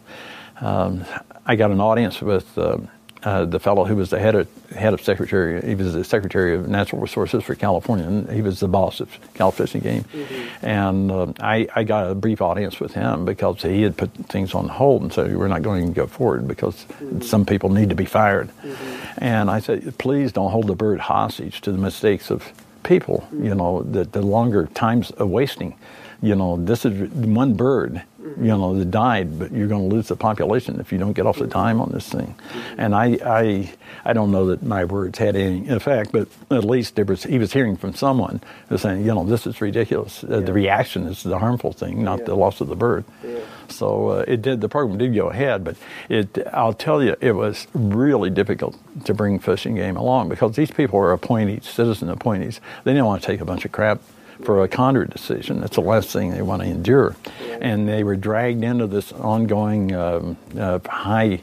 Um, 0.61 1.05
I 1.47 1.57
got 1.57 1.71
an 1.71 1.81
audience 1.81 2.21
with 2.21 2.57
uh, 2.57 2.79
uh, 3.25 3.45
the 3.45 3.61
fellow 3.61 3.85
who 3.85 3.97
was 3.97 4.11
the 4.11 4.19
head 4.19 4.35
of 4.35 4.49
head 4.71 4.95
of 4.95 5.01
secretary. 5.01 5.61
He 5.65 5.75
was 5.75 5.93
the 5.93 6.05
secretary 6.05 6.55
of 6.55 6.69
natural 6.69 7.01
resources 7.01 7.45
for 7.45 7.55
California, 7.55 8.07
and 8.07 8.31
he 8.31 8.43
was 8.43 8.61
the 8.61 8.69
boss 8.69 9.01
of 9.01 9.11
Cal 9.35 9.51
Fish 9.51 9.75
and 9.75 9.83
Game. 9.83 10.05
Mm-hmm. 10.05 10.67
And 10.67 11.11
uh, 11.11 11.33
I, 11.41 11.69
I 11.75 11.85
got 11.85 12.11
a 12.11 12.15
brief 12.15 12.41
audience 12.41 12.81
with 12.81 12.95
him 12.95 13.25
because 13.25 13.63
he 13.63 13.83
had 13.83 13.97
put 13.97 14.13
things 14.29 14.55
on 14.55 14.69
hold 14.69 15.03
and 15.03 15.13
said 15.13 15.37
we're 15.37 15.49
not 15.49 15.63
going 15.63 15.89
to 15.89 15.93
go 15.93 16.07
forward 16.07 16.49
because 16.49 16.75
mm-hmm. 16.85 17.21
some 17.21 17.45
people 17.45 17.71
need 17.71 17.91
to 17.91 17.95
be 17.95 18.07
fired. 18.07 18.49
Mm-hmm. 18.49 19.25
And 19.25 19.51
I 19.51 19.61
said, 19.61 19.99
please 19.99 20.33
don't 20.33 20.51
hold 20.51 20.67
the 20.67 20.75
bird 20.75 21.01
hostage 21.01 21.61
to 21.63 21.73
the 21.73 21.79
mistakes 21.79 22.31
of 22.31 22.53
people. 22.83 23.29
You 23.33 23.39
mm-hmm. 23.39 23.59
know, 23.59 23.83
the, 23.83 24.05
the 24.05 24.23
longer 24.23 24.67
time's 24.75 25.11
of 25.13 25.29
wasting. 25.29 25.77
You 26.23 26.35
know, 26.37 26.57
this 26.57 26.85
is 26.85 27.11
one 27.11 27.55
bird 27.55 28.03
you 28.23 28.49
know, 28.49 28.79
that 28.79 28.91
died, 28.91 29.39
but 29.39 29.53
you're 29.53 29.69
going 29.69 29.89
to 29.89 29.95
lose 29.95 30.09
the 30.09 30.17
population 30.17 30.79
if 30.81 30.93
you 30.93 30.99
don't 30.99 31.13
get 31.13 31.27
off 31.27 31.39
the 31.39 31.47
dime 31.47 31.81
on 31.81 31.91
this 31.91 32.09
thing. 32.09 32.35
And 32.79 32.95
I, 32.95 33.19
I, 33.25 33.73
I 34.05 34.13
don't 34.13 34.31
know 34.31 34.47
that 34.47 34.63
my 34.63 34.85
words 34.85 35.19
had 35.19 35.37
any 35.37 35.69
effect, 35.69 36.13
but 36.13 36.29
at 36.51 36.65
least 36.65 36.95
there 36.95 37.05
was, 37.05 37.25
he 37.25 37.39
was 37.39 37.53
hearing 37.53 37.77
from 37.77 37.95
someone 37.95 38.41
who 38.69 38.75
was 38.77 38.83
saying, 38.83 39.01
you 39.01 39.15
know, 39.15 39.25
this 39.25 39.47
is 39.47 39.61
ridiculous. 39.61 40.23
Uh, 40.25 40.41
The 40.41 40.53
reaction 40.53 41.07
is 41.07 41.23
the 41.23 41.39
harmful 41.39 41.73
thing, 41.73 42.05
not 42.05 42.21
yeah. 42.21 42.27
the 42.27 42.35
loss 42.37 42.61
of 42.61 42.69
the 42.69 42.77
bird. 42.77 43.05
Yeah. 43.25 43.41
So 43.69 44.09
uh, 44.09 44.25
it 44.29 44.43
did. 44.43 44.61
The 44.61 44.69
program 44.69 44.99
did 44.99 45.15
go 45.15 45.31
ahead, 45.31 45.65
but 45.65 45.77
it. 46.09 46.39
I'll 46.53 46.75
tell 46.75 47.03
you, 47.03 47.17
it 47.21 47.33
was 47.33 47.67
really 47.73 48.29
difficult 48.29 48.77
to 49.05 49.15
bring 49.15 49.39
Fish 49.39 49.67
and 49.67 49.77
Game 49.77 49.97
along 49.97 50.29
because 50.29 50.57
these 50.57 50.71
people 50.71 50.99
are 50.99 51.13
appointees, 51.13 51.67
citizen 51.69 52.11
appointees. 52.11 52.61
They 52.85 52.93
didn't 52.93 53.07
want 53.07 53.23
to 53.23 53.27
take 53.27 53.41
a 53.41 53.47
bunch 53.47 53.65
of 53.65 53.73
crap 53.73 54.01
for 54.45 54.63
a 54.63 54.69
condor 54.69 55.05
decision. 55.05 55.61
That's 55.61 55.77
the 55.77 55.83
last 55.83 56.11
thing 56.11 56.31
they 56.31 56.43
want 56.43 56.63
to 56.63 56.69
endure. 56.69 57.17
And 57.61 57.89
they 57.89 58.05
were 58.05 58.17
dragged 58.17 58.65
into 58.65 58.87
this 58.87 59.13
ongoing 59.13 59.95
um, 59.95 60.37
uh, 60.59 60.79
high 60.89 61.43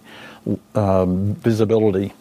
um, 0.76 1.36
visibility 1.36 2.14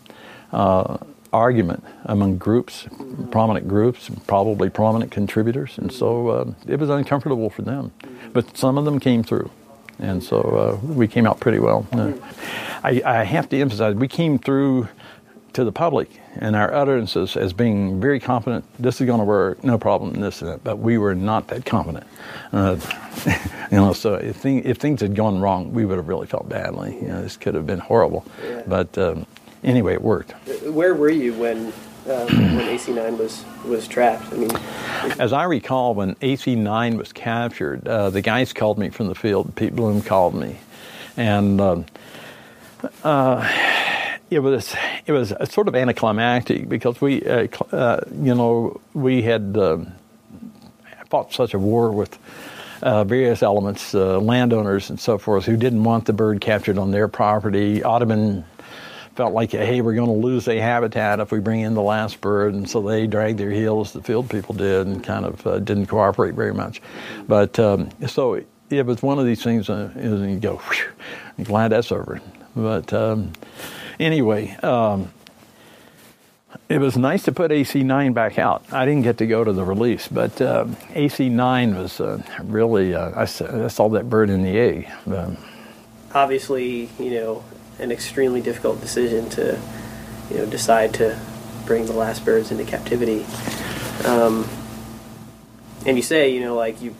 uh, 0.52 0.98
argument 1.32 1.84
among 2.04 2.38
groups, 2.38 2.86
prominent 3.30 3.68
groups, 3.68 4.10
probably 4.26 4.70
prominent 4.70 5.12
contributors, 5.12 5.76
and 5.78 5.92
so 5.92 6.28
uh, 6.28 6.52
it 6.66 6.78
was 6.78 6.90
uncomfortable 6.90 7.50
for 7.50 7.62
them. 7.62 7.92
But 8.32 8.56
some 8.56 8.78
of 8.78 8.84
them 8.84 8.98
came 8.98 9.22
through, 9.22 9.50
and 9.98 10.22
so 10.22 10.40
uh, 10.40 10.86
we 10.86 11.06
came 11.06 11.26
out 11.26 11.40
pretty 11.40 11.58
well. 11.58 11.86
Uh, 11.92 12.12
I, 12.82 13.02
I, 13.04 13.24
have 13.24 13.48
to 13.50 13.60
emphasize, 13.60 13.94
we 13.94 14.08
came 14.08 14.38
through 14.38 14.88
to 15.58 15.64
the 15.64 15.72
public 15.72 16.08
and 16.36 16.54
our 16.54 16.72
utterances 16.72 17.36
as 17.36 17.52
being 17.52 18.00
very 18.00 18.20
confident, 18.20 18.64
this 18.78 19.00
is 19.00 19.08
going 19.08 19.18
to 19.18 19.24
work, 19.24 19.64
no 19.64 19.76
problem, 19.76 20.12
this 20.20 20.40
and 20.40 20.52
that, 20.52 20.62
but 20.62 20.78
we 20.78 20.98
were 20.98 21.16
not 21.16 21.48
that 21.48 21.64
confident. 21.64 22.06
Uh, 22.52 22.76
you 23.72 23.76
know, 23.76 23.92
so 23.92 24.14
if, 24.14 24.36
thing, 24.36 24.62
if, 24.64 24.76
things 24.76 25.00
had 25.00 25.16
gone 25.16 25.40
wrong, 25.40 25.72
we 25.72 25.84
would 25.84 25.96
have 25.96 26.06
really 26.06 26.28
felt 26.28 26.48
badly. 26.48 26.94
You 26.94 27.08
know, 27.08 27.22
this 27.22 27.36
could 27.36 27.56
have 27.56 27.66
been 27.66 27.80
horrible. 27.80 28.24
Yeah. 28.40 28.62
But 28.68 28.96
um, 28.98 29.26
anyway, 29.64 29.94
it 29.94 30.02
worked. 30.02 30.30
Where 30.62 30.94
were 30.94 31.10
you 31.10 31.34
when 31.34 31.72
um, 32.06 32.56
when 32.56 32.78
AC9 32.78 33.18
was 33.18 33.44
was 33.64 33.88
trapped? 33.88 34.32
I 34.32 34.36
mean, 34.36 34.52
as 35.18 35.32
I 35.32 35.42
recall, 35.42 35.92
when 35.92 36.14
AC9 36.16 36.96
was 36.96 37.12
captured, 37.12 37.88
uh, 37.88 38.10
the 38.10 38.22
guys 38.22 38.52
called 38.52 38.78
me 38.78 38.90
from 38.90 39.08
the 39.08 39.16
field. 39.16 39.56
Pete 39.56 39.74
Bloom 39.74 40.02
called 40.02 40.36
me, 40.36 40.60
and. 41.16 41.60
Um, 41.60 41.86
uh, 43.02 43.87
it 44.30 44.40
was 44.40 44.74
it 45.06 45.12
was 45.12 45.32
sort 45.50 45.68
of 45.68 45.74
anticlimactic 45.74 46.68
because 46.68 47.00
we 47.00 47.22
uh, 47.24 47.46
uh, 47.72 48.00
you 48.12 48.34
know 48.34 48.80
we 48.94 49.22
had 49.22 49.56
uh, 49.56 49.78
fought 51.08 51.32
such 51.32 51.54
a 51.54 51.58
war 51.58 51.90
with 51.90 52.18
uh, 52.82 53.04
various 53.04 53.42
elements, 53.42 53.94
uh, 53.94 54.18
landowners 54.20 54.90
and 54.90 55.00
so 55.00 55.18
forth, 55.18 55.44
who 55.44 55.56
didn't 55.56 55.84
want 55.84 56.04
the 56.04 56.12
bird 56.12 56.40
captured 56.40 56.78
on 56.78 56.90
their 56.90 57.08
property. 57.08 57.82
Audubon 57.82 58.44
felt 59.16 59.34
like, 59.34 59.50
hey, 59.50 59.80
we're 59.80 59.94
going 59.94 60.06
to 60.06 60.26
lose 60.26 60.46
a 60.46 60.58
habitat 60.58 61.18
if 61.18 61.32
we 61.32 61.40
bring 61.40 61.60
in 61.60 61.74
the 61.74 61.82
last 61.82 62.20
bird, 62.20 62.54
and 62.54 62.70
so 62.70 62.80
they 62.82 63.06
dragged 63.08 63.38
their 63.38 63.50
heels. 63.50 63.92
The 63.92 64.02
field 64.02 64.30
people 64.30 64.54
did, 64.54 64.86
and 64.86 65.02
kind 65.02 65.24
of 65.24 65.44
uh, 65.46 65.58
didn't 65.58 65.86
cooperate 65.86 66.34
very 66.34 66.54
much. 66.54 66.80
But 67.26 67.58
um, 67.58 67.88
so 68.06 68.44
it 68.70 68.86
was 68.86 69.02
one 69.02 69.18
of 69.18 69.26
these 69.26 69.42
things, 69.42 69.68
uh, 69.68 69.90
and 69.96 70.30
you 70.30 70.38
go, 70.38 70.58
whew, 70.58 71.44
glad 71.44 71.68
that's 71.68 71.90
over. 71.90 72.20
But 72.54 72.92
um, 72.92 73.32
anyway, 73.98 74.56
um, 74.56 75.12
it 76.68 76.78
was 76.78 76.96
nice 76.96 77.24
to 77.24 77.32
put 77.32 77.50
AC9 77.50 78.14
back 78.14 78.38
out. 78.38 78.64
I 78.72 78.84
didn't 78.84 79.02
get 79.02 79.18
to 79.18 79.26
go 79.26 79.44
to 79.44 79.52
the 79.52 79.64
release, 79.64 80.08
but 80.08 80.40
uh, 80.40 80.64
AC9 80.90 81.80
was 81.80 82.00
uh, 82.00 82.22
really, 82.42 82.94
uh, 82.94 83.10
I, 83.10 83.22
I, 83.22 83.68
saw 83.68 83.88
that 83.90 84.08
bird 84.08 84.30
in 84.30 84.42
the 84.42 84.58
egg. 84.58 84.88
Um, 85.06 85.36
Obviously, 86.14 86.88
you 86.98 87.10
know, 87.10 87.44
an 87.78 87.92
extremely 87.92 88.40
difficult 88.40 88.80
decision 88.80 89.28
to, 89.30 89.60
you 90.30 90.38
know, 90.38 90.46
decide 90.46 90.94
to 90.94 91.18
bring 91.66 91.86
the 91.86 91.92
last 91.92 92.24
birds 92.24 92.50
into 92.50 92.64
captivity. 92.64 93.26
Um, 94.04 94.48
and 95.86 95.96
you 95.96 96.02
say, 96.02 96.32
you 96.32 96.40
know, 96.40 96.54
like 96.54 96.80
you 96.82 96.94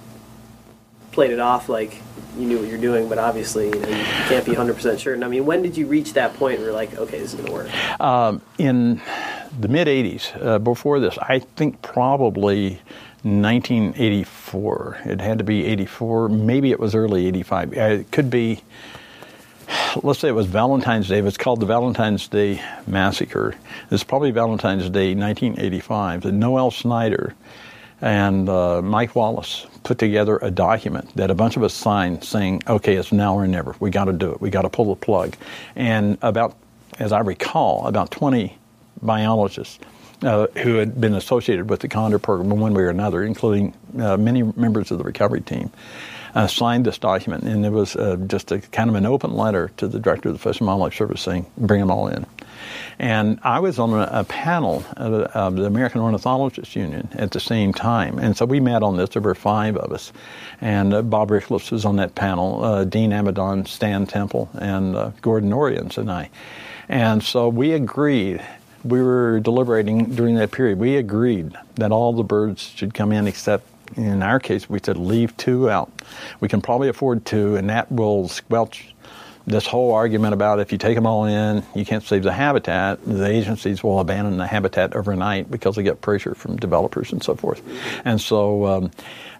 played 1.13 1.31
it 1.31 1.41
off 1.41 1.69
like 1.69 2.03
you 2.39 2.47
knew 2.47 2.59
what 2.59 2.68
you're 2.68 2.78
doing, 2.78 3.09
but 3.09 3.18
obviously 3.18 3.66
you, 3.66 3.80
know, 3.80 3.89
you 3.89 4.05
can't 4.28 4.45
be 4.45 4.53
100% 4.53 4.99
sure. 4.99 5.14
And 5.14 5.24
I 5.24 5.28
mean, 5.28 5.45
when 5.47 5.62
did 5.62 5.76
you 5.76 5.86
reach 5.86 6.12
that 6.14 6.34
point 6.34 6.59
where 6.59 6.68
you're 6.68 6.74
like, 6.74 6.95
okay, 6.95 7.18
this 7.18 7.34
is 7.34 7.41
going 7.41 7.47
to 7.47 7.53
work? 7.53 8.01
Um, 8.01 8.41
in 8.59 9.01
the 9.59 9.68
mid 9.68 9.89
80s, 9.89 10.45
uh, 10.45 10.59
before 10.59 11.01
this, 11.01 11.18
I 11.18 11.41
think 11.41 11.82
probably 11.82 12.80
1984. 13.22 14.99
It 15.05 15.20
had 15.20 15.39
to 15.39 15.45
be 15.45 15.64
84. 15.66 16.28
Maybe 16.28 16.70
it 16.70 16.78
was 16.78 16.95
early 16.95 17.26
85. 17.26 17.76
Uh, 17.76 17.80
it 17.80 18.11
could 18.12 18.30
be 18.30 18.62
let's 20.03 20.20
say 20.20 20.28
it 20.28 20.32
was 20.32 20.47
Valentine's 20.47 21.09
Day. 21.09 21.18
It 21.18 21.24
was 21.24 21.36
called 21.36 21.61
the 21.61 21.66
Valentine's 21.66 22.28
Day 22.28 22.62
Massacre. 22.86 23.55
It's 23.91 24.05
probably 24.05 24.30
Valentine's 24.30 24.89
Day 24.91 25.14
1985. 25.14 26.24
And 26.26 26.41
Noel 26.41 26.70
Snyder 26.70 27.34
and 28.01 28.49
uh, 28.49 28.81
Mike 28.83 29.15
Wallace 29.15 29.67
put 29.83 29.99
together 29.99 30.39
a 30.41 30.51
document 30.51 31.15
that 31.17 31.31
a 31.31 31.35
bunch 31.35 31.57
of 31.57 31.63
us 31.63 31.75
signed 31.75 32.23
saying, 32.23 32.63
okay, 32.69 32.97
it's 32.97 33.13
now 33.13 33.35
or 33.35 33.47
never. 33.47 33.75
We 33.81 33.91
got 33.91 34.05
to 34.05 34.13
do 34.13 34.33
it. 34.33 34.41
We 34.41 34.51
got 34.51 34.63
to 34.63 34.71
pull 34.71 34.95
the 34.95 35.01
plug. 35.01 35.35
And 35.75 36.19
about, 36.23 36.57
as 36.99 37.13
I 37.13 37.21
recall, 37.21 37.87
about 37.87 38.11
20 38.11 38.57
biologists 39.03 39.79
uh, 40.23 40.47
who 40.59 40.75
had 40.75 41.01
been 41.01 41.15
associated 41.15 41.71
with 41.71 41.81
the 41.81 41.89
Condor 41.89 42.19
program 42.19 42.53
in 42.53 42.61
one 42.61 42.75
way 42.75 42.83
or 42.83 42.91
another, 42.91 43.23
including 43.23 43.75
uh, 43.99 44.17
many 44.17 44.43
members 44.43 44.91
of 44.91 44.99
the 44.99 45.05
recovery 45.05 45.41
team, 45.41 45.71
uh, 46.35 46.47
signed 46.47 46.85
this 46.85 46.99
document, 46.99 47.45
and 47.45 47.65
it 47.65 47.71
was 47.71 47.97
uh, 47.97 48.17
just 48.27 48.53
a 48.53 48.61
kind 48.61 48.91
of 48.91 48.97
an 48.97 49.07
open 49.07 49.33
letter 49.33 49.71
to 49.77 49.89
the 49.89 49.99
director 49.99 50.29
of 50.29 50.35
the 50.35 50.39
Fish 50.39 50.61
and 50.61 50.67
Wildlife 50.67 50.95
Service 50.95 51.23
saying, 51.23 51.47
"Bring 51.57 51.81
them 51.81 51.91
all 51.91 52.09
in." 52.09 52.27
And 52.99 53.39
I 53.43 53.61
was 53.61 53.79
on 53.79 53.93
a, 53.93 54.09
a 54.13 54.25
panel 54.25 54.85
of, 54.97 55.13
of, 55.13 55.57
the 55.57 55.65
American 55.65 56.01
Ornithologists 56.01 56.75
Union 56.75 57.09
at 57.13 57.31
the 57.31 57.41
same 57.41 57.73
time, 57.73 58.19
and 58.19 58.37
so 58.37 58.45
we 58.45 58.61
met 58.61 58.83
on 58.83 58.97
this. 58.97 59.11
There 59.11 59.23
were 59.23 59.35
five 59.35 59.77
of 59.77 59.93
us, 59.93 60.13
and 60.61 60.95
uh, 60.95 61.03
Bob 61.03 61.31
Ricklefs 61.31 61.71
was 61.71 61.85
on 61.85 61.97
that 61.97 62.15
panel, 62.15 62.65
uh, 62.65 62.85
Dean 62.85 63.11
Amadon, 63.11 63.67
Stan 63.67 64.07
Temple, 64.07 64.49
and 64.55 64.97
uh, 64.97 65.11
Gordon 65.23 65.51
Orians, 65.51 65.99
and 65.99 66.11
I. 66.11 66.31
And 66.89 67.23
so 67.23 67.49
we 67.49 67.73
agreed 67.73 68.43
we 68.85 69.03
were 69.03 69.41
deliberating 69.41 70.15
during 70.15 70.37
that 70.37 70.53
period. 70.53 70.79
We 70.79 70.97
agreed 70.97 71.53
that 71.75 71.91
all 71.93 72.13
the 72.13 72.23
birds 72.23 72.63
should 72.63 72.95
come 72.95 73.13
in 73.13 73.27
except 73.27 73.67
in 73.97 74.23
our 74.23 74.39
case, 74.39 74.69
we 74.69 74.81
said 74.83 74.97
leave 74.97 75.37
two 75.37 75.71
out. 75.71 75.91
We 76.41 76.49
can 76.49 76.61
probably 76.61 76.89
afford 76.89 77.25
two, 77.25 77.57
and 77.57 77.71
that 77.71 77.91
will 77.91 78.29
squelch 78.29 78.95
this 79.49 79.67
whole 79.67 79.93
argument 79.93 80.35
about 80.35 80.61
if 80.61 80.73
you 80.73 80.79
take 80.79 80.95
them 80.95 81.07
all 81.07 81.25
in, 81.25 81.63
you 81.75 81.85
can't 81.85 82.05
save 82.05 82.23
the 82.23 82.33
habitat. 82.33 83.05
The 83.05 83.27
agencies 83.27 83.83
will 83.83 84.01
abandon 84.01 84.37
the 84.37 84.47
habitat 84.47 84.95
overnight 84.95 85.51
because 85.51 85.77
they 85.77 85.83
get 85.83 86.01
pressure 86.01 86.35
from 86.35 86.57
developers 86.57 87.13
and 87.13 87.23
so 87.23 87.35
forth. 87.35 87.63
And 88.05 88.21
so, 88.21 88.67
um, 88.67 88.91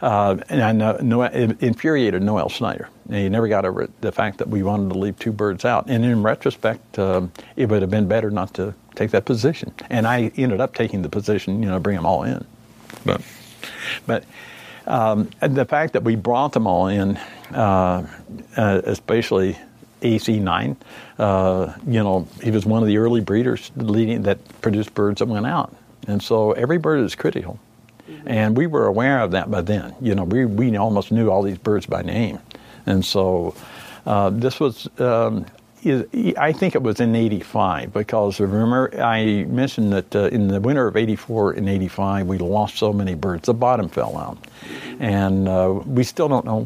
uh, 0.01 0.37
and 0.49 0.63
I 0.63 0.73
know, 0.73 0.99
no, 1.03 1.23
it 1.23 1.63
infuriated 1.63 2.23
Noel 2.23 2.49
Snyder. 2.49 2.89
And 3.09 3.17
he 3.17 3.29
never 3.29 3.49
got 3.49 3.65
over 3.65 3.83
it, 3.83 4.01
the 4.01 4.13
fact 4.13 4.39
that 4.39 4.49
we 4.49 4.63
wanted 4.63 4.93
to 4.93 4.99
leave 4.99 5.19
two 5.19 5.33
birds 5.33 5.65
out. 5.65 5.89
And 5.89 6.05
in 6.05 6.23
retrospect, 6.23 6.99
um, 6.99 7.33
it 7.57 7.69
would 7.69 7.83
have 7.83 7.91
been 7.91 8.09
better 8.09 8.31
not 8.31 8.55
to 8.55 8.75
take 8.95 9.11
that 9.11 9.25
position. 9.25 9.73
And 9.91 10.07
I 10.07 10.33
ended 10.37 10.61
up 10.61 10.75
taking 10.75 11.03
the 11.03 11.09
position, 11.09 11.63
you 11.63 11.69
know, 11.69 11.79
bring 11.79 11.97
them 11.97 12.07
all 12.07 12.23
in. 12.25 12.45
But 13.05 13.23
but 14.07 14.25
um, 14.87 15.29
the 15.41 15.65
fact 15.65 15.93
that 15.93 16.03
we 16.03 16.17
brought 16.17 16.53
them 16.53 16.67
all 16.67 16.87
in, 16.87 17.19
uh, 17.53 18.07
uh, 18.57 18.81
especially 18.85 19.59
AC9, 20.01 20.77
uh, 21.19 21.75
you 21.87 22.03
know, 22.03 22.29
he 22.43 22.51
was 22.51 22.65
one 22.65 22.83
of 22.83 22.89
the 22.89 22.99
early 22.99 23.21
breeders 23.21 23.71
leading 23.77 24.23
that 24.23 24.39
produced 24.61 24.95
birds 24.95 25.19
that 25.19 25.27
went 25.27 25.47
out. 25.47 25.75
And 26.07 26.23
so 26.23 26.53
every 26.53 26.79
bird 26.79 27.01
is 27.01 27.15
critical. 27.15 27.59
Mm-hmm. 28.09 28.29
And 28.29 28.57
we 28.57 28.67
were 28.67 28.87
aware 28.87 29.21
of 29.21 29.33
that 29.33 29.51
by 29.51 29.61
then. 29.61 29.95
You 30.01 30.15
know, 30.15 30.25
we, 30.25 30.45
we 30.47 30.77
almost 30.77 31.13
knew 31.13 31.31
all 31.31 31.43
these 31.43 31.59
birds 31.59 31.87
by 31.87 32.03
name. 32.03 32.39
And 32.87 33.05
so 33.05 33.55
uh, 34.07 34.31
this 34.31 34.59
was 34.59 34.89
um, 34.99 35.45
I 35.85 36.53
think 36.53 36.75
it 36.75 36.83
was 36.83 37.01
in 37.01 37.15
85 37.15 37.93
because 37.93 38.41
remember 38.41 38.91
I 39.01 39.45
mentioned 39.45 39.93
that 39.93 40.17
uh, 40.17 40.25
in 40.25 40.49
the 40.49 40.61
winter 40.61 40.89
of 40.89 40.97
84 40.97 41.53
and 41.53 41.69
85 41.69 42.27
we 42.27 42.39
lost 42.39 42.79
so 42.79 42.93
many 42.93 43.15
birds. 43.15 43.47
The 43.47 43.55
bottom 43.55 43.89
fell 43.89 44.17
out. 44.17 44.39
And 44.99 45.49
uh, 45.49 45.81
we 45.87 46.03
still 46.03 46.29
don't 46.29 46.45
know 46.45 46.65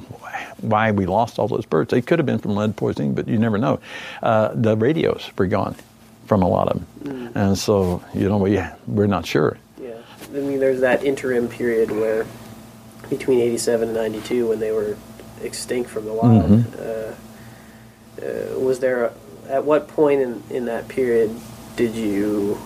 why 0.60 0.92
we 0.92 1.04
lost 1.04 1.38
all 1.38 1.46
those 1.46 1.66
birds. 1.66 1.90
They 1.90 2.00
could 2.00 2.18
have 2.18 2.26
been 2.26 2.38
from 2.38 2.54
lead 2.56 2.76
poisoning, 2.76 3.14
but 3.14 3.28
you 3.28 3.38
never 3.38 3.58
know. 3.58 3.80
Uh, 4.22 4.52
the 4.54 4.76
radios 4.76 5.30
were 5.36 5.46
gone 5.46 5.76
from 6.26 6.42
a 6.42 6.48
lot 6.48 6.68
of 6.68 6.78
them. 6.78 7.32
Mm. 7.32 7.36
And 7.36 7.58
so, 7.58 8.02
you 8.14 8.28
know, 8.28 8.38
we, 8.38 8.60
we're 8.86 9.06
not 9.06 9.26
sure. 9.26 9.58
Yeah. 9.78 9.98
I 10.30 10.38
mean, 10.38 10.58
there's 10.58 10.80
that 10.80 11.04
interim 11.04 11.48
period 11.48 11.90
where 11.90 12.26
between 13.10 13.40
87 13.40 13.88
and 13.88 13.96
92 13.96 14.48
when 14.48 14.60
they 14.60 14.72
were 14.72 14.96
extinct 15.42 15.90
from 15.90 16.06
the 16.06 16.14
wild. 16.14 16.44
Mm-hmm 16.44 17.12
uh, 18.20 18.58
was 18.58 18.80
there 18.80 19.06
a, 19.06 19.12
at 19.48 19.64
what 19.64 19.88
point 19.88 20.20
in, 20.20 20.42
in 20.50 20.64
that 20.66 20.88
period 20.88 21.34
did 21.76 21.94
you 21.94 22.60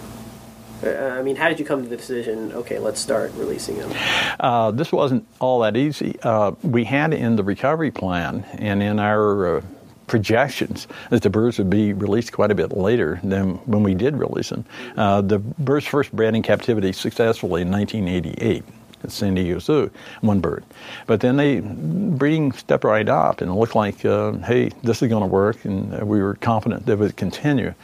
uh, 0.83 0.89
I 1.19 1.23
mean, 1.23 1.37
how 1.37 1.49
did 1.49 1.59
you 1.59 1.65
come 1.65 1.83
to 1.83 1.89
the 1.89 1.97
decision? 1.97 2.53
Okay, 2.53 2.79
let's 2.79 3.01
start 3.01 3.33
releasing 3.35 3.79
them. 3.79 3.93
Uh, 4.39 4.71
this 4.71 4.93
wasn't 4.93 5.27
all 5.41 5.61
that 5.61 5.77
easy. 5.77 6.19
Uh, 6.23 6.53
we 6.63 6.85
had 6.85 7.15
in 7.15 7.37
the 7.37 7.43
recovery 7.43 7.91
plan 7.91 8.45
and 8.59 8.83
in 8.83 8.99
our 8.99 9.57
uh, 9.57 9.61
projections 10.07 10.87
that 11.11 11.23
the 11.23 11.31
birds 11.31 11.59
would 11.59 11.71
be 11.71 11.93
released 11.93 12.33
quite 12.33 12.51
a 12.51 12.55
bit 12.55 12.73
later 12.73 13.21
than 13.25 13.55
when 13.67 13.83
we 13.83 13.95
did 13.95 14.17
release 14.17 14.51
them. 14.51 14.65
Uh, 14.97 15.21
the 15.21 15.39
birds 15.39 15.87
first 15.87 16.15
bred 16.15 16.35
in 16.35 16.43
captivity 16.43 16.93
successfully 16.93 17.63
in 17.63 17.71
1988 17.71 18.59
at 18.59 18.65
San 19.11 19.35
Diego 19.35 19.59
Zoo, 19.59 19.91
one 20.21 20.41
bird. 20.41 20.65
But 21.07 21.21
then 21.21 21.37
they 21.37 21.61
breeding 21.61 22.53
stepped 22.53 22.85
right 22.85 23.09
up, 23.09 23.41
and 23.41 23.55
looked 23.55 23.75
like, 23.75 24.05
uh, 24.05 24.33
hey, 24.39 24.71
this 24.83 25.03
is 25.03 25.09
going 25.09 25.23
to 25.23 25.29
work, 25.29 25.65
and 25.65 26.07
we 26.07 26.23
were 26.23 26.35
confident 26.35 26.87
that 26.87 26.93
it 26.93 26.99
would 26.99 27.17
continue. 27.17 27.75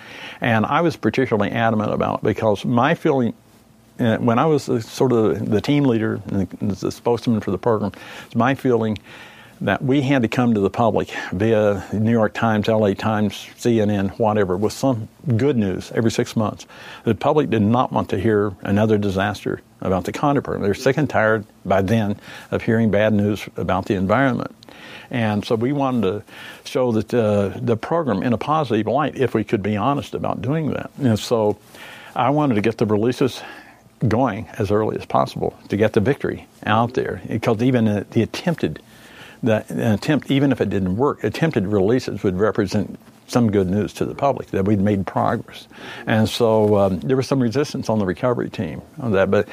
And 0.40 0.66
I 0.66 0.80
was 0.80 0.96
particularly 0.96 1.50
adamant 1.50 1.92
about 1.92 2.18
it 2.18 2.24
because 2.24 2.64
my 2.64 2.94
feeling 2.94 3.34
uh, 3.98 4.16
when 4.18 4.38
I 4.38 4.46
was 4.46 4.64
sort 4.84 5.12
of 5.12 5.50
the 5.50 5.60
team 5.60 5.84
leader 5.84 6.20
and 6.26 6.48
the 6.60 6.90
spokesman 6.90 7.40
for 7.40 7.50
the 7.50 7.58
program, 7.58 7.92
it's 8.26 8.34
my 8.34 8.54
feeling 8.54 8.98
that 9.62 9.82
we 9.82 10.02
had 10.02 10.22
to 10.22 10.28
come 10.28 10.54
to 10.54 10.60
the 10.60 10.70
public 10.70 11.10
via 11.32 11.86
New 11.92 12.10
York 12.10 12.34
Times, 12.34 12.66
LA 12.66 12.94
Times, 12.94 13.34
CNN, 13.56 14.10
whatever, 14.18 14.56
with 14.56 14.72
some 14.72 15.08
good 15.36 15.56
news 15.56 15.92
every 15.92 16.10
six 16.10 16.34
months. 16.34 16.66
The 17.04 17.14
public 17.14 17.48
did 17.48 17.62
not 17.62 17.92
want 17.92 18.10
to 18.10 18.20
hear 18.20 18.52
another 18.62 18.98
disaster 18.98 19.60
about 19.80 20.04
the 20.04 20.12
program. 20.12 20.62
They're 20.62 20.74
sick 20.74 20.96
and 20.96 21.08
tired 21.08 21.46
by 21.64 21.82
then 21.82 22.18
of 22.50 22.62
hearing 22.62 22.90
bad 22.90 23.12
news 23.12 23.48
about 23.56 23.86
the 23.86 23.94
environment. 23.94 24.54
And 25.10 25.44
so 25.44 25.54
we 25.54 25.72
wanted 25.72 26.02
to 26.02 26.24
show 26.64 26.90
that 26.92 27.14
uh, 27.14 27.50
the 27.60 27.76
program 27.76 28.22
in 28.22 28.32
a 28.32 28.38
positive 28.38 28.86
light, 28.86 29.16
if 29.16 29.34
we 29.34 29.44
could 29.44 29.62
be 29.62 29.76
honest 29.76 30.14
about 30.14 30.42
doing 30.42 30.70
that. 30.70 30.90
And 30.98 31.18
so 31.18 31.58
I 32.16 32.30
wanted 32.30 32.56
to 32.56 32.62
get 32.62 32.78
the 32.78 32.86
releases 32.86 33.40
going 34.08 34.48
as 34.58 34.72
early 34.72 34.96
as 34.98 35.06
possible 35.06 35.56
to 35.68 35.76
get 35.76 35.92
the 35.92 36.00
victory 36.00 36.48
out 36.66 36.94
there 36.94 37.22
because 37.28 37.62
even 37.62 38.06
the 38.10 38.22
attempted 38.22 38.82
that 39.42 39.70
an 39.70 39.80
attempt, 39.80 40.30
even 40.30 40.52
if 40.52 40.60
it 40.60 40.70
didn't 40.70 40.96
work, 40.96 41.24
attempted 41.24 41.66
releases 41.66 42.22
would 42.22 42.38
represent 42.38 42.98
some 43.26 43.50
good 43.50 43.68
news 43.68 43.92
to 43.94 44.04
the 44.04 44.14
public 44.14 44.48
that 44.48 44.64
we'd 44.64 44.80
made 44.80 45.06
progress. 45.06 45.66
And 46.06 46.28
so 46.28 46.76
um, 46.76 47.00
there 47.00 47.16
was 47.16 47.26
some 47.26 47.40
resistance 47.40 47.88
on 47.88 47.98
the 47.98 48.04
recovery 48.04 48.50
team 48.50 48.82
on 49.00 49.12
that. 49.12 49.30
But 49.30 49.48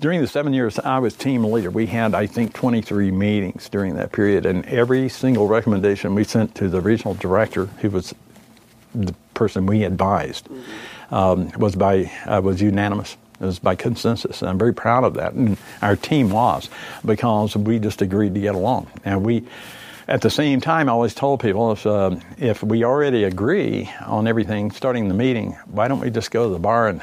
during 0.00 0.20
the 0.20 0.26
seven 0.26 0.52
years 0.52 0.78
I 0.78 0.98
was 0.98 1.14
team 1.14 1.44
leader, 1.44 1.70
we 1.70 1.86
had, 1.86 2.14
I 2.14 2.26
think, 2.26 2.52
23 2.54 3.10
meetings 3.12 3.68
during 3.68 3.94
that 3.94 4.12
period. 4.12 4.46
And 4.46 4.66
every 4.66 5.08
single 5.08 5.46
recommendation 5.46 6.14
we 6.14 6.24
sent 6.24 6.54
to 6.56 6.68
the 6.68 6.80
regional 6.80 7.14
director, 7.14 7.66
who 7.66 7.90
was 7.90 8.14
the 8.94 9.14
person 9.34 9.66
we 9.66 9.84
advised, 9.84 10.48
um, 11.10 11.50
was 11.56 11.76
by 11.76 12.10
uh, 12.26 12.40
was 12.42 12.60
unanimous. 12.60 13.16
It 13.40 13.44
was 13.44 13.58
by 13.58 13.74
consensus, 13.74 14.42
and 14.42 14.50
I'm 14.50 14.58
very 14.58 14.74
proud 14.74 15.04
of 15.04 15.14
that. 15.14 15.32
And 15.32 15.56
our 15.80 15.96
team 15.96 16.30
was 16.30 16.68
because 17.04 17.56
we 17.56 17.78
just 17.78 18.02
agreed 18.02 18.34
to 18.34 18.40
get 18.40 18.54
along, 18.54 18.88
and 19.04 19.24
we. 19.24 19.44
At 20.08 20.22
the 20.22 20.30
same 20.30 20.60
time, 20.60 20.88
I 20.88 20.92
always 20.92 21.14
told 21.14 21.38
people 21.38 21.70
if 21.70 21.86
uh, 21.86 22.16
if 22.36 22.64
we 22.64 22.82
already 22.82 23.22
agree 23.22 23.88
on 24.04 24.26
everything, 24.26 24.72
starting 24.72 25.06
the 25.06 25.14
meeting, 25.14 25.52
why 25.66 25.86
don't 25.86 26.00
we 26.00 26.10
just 26.10 26.32
go 26.32 26.48
to 26.48 26.52
the 26.52 26.58
bar 26.58 26.88
and, 26.88 27.00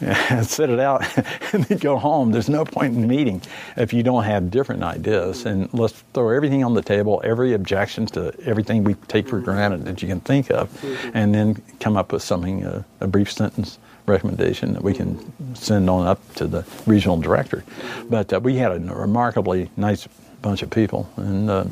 and 0.00 0.44
sit 0.44 0.68
it 0.68 0.80
out 0.80 1.04
and 1.52 1.80
go 1.80 1.98
home? 1.98 2.32
There's 2.32 2.48
no 2.48 2.64
point 2.64 2.96
in 2.96 3.06
meeting 3.06 3.42
if 3.76 3.92
you 3.92 4.02
don't 4.02 4.24
have 4.24 4.50
different 4.50 4.82
ideas. 4.82 5.46
And 5.46 5.72
let's 5.72 6.02
throw 6.14 6.30
everything 6.30 6.64
on 6.64 6.74
the 6.74 6.82
table, 6.82 7.20
every 7.24 7.52
objection 7.52 8.06
to 8.06 8.34
everything 8.44 8.82
we 8.82 8.94
take 9.06 9.28
for 9.28 9.38
granted 9.38 9.84
that 9.84 10.02
you 10.02 10.08
can 10.08 10.20
think 10.20 10.50
of, 10.50 10.68
and 11.14 11.32
then 11.32 11.62
come 11.78 11.96
up 11.96 12.10
with 12.10 12.22
something, 12.22 12.64
uh, 12.64 12.82
a 12.98 13.06
brief 13.06 13.30
sentence 13.30 13.78
recommendation 14.06 14.72
that 14.74 14.82
we 14.82 14.94
can 14.94 15.54
send 15.54 15.88
on 15.88 16.06
up 16.06 16.34
to 16.34 16.46
the 16.46 16.64
regional 16.86 17.16
director. 17.16 17.64
But 18.08 18.32
uh, 18.32 18.40
we 18.40 18.56
had 18.56 18.72
a 18.72 18.78
remarkably 18.78 19.70
nice 19.76 20.08
bunch 20.40 20.62
of 20.62 20.70
people, 20.70 21.08
and 21.16 21.48
uh, 21.48 21.64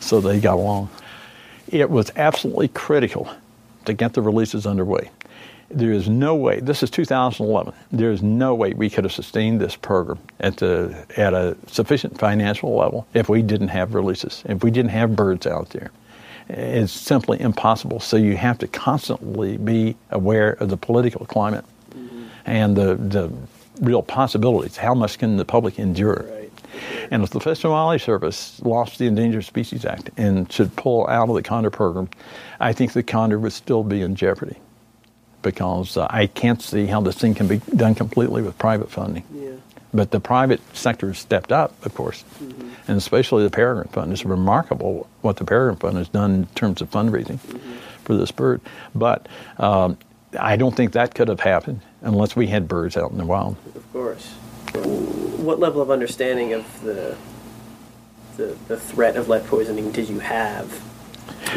so 0.00 0.20
they 0.20 0.40
got 0.40 0.54
along. 0.54 0.88
It 1.68 1.90
was 1.90 2.12
absolutely 2.16 2.68
critical 2.68 3.28
to 3.84 3.92
get 3.92 4.14
the 4.14 4.22
releases 4.22 4.66
underway. 4.66 5.10
There 5.68 5.92
is 5.92 6.08
no 6.08 6.36
way, 6.36 6.60
this 6.60 6.84
is 6.84 6.90
2011, 6.90 7.74
there 7.90 8.12
is 8.12 8.22
no 8.22 8.54
way 8.54 8.72
we 8.72 8.88
could 8.88 9.02
have 9.02 9.12
sustained 9.12 9.60
this 9.60 9.74
program 9.74 10.20
at, 10.38 10.58
the, 10.58 11.04
at 11.16 11.34
a 11.34 11.56
sufficient 11.66 12.18
financial 12.18 12.76
level 12.76 13.04
if 13.14 13.28
we 13.28 13.42
didn't 13.42 13.68
have 13.68 13.94
releases, 13.94 14.44
if 14.46 14.62
we 14.62 14.70
didn't 14.70 14.92
have 14.92 15.16
birds 15.16 15.44
out 15.44 15.70
there 15.70 15.90
is 16.48 16.92
simply 16.92 17.40
impossible. 17.40 18.00
So 18.00 18.16
you 18.16 18.36
have 18.36 18.58
to 18.58 18.68
constantly 18.68 19.56
be 19.56 19.96
aware 20.10 20.52
of 20.52 20.70
the 20.70 20.76
political 20.76 21.26
climate 21.26 21.64
mm-hmm. 21.90 22.24
and 22.44 22.76
the, 22.76 22.94
the 22.94 23.32
real 23.80 24.02
possibilities. 24.02 24.76
How 24.76 24.94
much 24.94 25.18
can 25.18 25.36
the 25.36 25.44
public 25.44 25.78
endure? 25.78 26.26
Right. 26.28 26.52
And 27.10 27.22
if 27.22 27.30
the 27.30 27.40
Fish 27.40 27.64
and 27.64 27.72
Wildlife 27.72 28.02
Service 28.02 28.60
lost 28.62 28.98
the 28.98 29.06
Endangered 29.06 29.44
Species 29.44 29.84
Act 29.84 30.10
and 30.16 30.50
should 30.52 30.74
pull 30.76 31.06
out 31.08 31.28
of 31.28 31.34
the 31.34 31.42
condor 31.42 31.70
program, 31.70 32.08
I 32.60 32.72
think 32.72 32.92
the 32.92 33.02
condor 33.02 33.38
would 33.38 33.52
still 33.52 33.82
be 33.82 34.02
in 34.02 34.14
jeopardy 34.14 34.56
because 35.42 35.96
uh, 35.96 36.06
I 36.10 36.26
can't 36.26 36.60
see 36.60 36.86
how 36.86 37.00
this 37.00 37.16
thing 37.16 37.34
can 37.34 37.46
be 37.46 37.58
done 37.76 37.94
completely 37.94 38.42
with 38.42 38.58
private 38.58 38.90
funding. 38.90 39.24
Yeah. 39.32 39.52
But 39.96 40.10
the 40.10 40.20
private 40.20 40.60
sector 40.76 41.08
has 41.08 41.18
stepped 41.18 41.50
up, 41.50 41.84
of 41.84 41.94
course. 41.94 42.24
Mm-hmm 42.38 42.66
and 42.88 42.96
especially 42.96 43.44
the 43.44 43.50
Peregrine 43.50 43.88
Fund. 43.88 44.12
It's 44.12 44.24
remarkable 44.24 45.08
what 45.22 45.36
the 45.36 45.44
Peregrine 45.44 45.76
Fund 45.76 45.96
has 45.96 46.08
done 46.08 46.34
in 46.34 46.46
terms 46.48 46.80
of 46.80 46.90
fundraising 46.90 47.38
mm-hmm. 47.38 47.76
for 48.04 48.16
this 48.16 48.30
bird. 48.30 48.60
But 48.94 49.28
um, 49.58 49.98
I 50.38 50.56
don't 50.56 50.74
think 50.74 50.92
that 50.92 51.14
could 51.14 51.28
have 51.28 51.40
happened 51.40 51.80
unless 52.02 52.36
we 52.36 52.46
had 52.46 52.68
birds 52.68 52.96
out 52.96 53.10
in 53.10 53.18
the 53.18 53.26
wild. 53.26 53.56
Of 53.74 53.92
course. 53.92 54.26
What 54.74 55.58
level 55.58 55.80
of 55.80 55.90
understanding 55.90 56.52
of 56.52 56.82
the 56.82 57.16
the, 58.36 58.54
the 58.68 58.76
threat 58.76 59.16
of 59.16 59.30
lead 59.30 59.46
poisoning 59.46 59.90
did 59.92 60.10
you 60.10 60.18
have 60.18 60.68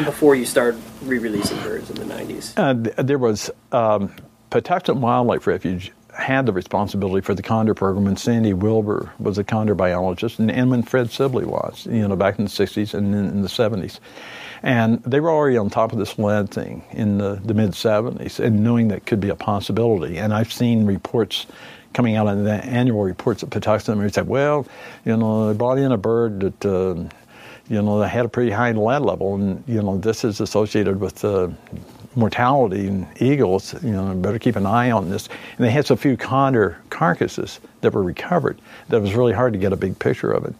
before 0.06 0.34
you 0.34 0.46
started 0.46 0.80
re-releasing 1.02 1.58
birds 1.58 1.90
in 1.90 1.96
the 1.96 2.14
90s? 2.14 2.54
Uh, 2.56 3.02
there 3.02 3.18
was 3.18 3.50
um, 3.70 4.14
Patuxent 4.50 4.96
Wildlife 4.96 5.46
Refuge 5.46 5.92
had 6.20 6.46
the 6.46 6.52
responsibility 6.52 7.24
for 7.24 7.34
the 7.34 7.42
condor 7.42 7.74
program, 7.74 8.06
and 8.06 8.18
Sandy 8.18 8.52
Wilbur 8.52 9.10
was 9.18 9.38
a 9.38 9.44
condor 9.44 9.74
biologist, 9.74 10.38
and, 10.38 10.50
and 10.50 10.70
when 10.70 10.82
Fred 10.82 11.10
Sibley 11.10 11.44
was, 11.44 11.86
you 11.86 12.06
know, 12.06 12.16
back 12.16 12.38
in 12.38 12.44
the 12.44 12.50
60s 12.50 12.94
and 12.94 13.14
in, 13.14 13.26
in 13.26 13.42
the 13.42 13.48
70s. 13.48 13.98
And 14.62 15.02
they 15.04 15.20
were 15.20 15.30
already 15.30 15.56
on 15.56 15.70
top 15.70 15.92
of 15.92 15.98
this 15.98 16.18
lead 16.18 16.50
thing 16.50 16.84
in 16.90 17.18
the, 17.18 17.40
the 17.42 17.54
mid 17.54 17.70
70s 17.70 18.38
and 18.38 18.62
knowing 18.62 18.88
that 18.88 19.06
could 19.06 19.20
be 19.20 19.30
a 19.30 19.34
possibility. 19.34 20.18
And 20.18 20.34
I've 20.34 20.52
seen 20.52 20.84
reports 20.84 21.46
coming 21.94 22.16
out 22.16 22.28
in 22.28 22.44
the 22.44 22.52
annual 22.64 23.02
reports 23.02 23.42
at 23.42 23.50
Patuxent 23.50 23.96
where 23.96 24.06
they 24.06 24.12
said, 24.12 24.28
well, 24.28 24.66
you 25.04 25.16
know, 25.16 25.48
they 25.48 25.56
brought 25.56 25.78
in 25.78 25.92
a 25.92 25.96
bird 25.96 26.40
that, 26.40 26.66
uh, 26.66 26.94
you 27.68 27.82
know, 27.82 28.00
that 28.00 28.08
had 28.08 28.26
a 28.26 28.28
pretty 28.28 28.50
high 28.50 28.72
lead 28.72 29.02
level, 29.02 29.34
and, 29.34 29.64
you 29.66 29.82
know, 29.82 29.96
this 29.96 30.24
is 30.24 30.40
associated 30.40 31.00
with 31.00 31.24
uh, 31.24 31.48
mortality 32.14 32.86
in 32.86 33.06
eagles, 33.20 33.74
you 33.82 33.90
know, 33.90 34.14
better 34.14 34.38
keep 34.38 34.56
an 34.56 34.66
eye 34.66 34.90
on 34.90 35.10
this. 35.10 35.28
And 35.56 35.66
they 35.66 35.70
had 35.70 35.86
so 35.86 35.96
few 35.96 36.16
condor 36.16 36.76
carcasses 36.90 37.60
that 37.82 37.92
were 37.92 38.02
recovered 38.02 38.60
that 38.88 38.96
it 38.96 39.00
was 39.00 39.14
really 39.14 39.32
hard 39.32 39.52
to 39.52 39.58
get 39.58 39.72
a 39.72 39.76
big 39.76 39.98
picture 39.98 40.32
of 40.32 40.44
it. 40.44 40.54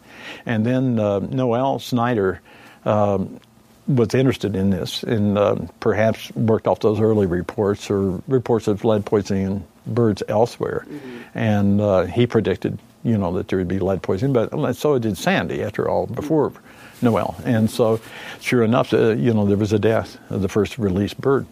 And 0.46 0.64
then 0.64 0.98
uh, 0.98 1.18
Noel 1.20 1.78
Snyder 1.78 2.40
um, 2.84 3.40
was 3.88 4.14
interested 4.14 4.54
in 4.54 4.70
this 4.70 5.02
and 5.02 5.36
uh, 5.36 5.56
perhaps 5.80 6.34
worked 6.34 6.66
off 6.66 6.80
those 6.80 7.00
early 7.00 7.26
reports 7.26 7.90
or 7.90 8.22
reports 8.28 8.68
of 8.68 8.84
lead 8.84 9.04
poisoning 9.04 9.46
in 9.46 9.64
birds 9.86 10.22
elsewhere. 10.28 10.86
Mm-hmm. 10.88 11.38
And 11.38 11.80
uh, 11.80 12.02
he 12.02 12.26
predicted, 12.26 12.78
you 13.02 13.18
know, 13.18 13.32
that 13.32 13.48
there 13.48 13.58
would 13.58 13.68
be 13.68 13.80
lead 13.80 14.02
poisoning, 14.02 14.32
but 14.32 14.74
so 14.74 14.98
did 14.98 15.18
Sandy, 15.18 15.62
after 15.62 15.88
all, 15.88 16.06
before. 16.06 16.50
Mm-hmm 16.50 16.66
Noel. 17.02 17.36
And 17.44 17.70
so, 17.70 18.00
sure 18.40 18.62
enough, 18.62 18.92
uh, 18.92 19.10
you 19.10 19.32
know, 19.32 19.46
there 19.46 19.56
was 19.56 19.72
a 19.72 19.78
death 19.78 20.18
of 20.30 20.42
the 20.42 20.48
first 20.48 20.78
released 20.78 21.20
bird. 21.20 21.46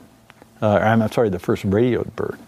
Uh, 0.61 0.77
I'm 0.77 1.11
sorry, 1.13 1.29
the 1.29 1.39
first 1.39 1.65
radioed 1.65 2.15
bird 2.17 2.39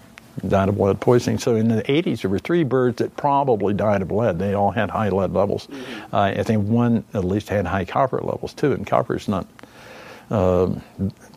died 0.46 0.68
of 0.68 0.78
lead 0.78 1.01
poisoning. 1.01 1.38
So 1.38 1.57
in 1.57 1.68
the 1.68 1.82
80s, 1.82 2.22
there 2.22 2.30
were 2.30 2.38
three 2.38 2.64
birds 2.64 2.96
that 2.98 3.16
probably 3.16 3.74
died 3.74 4.03
of 4.03 4.11
lead. 4.11 4.38
They 4.38 4.55
all 4.55 4.70
had 4.70 4.90
high 4.90 5.11
lead 5.11 5.32
levels. 5.32 5.66
Mm-hmm. 5.66 6.14
Uh, 6.14 6.18
I 6.20 6.42
think 6.42 6.66
one 6.66 7.05
at 7.14 7.24
least 7.24 7.48
had 7.48 7.66
high 7.66 7.84
copper 7.84 8.20
levels 8.20 8.55
too, 8.55 8.72
and 8.72 8.86
copper 8.86 9.16
is 9.16 9.28
not 9.28 9.46
uh, 10.30 10.72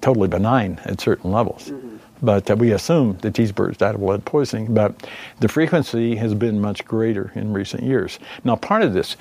totally 0.01 0.27
benign 0.27 0.79
at 0.85 1.01
certain 1.01 1.31
levels. 1.31 1.69
Mm-hmm. 1.69 1.97
But 2.21 2.49
uh, 2.49 2.55
we 2.55 2.71
assume 2.71 3.17
that 3.17 3.33
these 3.33 3.51
birds 3.51 3.77
died 3.77 3.95
of 3.95 4.01
lead 4.01 4.23
poisoning. 4.25 4.73
But 4.73 5.07
the 5.39 5.49
frequency 5.49 6.15
has 6.15 6.33
been 6.33 6.61
much 6.61 6.85
greater 6.85 7.31
in 7.35 7.51
recent 7.51 7.83
years. 7.83 8.19
Now, 8.43 8.55
part 8.55 8.83
of 8.83 8.93
this 8.93 9.17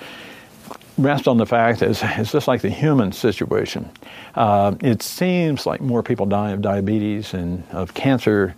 rest 0.99 1.27
on 1.27 1.39
the 1.39 1.47
fact 1.47 1.81
that 1.81 1.91
it's, 1.91 2.33
just 2.33 2.49
like 2.49 2.63
the 2.63 2.71
human 2.71 3.13
situation. 3.13 3.91
Uh, 4.35 4.75
it 4.81 5.03
seems 5.03 5.67
like 5.67 5.81
more 5.81 6.03
people 6.03 6.27
die 6.27 6.51
of 6.51 6.63
diabetes 6.63 7.35
and 7.35 7.65
of 7.71 7.95
cancer 7.95 8.55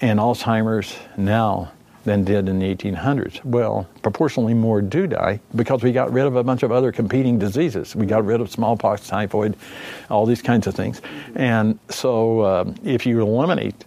and 0.00 0.18
Alzheimer's 0.18 0.96
now 1.16 1.72
than 2.04 2.24
did 2.24 2.48
in 2.48 2.60
the 2.60 2.74
1800s. 2.74 3.44
Well, 3.44 3.86
proportionally 4.02 4.54
more 4.54 4.80
do 4.80 5.06
die 5.06 5.40
because 5.54 5.82
we 5.82 5.92
got 5.92 6.12
rid 6.12 6.24
of 6.24 6.36
a 6.36 6.44
bunch 6.44 6.62
of 6.62 6.70
other 6.70 6.92
competing 6.92 7.38
diseases. 7.38 7.96
We 7.96 8.06
got 8.06 8.24
rid 8.24 8.40
of 8.40 8.50
smallpox, 8.50 9.08
typhoid, 9.08 9.56
all 10.08 10.24
these 10.24 10.40
kinds 10.40 10.68
of 10.68 10.74
things. 10.74 11.02
And 11.34 11.78
so 11.88 12.40
uh, 12.40 12.72
if 12.84 13.06
you 13.06 13.20
eliminate 13.20 13.84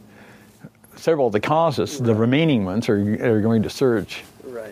several 0.98 1.28
of 1.28 1.34
the 1.34 1.40
causes, 1.40 1.98
the 1.98 2.14
remaining 2.14 2.66
ones 2.66 2.90
are, 2.90 3.00
are 3.26 3.42
going 3.42 3.64
to 3.64 3.70
surge. 3.70 4.24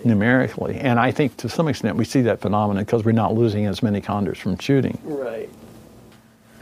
Numerically. 0.06 0.76
And 0.76 1.00
I 1.00 1.12
think 1.12 1.38
to 1.38 1.50
some 1.50 1.68
extent 1.68 1.98
we 1.98 2.06
see 2.06 2.22
that 2.22 2.42
phenomenon 2.42 2.84
because 2.84 3.04
we're 3.04 3.12
not 3.12 3.34
losing 3.34 3.66
as 3.66 3.82
many 3.82 4.02
condors 4.02 4.38
from 4.38 4.58
shooting. 4.58 5.00
Right. 5.04 5.50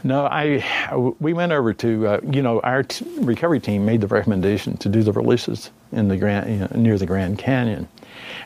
No, 0.04 0.26
I 0.26 1.14
we 1.18 1.32
went 1.32 1.50
over 1.50 1.72
to 1.74 2.06
uh, 2.06 2.20
you 2.30 2.40
know 2.40 2.60
our 2.60 2.84
t- 2.84 3.04
recovery 3.18 3.58
team 3.58 3.84
made 3.84 4.00
the 4.00 4.06
recommendation 4.06 4.76
to 4.76 4.88
do 4.88 5.02
the 5.02 5.12
releases 5.12 5.70
in 5.90 6.08
the 6.08 6.16
Grand 6.16 6.48
you 6.48 6.58
know, 6.58 6.68
near 6.76 6.96
the 6.96 7.06
Grand 7.06 7.38
Canyon, 7.38 7.88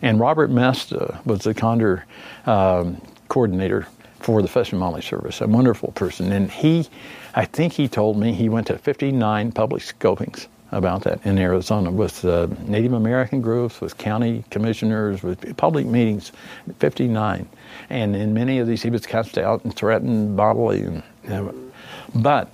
and 0.00 0.18
Robert 0.18 0.50
Mesta 0.50 1.20
was 1.26 1.40
the 1.40 1.52
condor 1.52 2.06
um, 2.46 3.02
coordinator 3.28 3.86
for 4.20 4.40
the 4.40 4.48
Fish 4.48 4.72
and 4.72 4.80
Wildlife 4.80 5.04
Service, 5.04 5.40
a 5.40 5.46
wonderful 5.46 5.92
person, 5.92 6.32
and 6.32 6.50
he, 6.50 6.88
I 7.34 7.44
think 7.44 7.74
he 7.74 7.88
told 7.88 8.16
me 8.16 8.32
he 8.32 8.48
went 8.48 8.66
to 8.68 8.78
59 8.78 9.52
public 9.52 9.82
scopings 9.82 10.46
about 10.72 11.02
that 11.02 11.24
in 11.24 11.38
Arizona 11.38 11.90
with 11.90 12.24
uh, 12.24 12.46
Native 12.66 12.92
American 12.92 13.40
groups, 13.40 13.80
with 13.80 13.98
county 13.98 14.44
commissioners, 14.50 15.22
with 15.22 15.56
public 15.56 15.86
meetings, 15.86 16.32
59. 16.78 17.48
And 17.88 18.16
in 18.16 18.34
many 18.34 18.58
of 18.58 18.66
these, 18.66 18.82
he 18.82 18.90
was 18.90 19.06
cast 19.06 19.38
out 19.38 19.64
and 19.64 19.74
threatened 19.74 20.36
bodily. 20.36 21.02
And, 21.24 21.72
but 22.14 22.52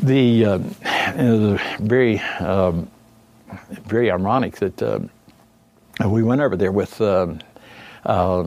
the 0.00 0.44
uh, 0.44 0.58
very, 1.80 2.18
um, 2.40 2.90
very 3.84 4.10
ironic 4.10 4.56
that 4.56 4.82
uh, 4.82 5.00
we 6.04 6.22
went 6.22 6.40
over 6.40 6.56
there 6.56 6.72
with, 6.72 7.00
um, 7.00 7.40
uh, 8.04 8.42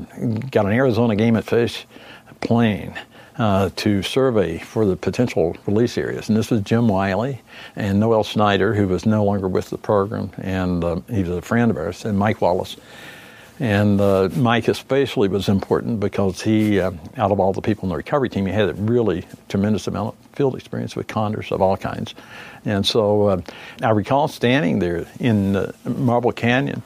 got 0.51 0.65
an 0.65 0.73
Arizona 0.73 1.15
Game 1.15 1.35
and 1.35 1.45
Fish 1.45 1.85
plane 2.41 2.93
uh, 3.37 3.69
to 3.75 4.01
survey 4.01 4.57
for 4.57 4.85
the 4.85 4.95
potential 4.95 5.55
release 5.65 5.97
areas. 5.97 6.29
And 6.29 6.37
this 6.37 6.49
was 6.49 6.61
Jim 6.61 6.87
Wiley 6.87 7.41
and 7.75 7.99
Noel 7.99 8.23
Snyder, 8.23 8.73
who 8.73 8.87
was 8.87 9.05
no 9.05 9.23
longer 9.23 9.47
with 9.47 9.69
the 9.69 9.77
program, 9.77 10.31
and 10.37 10.83
uh, 10.83 11.01
he 11.09 11.21
was 11.21 11.29
a 11.29 11.41
friend 11.41 11.71
of 11.71 11.77
ours, 11.77 12.05
and 12.05 12.17
Mike 12.17 12.41
Wallace. 12.41 12.77
And 13.59 13.99
uh, 13.99 14.29
Mike 14.35 14.67
especially 14.67 15.29
was 15.29 15.49
important 15.49 15.99
because 15.99 16.41
he, 16.41 16.79
uh, 16.79 16.91
out 17.17 17.31
of 17.31 17.39
all 17.39 17.53
the 17.53 17.61
people 17.61 17.85
in 17.85 17.89
the 17.89 17.95
recovery 17.95 18.29
team, 18.29 18.45
he 18.45 18.51
had 18.51 18.69
a 18.69 18.73
really 18.73 19.25
tremendous 19.49 19.87
amount 19.87 20.09
of 20.09 20.35
field 20.35 20.55
experience 20.55 20.95
with 20.95 21.07
condors 21.07 21.51
of 21.51 21.59
all 21.59 21.75
kinds. 21.75 22.13
And 22.65 22.85
so 22.85 23.27
uh, 23.27 23.41
I 23.81 23.89
recall 23.91 24.27
standing 24.27 24.77
there 24.77 25.07
in 25.19 25.55
uh, 25.55 25.71
Marble 25.85 26.31
Canyon 26.31 26.83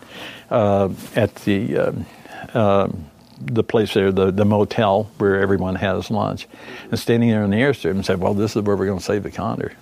uh, 0.49 0.89
at 1.14 1.36
the 1.36 2.06
um, 2.54 3.11
the 3.46 3.64
place 3.64 3.94
there, 3.94 4.12
the, 4.12 4.32
the 4.32 4.46
motel 4.46 5.10
where 5.18 5.39
everyone 5.39 5.76
has 5.76 6.12
lunch, 6.12 6.48
and 6.89 7.00
standing 7.00 7.30
there 7.30 7.44
in 7.44 7.52
the 7.52 7.58
airstrip 7.58 7.92
and 7.92 8.06
said, 8.06 8.20
Well, 8.20 8.34
this 8.34 8.56
is 8.56 8.62
where 8.64 8.76
we're 8.76 8.86
going 8.86 9.00
to 9.00 9.04
save 9.04 9.24
the 9.24 9.32
condor. 9.32 9.74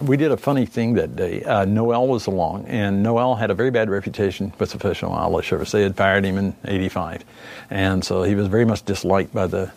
We 0.00 0.16
did 0.16 0.32
a 0.32 0.36
funny 0.36 0.66
thing 0.66 0.94
that 0.94 1.14
day. 1.14 1.44
Uh, 1.44 1.64
Noel 1.64 2.08
was 2.08 2.26
along, 2.26 2.66
and 2.66 3.04
Noel 3.04 3.36
had 3.36 3.50
a 3.50 3.54
very 3.54 3.70
bad 3.70 3.88
reputation 3.88 4.52
with 4.58 4.72
the 4.72 4.78
Fish 4.78 5.02
and 5.02 5.12
Wildlife 5.12 5.46
Service. 5.46 5.70
They 5.70 5.82
had 5.82 5.96
fired 5.96 6.24
him 6.24 6.38
in 6.38 6.56
85, 6.64 7.24
and 7.70 8.04
so 8.04 8.24
he 8.24 8.34
was 8.34 8.48
very 8.48 8.64
much 8.64 8.84
disliked 8.84 9.32
by 9.32 9.46
the 9.46 9.70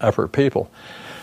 upper 0.00 0.26
people. 0.26 0.70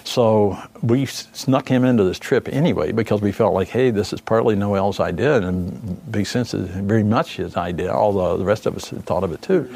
So 0.05 0.55
we 0.83 1.07
snuck 1.07 1.67
him 1.67 1.83
into 1.83 2.03
this 2.03 2.19
trip 2.19 2.47
anyway 2.47 2.91
because 2.91 3.21
we 3.21 3.31
felt 3.31 3.55
like, 3.55 3.69
hey, 3.69 3.89
this 3.89 4.13
is 4.13 4.21
partly 4.21 4.55
Noel's 4.55 4.99
idea, 4.99 5.37
and 5.37 5.45
in 5.45 6.01
big 6.11 6.27
sense, 6.27 6.51
very 6.51 7.03
much 7.03 7.37
his 7.37 7.57
idea, 7.57 7.91
although 7.91 8.37
the 8.37 8.45
rest 8.45 8.67
of 8.67 8.77
us 8.77 8.89
had 8.91 9.03
thought 9.05 9.23
of 9.23 9.31
it 9.31 9.41
too. 9.41 9.67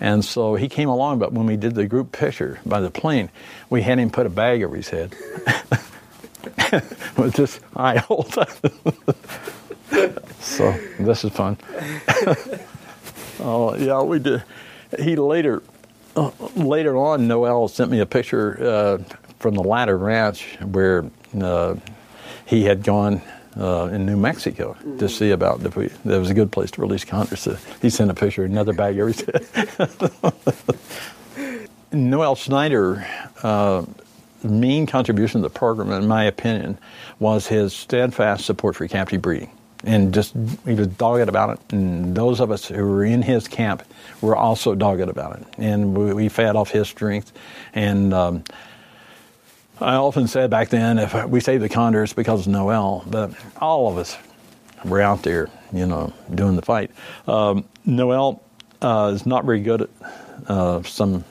And 0.00 0.24
so 0.24 0.54
he 0.54 0.68
came 0.68 0.88
along, 0.88 1.18
but 1.18 1.32
when 1.32 1.44
we 1.46 1.56
did 1.56 1.74
the 1.74 1.86
group 1.86 2.10
picture 2.12 2.58
by 2.64 2.80
the 2.80 2.90
plane, 2.90 3.28
we 3.68 3.82
had 3.82 3.98
him 3.98 4.10
put 4.10 4.24
a 4.26 4.30
bag 4.30 4.62
over 4.62 4.74
his 4.74 4.88
head 4.88 5.14
with 7.16 7.34
this 7.34 7.60
eye 7.76 7.98
hole. 7.98 8.26
so 10.40 10.72
this 10.98 11.22
is 11.24 11.32
fun. 11.32 11.58
oh 13.40 13.76
yeah, 13.76 14.00
we 14.02 14.18
did. 14.18 14.42
He 14.98 15.16
later, 15.16 15.62
uh, 16.16 16.30
later 16.56 16.96
on, 16.96 17.28
Noel 17.28 17.68
sent 17.68 17.90
me 17.90 18.00
a 18.00 18.06
picture 18.06 18.56
uh, 18.58 18.98
from 19.38 19.54
the 19.54 19.62
Ladder 19.62 19.98
Ranch 19.98 20.56
where 20.62 21.04
uh, 21.38 21.74
he 22.46 22.64
had 22.64 22.82
gone 22.82 23.20
uh, 23.56 23.88
in 23.92 24.06
New 24.06 24.16
Mexico 24.16 24.74
mm-hmm. 24.74 24.98
to 24.98 25.08
see 25.08 25.30
about 25.30 25.64
if 25.64 25.76
we, 25.76 25.88
that 26.04 26.18
was 26.18 26.30
a 26.30 26.34
good 26.34 26.52
place 26.52 26.70
to 26.72 26.80
release 26.80 27.04
condors. 27.04 27.40
So 27.40 27.56
he 27.82 27.90
sent 27.90 28.10
a 28.10 28.14
picture, 28.14 28.44
another 28.44 28.72
bag 28.72 28.98
every 28.98 29.12
day. 29.12 29.40
Noel 31.92 32.36
Snyder, 32.36 33.06
uh, 33.42 33.84
main 34.42 34.86
contribution 34.86 35.42
to 35.42 35.48
the 35.48 35.52
program, 35.52 35.90
in 35.90 36.06
my 36.06 36.24
opinion, 36.24 36.78
was 37.18 37.46
his 37.46 37.72
steadfast 37.74 38.44
support 38.44 38.76
for 38.76 38.86
captive 38.86 39.20
breeding. 39.20 39.50
And 39.82 40.12
just, 40.12 40.34
he 40.66 40.74
was 40.74 40.88
dogged 40.88 41.28
about 41.28 41.50
it. 41.50 41.72
And 41.72 42.14
those 42.14 42.40
of 42.40 42.50
us 42.50 42.66
who 42.66 42.84
were 42.84 43.04
in 43.04 43.22
his 43.22 43.48
camp 43.48 43.82
were 44.20 44.36
also 44.36 44.74
dogged 44.74 45.00
about 45.00 45.40
it. 45.40 45.46
And 45.56 45.96
we, 45.96 46.12
we 46.12 46.28
fed 46.28 46.54
off 46.54 46.70
his 46.70 46.86
strength. 46.86 47.32
And 47.72 48.12
um, 48.12 48.44
I 49.80 49.94
often 49.94 50.28
said 50.28 50.50
back 50.50 50.68
then, 50.68 50.98
if 50.98 51.14
we 51.26 51.40
saved 51.40 51.62
the 51.62 51.68
condors 51.68 52.12
because 52.12 52.46
of 52.46 52.52
Noel, 52.52 53.02
but 53.06 53.32
all 53.56 53.90
of 53.90 53.96
us 53.96 54.16
were 54.84 55.00
out 55.00 55.22
there, 55.22 55.48
you 55.72 55.86
know, 55.86 56.12
doing 56.34 56.56
the 56.56 56.62
fight. 56.62 56.90
Um, 57.26 57.64
Noel 57.86 58.42
uh, 58.82 59.12
is 59.14 59.24
not 59.24 59.44
very 59.44 59.60
good 59.60 59.82
at 59.82 59.90
uh, 60.48 60.82
some 60.82 61.24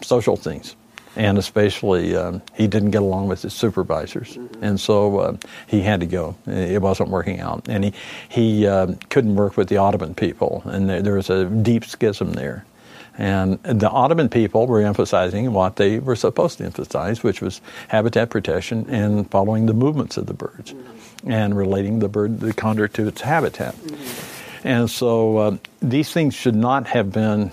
social 0.00 0.36
things, 0.36 0.74
and 1.14 1.38
especially 1.38 2.16
um, 2.16 2.42
he 2.54 2.66
didn't 2.66 2.90
get 2.90 3.02
along 3.02 3.28
with 3.28 3.42
his 3.42 3.54
supervisors, 3.54 4.36
mm-hmm. 4.36 4.64
and 4.64 4.80
so 4.80 5.18
uh, 5.18 5.36
he 5.68 5.80
had 5.80 6.00
to 6.00 6.06
go. 6.06 6.36
It 6.46 6.82
wasn't 6.82 7.10
working 7.10 7.40
out, 7.40 7.68
and 7.68 7.84
he 7.84 7.92
he 8.28 8.66
um, 8.66 8.96
couldn't 9.10 9.36
work 9.36 9.56
with 9.56 9.68
the 9.68 9.78
Audubon 9.78 10.14
people, 10.14 10.62
and 10.66 10.88
there, 10.88 11.02
there 11.02 11.14
was 11.14 11.30
a 11.30 11.44
deep 11.44 11.84
schism 11.84 12.32
there. 12.32 12.64
And 13.22 13.62
the 13.62 13.88
Audubon 13.88 14.28
people 14.28 14.66
were 14.66 14.80
emphasizing 14.80 15.52
what 15.52 15.76
they 15.76 16.00
were 16.00 16.16
supposed 16.16 16.58
to 16.58 16.64
emphasize, 16.64 17.22
which 17.22 17.40
was 17.40 17.60
habitat 17.86 18.30
protection 18.30 18.84
and 18.90 19.30
following 19.30 19.66
the 19.66 19.74
movements 19.74 20.16
of 20.16 20.26
the 20.26 20.34
birds 20.34 20.72
mm-hmm. 20.72 21.30
and 21.30 21.56
relating 21.56 22.00
the 22.00 22.08
bird, 22.08 22.40
the 22.40 22.52
condor, 22.52 22.88
to 22.88 23.06
its 23.06 23.20
habitat. 23.20 23.76
Mm-hmm. 23.76 24.66
And 24.66 24.90
so 24.90 25.36
uh, 25.36 25.56
these 25.80 26.12
things 26.12 26.34
should 26.34 26.56
not 26.56 26.88
have 26.88 27.12
been 27.12 27.52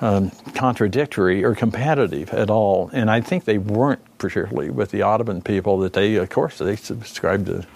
um, 0.00 0.30
contradictory 0.54 1.42
or 1.42 1.54
competitive 1.54 2.34
at 2.34 2.50
all. 2.50 2.90
And 2.92 3.10
I 3.10 3.22
think 3.22 3.46
they 3.46 3.56
weren't, 3.56 4.02
particularly 4.18 4.68
with 4.68 4.90
the 4.90 5.04
Audubon 5.04 5.40
people, 5.40 5.78
that 5.78 5.94
they, 5.94 6.16
of 6.16 6.28
course, 6.28 6.58
they 6.58 6.76
subscribed 6.76 7.46
to 7.46 7.66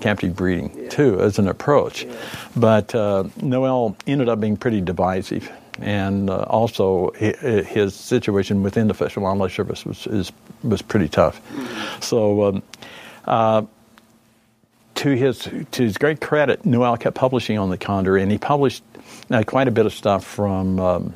captive 0.00 0.36
breeding 0.36 0.70
yeah. 0.76 0.88
too 0.88 1.20
as 1.20 1.40
an 1.40 1.48
approach. 1.48 2.04
Yeah. 2.04 2.14
But 2.54 2.94
uh, 2.94 3.24
Noel 3.42 3.96
ended 4.06 4.28
up 4.28 4.38
being 4.38 4.56
pretty 4.56 4.80
divisive 4.80 5.50
and 5.80 6.30
uh, 6.30 6.42
also 6.42 7.10
his 7.12 7.94
situation 7.94 8.62
within 8.62 8.88
the 8.88 8.94
Federal 8.94 9.24
Wildlife 9.24 9.54
Service 9.54 9.84
was 9.84 10.06
is, 10.06 10.32
was 10.62 10.82
pretty 10.82 11.08
tough. 11.08 11.40
So. 12.00 12.44
Um, 12.44 12.62
uh, 13.26 13.62
to 14.96 15.10
his 15.10 15.40
to 15.72 15.82
his 15.82 15.98
great 15.98 16.20
credit, 16.20 16.64
Noel 16.64 16.96
kept 16.96 17.16
publishing 17.16 17.58
on 17.58 17.68
the 17.68 17.76
condor, 17.76 18.16
and 18.16 18.30
he 18.30 18.38
published 18.38 18.84
uh, 19.30 19.42
quite 19.44 19.66
a 19.66 19.70
bit 19.70 19.86
of 19.86 19.92
stuff 19.92 20.24
from 20.24 20.78
um, 20.78 21.14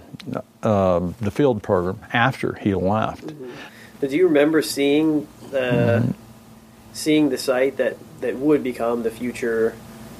uh, 0.62 1.00
the 1.20 1.30
field 1.30 1.62
program 1.62 2.00
after 2.12 2.54
he 2.54 2.74
left. 2.74 3.28
Mm-hmm. 3.28 4.06
Do 4.06 4.16
you 4.16 4.28
remember 4.28 4.62
seeing 4.62 5.26
the 5.50 6.02
mm-hmm. 6.02 6.10
seeing 6.92 7.28
the 7.30 7.38
site 7.38 7.76
that, 7.78 7.96
that 8.20 8.36
would 8.36 8.62
become 8.62 9.02
the 9.02 9.10
future 9.10 9.74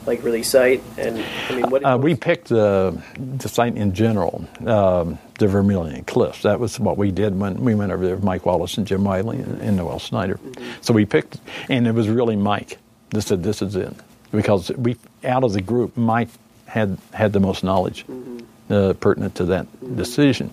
like 0.08 0.24
release 0.24 0.48
site? 0.48 0.82
And 0.96 1.24
I 1.48 1.54
mean, 1.54 1.70
what? 1.70 1.84
Uh, 1.84 1.98
we 2.00 2.16
picked 2.16 2.48
the 2.48 3.00
the 3.16 3.48
site 3.48 3.76
in 3.76 3.94
general, 3.94 4.44
um, 4.66 5.18
the 5.38 5.46
Vermilion 5.46 6.04
Cliffs. 6.04 6.42
That 6.42 6.58
was 6.58 6.80
what 6.80 6.96
we 6.96 7.12
did 7.12 7.38
when 7.38 7.62
we 7.62 7.74
went 7.74 7.92
over 7.92 8.04
there 8.04 8.16
with 8.16 8.24
Mike 8.24 8.44
Wallace 8.44 8.76
and 8.78 8.86
Jim 8.86 9.04
Wiley 9.04 9.38
and, 9.38 9.60
and 9.60 9.76
Noel 9.76 10.00
Snyder. 10.00 10.34
Mm-hmm. 10.34 10.70
So 10.80 10.92
we 10.92 11.04
picked, 11.04 11.38
and 11.68 11.86
it 11.86 11.92
was 11.92 12.08
really 12.08 12.36
Mike. 12.36 12.78
This 13.10 13.26
said, 13.26 13.42
"This 13.44 13.62
is 13.62 13.76
it," 13.76 13.94
because 14.32 14.70
we 14.72 14.96
out 15.24 15.44
of 15.44 15.52
the 15.52 15.62
group, 15.62 15.96
Mike 15.96 16.28
had 16.66 16.98
had 17.12 17.32
the 17.32 17.40
most 17.40 17.62
knowledge 17.62 18.06
mm-hmm. 18.06 18.72
uh, 18.72 18.94
pertinent 18.94 19.36
to 19.36 19.44
that 19.46 19.66
mm-hmm. 19.66 19.96
decision. 19.96 20.52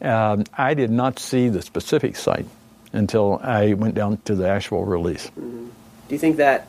Um, 0.00 0.44
I 0.56 0.74
did 0.74 0.90
not 0.90 1.18
see 1.18 1.48
the 1.48 1.62
specific 1.62 2.16
site 2.16 2.46
until 2.92 3.40
I 3.42 3.74
went 3.74 3.94
down 3.94 4.18
to 4.24 4.34
the 4.34 4.48
actual 4.48 4.84
release. 4.84 5.26
Mm-hmm. 5.28 5.66
Do 6.08 6.14
you 6.14 6.18
think 6.18 6.36
that 6.36 6.66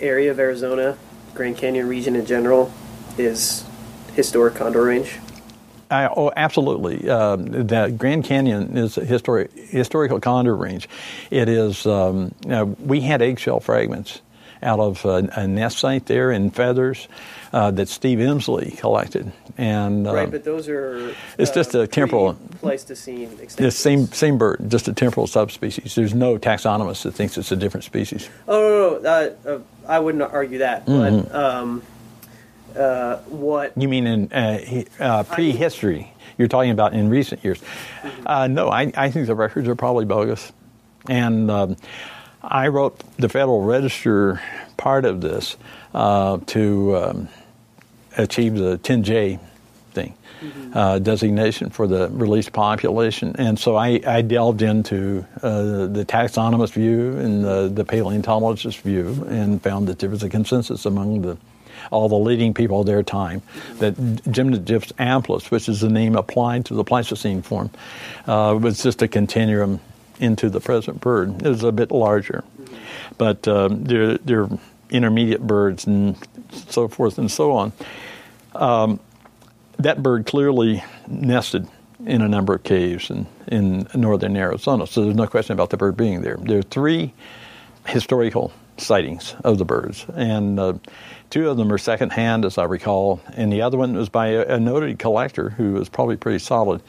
area 0.00 0.30
of 0.30 0.40
Arizona 0.40 0.98
Grand 1.34 1.56
Canyon 1.56 1.88
region 1.88 2.16
in 2.16 2.26
general 2.26 2.72
is 3.18 3.64
historic 4.14 4.54
condor 4.54 4.84
range? 4.84 5.18
I, 5.90 6.06
oh, 6.08 6.32
absolutely. 6.34 7.08
Uh, 7.08 7.36
the 7.36 7.94
Grand 7.96 8.24
Canyon 8.24 8.78
is 8.78 8.96
a 8.96 9.04
historic, 9.04 9.52
historical 9.52 10.20
condor 10.20 10.56
range. 10.56 10.88
It 11.30 11.48
is. 11.48 11.86
Um, 11.86 12.34
uh, 12.48 12.64
we 12.64 13.00
had 13.00 13.20
eggshell 13.20 13.60
fragments 13.60 14.22
out 14.62 14.80
of 14.80 15.04
a, 15.04 15.28
a 15.34 15.46
nest 15.46 15.78
site 15.78 16.06
there 16.06 16.30
in 16.30 16.50
Feathers 16.50 17.08
uh, 17.52 17.70
that 17.72 17.88
Steve 17.88 18.18
Emslie 18.18 18.76
collected. 18.78 19.32
And 19.58 20.06
right, 20.06 20.30
but 20.30 20.44
those 20.44 20.68
are 20.68 21.14
it's 21.36 21.50
just 21.50 21.74
a 21.74 21.82
uh, 21.82 21.86
temporal 21.86 22.34
Pleistocene. 22.60 23.36
The 23.56 23.70
same 23.70 24.06
same 24.06 24.38
bird, 24.38 24.64
just 24.68 24.88
a 24.88 24.94
temporal 24.94 25.26
subspecies. 25.26 25.94
There's 25.94 26.14
no 26.14 26.38
taxonomist 26.38 27.02
that 27.02 27.12
thinks 27.12 27.36
it's 27.36 27.52
a 27.52 27.56
different 27.56 27.84
species. 27.84 28.30
Oh 28.48 28.98
no, 29.02 29.02
no, 29.02 29.36
uh, 29.44 29.54
uh, 29.56 29.60
I 29.86 29.98
wouldn't 29.98 30.22
argue 30.22 30.58
that. 30.58 30.86
Mm-hmm. 30.86 31.20
But 31.20 31.34
um, 31.34 31.82
uh, 32.74 33.16
what 33.18 33.76
you 33.76 33.88
mean 33.88 34.06
in 34.06 34.32
uh, 34.32 35.24
prehistory? 35.24 36.10
You're 36.38 36.48
talking 36.48 36.70
about 36.70 36.94
in 36.94 37.10
recent 37.10 37.44
years. 37.44 37.60
Mm-hmm. 38.02 38.54
no, 38.54 38.70
I, 38.70 38.90
I 38.96 39.10
think 39.10 39.26
the 39.26 39.34
records 39.34 39.68
are 39.68 39.76
probably 39.76 40.06
bogus, 40.06 40.50
and. 41.08 41.50
Um, 41.50 41.76
I 42.42 42.68
wrote 42.68 42.98
the 43.18 43.28
Federal 43.28 43.62
Register 43.62 44.40
part 44.76 45.04
of 45.04 45.20
this 45.20 45.56
uh, 45.94 46.38
to 46.46 46.96
um, 46.96 47.28
achieve 48.16 48.56
the 48.56 48.78
10J 48.78 49.38
thing, 49.92 50.14
uh, 50.74 50.98
designation 50.98 51.70
for 51.70 51.86
the 51.86 52.08
released 52.10 52.52
population. 52.52 53.36
And 53.38 53.58
so 53.58 53.76
I, 53.76 54.00
I 54.04 54.22
delved 54.22 54.62
into 54.62 55.24
uh, 55.42 55.86
the 55.86 56.04
taxonomist 56.06 56.72
view 56.72 57.16
and 57.18 57.44
the, 57.44 57.70
the 57.72 57.84
paleontologist 57.84 58.80
view 58.80 59.24
and 59.28 59.62
found 59.62 59.86
that 59.88 60.00
there 60.00 60.10
was 60.10 60.22
a 60.22 60.28
consensus 60.28 60.84
among 60.84 61.22
the 61.22 61.36
all 61.90 62.08
the 62.08 62.18
leading 62.18 62.54
people 62.54 62.80
of 62.80 62.86
their 62.86 63.02
time 63.02 63.42
that 63.78 63.96
Gymnogyps 63.96 64.92
amplus, 65.00 65.50
which 65.50 65.68
is 65.68 65.80
the 65.80 65.88
name 65.88 66.14
applied 66.14 66.64
to 66.66 66.74
the 66.74 66.84
Pleistocene 66.84 67.42
form, 67.42 67.70
uh, 68.26 68.56
was 68.60 68.82
just 68.82 69.02
a 69.02 69.08
continuum 69.08 69.80
into 70.22 70.48
the 70.48 70.60
present 70.60 71.00
bird. 71.00 71.42
It 71.42 71.48
was 71.48 71.64
a 71.64 71.72
bit 71.72 71.90
larger, 71.90 72.44
but 73.18 73.46
um, 73.48 73.84
they're, 73.84 74.18
they're 74.18 74.48
intermediate 74.90 75.44
birds 75.44 75.86
and 75.86 76.16
so 76.52 76.86
forth 76.86 77.18
and 77.18 77.30
so 77.30 77.52
on. 77.52 77.72
Um, 78.54 79.00
that 79.78 80.02
bird 80.02 80.26
clearly 80.26 80.84
nested 81.08 81.66
in 82.06 82.22
a 82.22 82.28
number 82.28 82.54
of 82.54 82.62
caves 82.62 83.10
in, 83.10 83.26
in 83.48 83.88
northern 83.94 84.36
Arizona, 84.36 84.86
so 84.86 85.02
there's 85.02 85.16
no 85.16 85.26
question 85.26 85.54
about 85.54 85.70
the 85.70 85.76
bird 85.76 85.96
being 85.96 86.22
there. 86.22 86.36
There 86.36 86.58
are 86.58 86.62
three 86.62 87.12
historical 87.86 88.52
sightings 88.76 89.34
of 89.44 89.58
the 89.58 89.64
birds, 89.64 90.06
and 90.14 90.58
uh, 90.58 90.74
two 91.30 91.48
of 91.48 91.56
them 91.56 91.72
are 91.72 91.78
secondhand, 91.78 92.44
as 92.44 92.58
I 92.58 92.64
recall, 92.64 93.20
and 93.34 93.52
the 93.52 93.62
other 93.62 93.78
one 93.78 93.94
was 93.94 94.08
by 94.08 94.28
a, 94.28 94.56
a 94.56 94.60
noted 94.60 94.98
collector 94.98 95.50
who 95.50 95.72
was 95.72 95.88
probably 95.88 96.16
pretty 96.16 96.38
solid. 96.38 96.82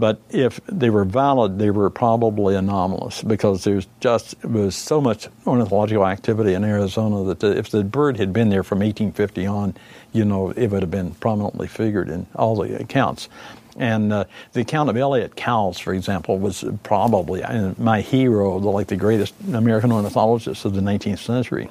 But 0.00 0.18
if 0.30 0.60
they 0.66 0.88
were 0.88 1.04
valid, 1.04 1.58
they 1.58 1.70
were 1.70 1.90
probably 1.90 2.54
anomalous 2.54 3.22
because 3.22 3.64
there's 3.64 3.86
just 4.00 4.34
was 4.42 4.74
so 4.74 4.98
much 4.98 5.28
ornithological 5.46 6.06
activity 6.06 6.54
in 6.54 6.64
Arizona 6.64 7.22
that 7.24 7.40
the, 7.40 7.58
if 7.58 7.68
the 7.68 7.84
bird 7.84 8.16
had 8.16 8.32
been 8.32 8.48
there 8.48 8.62
from 8.62 8.78
1850 8.78 9.46
on, 9.46 9.74
you 10.12 10.24
know, 10.24 10.52
it 10.52 10.68
would 10.68 10.80
have 10.80 10.90
been 10.90 11.10
prominently 11.16 11.68
figured 11.68 12.08
in 12.08 12.26
all 12.34 12.56
the 12.56 12.80
accounts. 12.80 13.28
And 13.76 14.10
uh, 14.10 14.24
the 14.54 14.62
account 14.62 14.88
of 14.88 14.96
Elliott 14.96 15.36
Coues, 15.36 15.78
for 15.78 15.92
example, 15.92 16.38
was 16.38 16.64
probably 16.82 17.42
uh, 17.42 17.74
my 17.76 18.00
hero, 18.00 18.56
like 18.56 18.86
the 18.86 18.96
greatest 18.96 19.34
American 19.52 19.92
ornithologist 19.92 20.64
of 20.64 20.74
the 20.74 20.80
19th 20.80 21.18
century. 21.18 21.68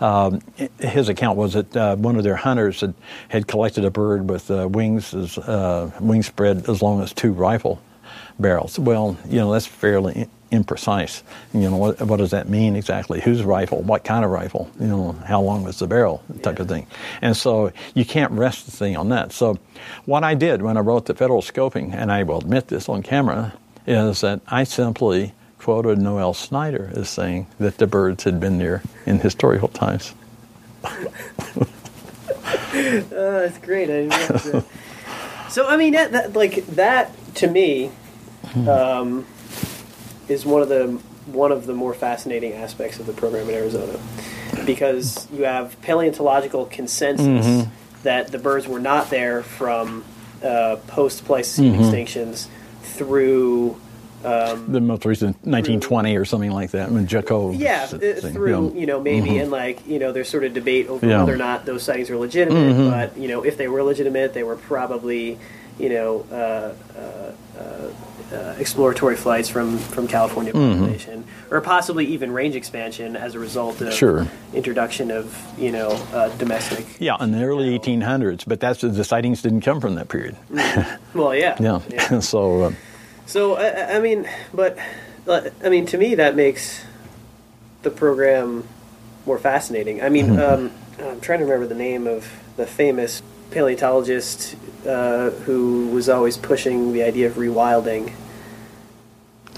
Um, 0.00 0.40
his 0.78 1.08
account 1.08 1.36
was 1.36 1.54
that 1.54 1.76
uh, 1.76 1.96
one 1.96 2.16
of 2.16 2.24
their 2.24 2.36
hunters 2.36 2.80
had, 2.80 2.94
had 3.28 3.46
collected 3.46 3.84
a 3.84 3.90
bird 3.90 4.30
with 4.30 4.50
uh, 4.50 4.68
wings 4.68 5.12
as 5.14 5.38
uh, 5.38 5.90
wing 6.00 6.22
spread 6.22 6.68
as 6.68 6.82
long 6.82 7.02
as 7.02 7.12
two 7.12 7.32
rifle 7.32 7.82
barrels. 8.38 8.78
Well, 8.78 9.16
you 9.28 9.38
know 9.38 9.52
that's 9.52 9.66
fairly 9.66 10.28
imprecise. 10.50 11.22
You 11.52 11.68
know 11.70 11.76
what, 11.76 12.00
what 12.02 12.16
does 12.18 12.30
that 12.30 12.48
mean 12.48 12.76
exactly? 12.76 13.20
Whose 13.20 13.42
rifle? 13.42 13.82
What 13.82 14.04
kind 14.04 14.24
of 14.24 14.30
rifle? 14.30 14.70
You 14.80 14.86
know 14.86 15.12
how 15.26 15.42
long 15.42 15.64
was 15.64 15.78
the 15.78 15.86
barrel? 15.86 16.22
Type 16.42 16.56
yeah. 16.56 16.62
of 16.62 16.68
thing. 16.68 16.86
And 17.20 17.36
so 17.36 17.72
you 17.94 18.04
can't 18.04 18.32
rest 18.32 18.66
the 18.66 18.72
thing 18.72 18.96
on 18.96 19.10
that. 19.10 19.32
So 19.32 19.58
what 20.06 20.24
I 20.24 20.34
did 20.34 20.62
when 20.62 20.76
I 20.76 20.80
wrote 20.80 21.06
the 21.06 21.14
federal 21.14 21.42
scoping, 21.42 21.92
and 21.92 22.10
I 22.10 22.22
will 22.22 22.38
admit 22.38 22.68
this 22.68 22.88
on 22.88 23.02
camera, 23.02 23.54
is 23.86 24.20
that 24.22 24.40
I 24.48 24.64
simply 24.64 25.34
quoted 25.68 25.98
Noel 25.98 26.32
Snyder 26.32 26.90
as 26.94 27.10
saying 27.10 27.46
that 27.60 27.76
the 27.76 27.86
birds 27.86 28.24
had 28.24 28.40
been 28.40 28.56
there 28.56 28.82
in 29.04 29.18
historical 29.18 29.68
times. 29.68 30.14
oh, 30.82 31.02
that's 32.72 33.58
great. 33.58 33.90
I 33.90 34.62
so 35.50 35.66
I 35.66 35.76
mean, 35.76 35.92
that, 35.92 36.12
that, 36.12 36.32
like 36.32 36.64
that 36.68 37.12
to 37.34 37.48
me 37.48 37.90
um, 38.66 39.26
is 40.26 40.46
one 40.46 40.62
of 40.62 40.70
the 40.70 40.98
one 41.26 41.52
of 41.52 41.66
the 41.66 41.74
more 41.74 41.92
fascinating 41.92 42.54
aspects 42.54 42.98
of 42.98 43.04
the 43.04 43.12
program 43.12 43.50
in 43.50 43.54
Arizona 43.54 44.00
because 44.64 45.30
you 45.30 45.42
have 45.42 45.78
paleontological 45.82 46.64
consensus 46.64 47.26
mm-hmm. 47.26 47.70
that 48.04 48.28
the 48.28 48.38
birds 48.38 48.66
were 48.66 48.80
not 48.80 49.10
there 49.10 49.42
from 49.42 50.02
uh, 50.42 50.76
post 50.86 51.26
Pleistocene 51.26 51.74
mm-hmm. 51.74 51.82
extinctions 51.82 52.48
through 52.80 53.78
um, 54.24 54.72
the 54.72 54.80
most 54.80 55.04
recent 55.04 55.36
1920 55.44 56.10
through, 56.10 56.20
or 56.20 56.24
something 56.24 56.50
like 56.50 56.72
that. 56.72 56.88
I 56.88 56.90
mean, 56.90 57.06
Jacob. 57.06 57.54
Yeah, 57.54 57.88
uh, 57.92 57.98
through 57.98 58.74
you 58.74 58.86
know 58.86 59.00
maybe 59.00 59.30
mm-hmm. 59.30 59.40
and 59.42 59.50
like 59.50 59.86
you 59.86 59.98
know 59.98 60.12
there's 60.12 60.28
sort 60.28 60.44
of 60.44 60.54
debate 60.54 60.88
over 60.88 61.06
yeah. 61.06 61.18
whether 61.18 61.34
or 61.34 61.38
not 61.38 61.66
those 61.66 61.82
sightings 61.82 62.10
are 62.10 62.18
legitimate. 62.18 62.74
Mm-hmm. 62.74 62.90
But 62.90 63.16
you 63.16 63.28
know 63.28 63.44
if 63.44 63.56
they 63.56 63.68
were 63.68 63.82
legitimate, 63.82 64.34
they 64.34 64.42
were 64.42 64.56
probably 64.56 65.38
you 65.78 65.88
know 65.88 66.26
uh, 66.32 66.74
uh, 66.98 67.32
uh, 68.34 68.54
exploratory 68.58 69.16
flights 69.16 69.48
from 69.48 69.78
from 69.78 70.06
California 70.06 70.52
mm-hmm. 70.52 70.80
population, 70.80 71.22
mm-hmm. 71.22 71.54
or 71.54 71.60
possibly 71.60 72.04
even 72.06 72.32
range 72.32 72.56
expansion 72.56 73.16
as 73.16 73.34
a 73.34 73.38
result 73.38 73.80
of 73.80 73.92
sure. 73.94 74.26
introduction 74.52 75.10
of 75.10 75.34
you 75.56 75.70
know 75.70 75.90
uh, 76.12 76.28
domestic. 76.38 76.84
Yeah, 76.98 77.16
in 77.22 77.32
the 77.32 77.42
early 77.42 77.72
you 77.72 77.98
know, 77.98 78.06
1800s, 78.06 78.44
but 78.46 78.60
that's 78.60 78.80
the 78.80 79.04
sightings 79.04 79.42
didn't 79.42 79.62
come 79.62 79.80
from 79.80 79.94
that 79.94 80.08
period. 80.08 80.36
Mm-hmm. 80.50 81.18
well, 81.18 81.34
yeah, 81.34 81.56
yeah. 81.60 81.80
yeah. 81.88 82.18
so. 82.20 82.74
So 83.28 83.56
I, 83.56 83.96
I 83.96 84.00
mean, 84.00 84.26
but 84.54 84.78
I 85.28 85.68
mean, 85.68 85.84
to 85.86 85.98
me, 85.98 86.14
that 86.14 86.34
makes 86.34 86.82
the 87.82 87.90
program 87.90 88.66
more 89.26 89.38
fascinating. 89.38 90.02
I 90.02 90.08
mean, 90.08 90.28
mm-hmm. 90.28 90.64
um, 90.98 91.06
I'm 91.06 91.20
trying 91.20 91.40
to 91.40 91.44
remember 91.44 91.66
the 91.66 91.74
name 91.74 92.06
of 92.06 92.26
the 92.56 92.66
famous 92.66 93.22
paleontologist 93.50 94.56
uh, 94.86 95.28
who 95.30 95.88
was 95.88 96.08
always 96.08 96.38
pushing 96.38 96.94
the 96.94 97.02
idea 97.02 97.26
of 97.26 97.34
rewilding. 97.34 98.14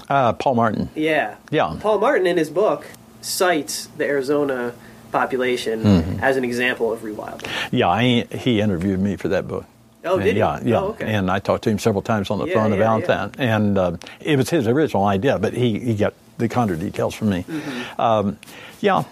Uh, 0.09 0.33
Paul 0.33 0.55
Martin. 0.55 0.89
Yeah. 0.93 1.37
Yeah. 1.49 1.77
Paul 1.79 1.99
Martin, 1.99 2.27
in 2.27 2.35
his 2.35 2.49
book, 2.49 2.85
cites 3.21 3.85
the 3.85 4.05
Arizona 4.05 4.73
population 5.13 5.83
mm-hmm. 5.83 6.19
as 6.21 6.35
an 6.35 6.43
example 6.43 6.91
of 6.91 6.99
rewilding. 7.01 7.47
Yeah, 7.71 8.01
he, 8.01 8.23
he 8.37 8.59
interviewed 8.59 8.99
me 8.99 9.15
for 9.15 9.29
that 9.29 9.47
book. 9.47 9.63
Oh, 10.03 10.19
did 10.19 10.35
yeah, 10.35 10.59
he? 10.59 10.69
Yeah, 10.69 10.79
oh, 10.79 10.87
okay. 10.89 11.13
And 11.13 11.29
I 11.29 11.39
talked 11.39 11.63
to 11.65 11.69
him 11.69 11.79
several 11.79 12.01
times 12.01 12.29
on 12.29 12.39
the 12.39 12.47
yeah, 12.47 12.53
phone 12.55 12.71
yeah, 12.71 12.77
about 12.77 13.01
yeah. 13.01 13.07
that. 13.07 13.39
And 13.39 13.77
uh, 13.77 13.97
it 14.19 14.37
was 14.37 14.49
his 14.49 14.67
original 14.67 15.05
idea, 15.05 15.37
but 15.37 15.53
he, 15.53 15.79
he 15.79 15.95
got 15.95 16.13
the 16.37 16.49
condor 16.49 16.75
details 16.75 17.13
from 17.13 17.29
me. 17.29 17.43
Mm-hmm. 17.43 18.01
Um, 18.01 18.39
yeah, 18.79 19.03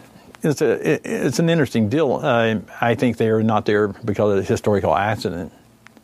it's, 0.41 0.61
a, 0.61 0.93
it, 0.93 1.01
it's 1.05 1.39
an 1.39 1.49
interesting 1.49 1.89
deal. 1.89 2.13
Uh, 2.13 2.59
I 2.81 2.95
think 2.95 3.17
they 3.17 3.29
are 3.29 3.43
not 3.43 3.65
there 3.65 3.89
because 3.89 4.31
of 4.31 4.37
the 4.37 4.43
historical 4.43 4.95
accident. 4.95 5.51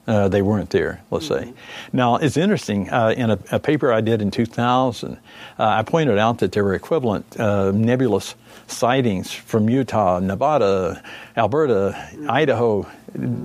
Uh, 0.08 0.28
they 0.28 0.44
weren't 0.44 0.70
there, 0.70 1.02
let's 1.10 1.28
mm-hmm. 1.28 1.50
say. 1.50 1.54
Now, 1.92 2.18
it's 2.18 2.38
interesting. 2.38 2.90
Uh, 2.92 3.16
in 3.18 3.32
a, 3.32 3.40
a, 3.52 3.60
paper 3.60 3.92
I 3.92 4.02
did 4.02 4.22
in 4.22 4.30
2000, 4.30 5.14
uh, 5.14 5.18
I 5.58 5.82
pointed 5.82 6.20
out 6.20 6.38
that 6.40 6.52
there 6.52 6.64
were 6.64 6.76
equivalent 6.76 7.40
uh, 7.40 7.72
nebulous 7.72 8.36
sightings 8.68 9.32
from 9.32 9.68
Utah, 9.68 10.20
Nevada, 10.20 11.02
Alberta, 11.36 11.96
mm-hmm. 11.96 12.30
Idaho 12.30 12.88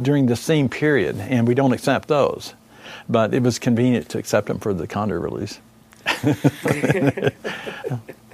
during 0.03 0.27
the 0.27 0.37
same 0.37 0.69
period, 0.69 1.17
and 1.19 1.49
we 1.49 1.55
don't 1.55 1.73
accept 1.73 2.09
those. 2.09 2.53
But 3.09 3.33
it 3.33 3.43
was 3.43 3.59
convenient 3.59 4.11
to 4.11 4.19
accept 4.19 4.49
them 4.49 4.59
for 4.59 4.75
the 4.75 4.87
condor 4.87 5.19
release. 5.19 5.59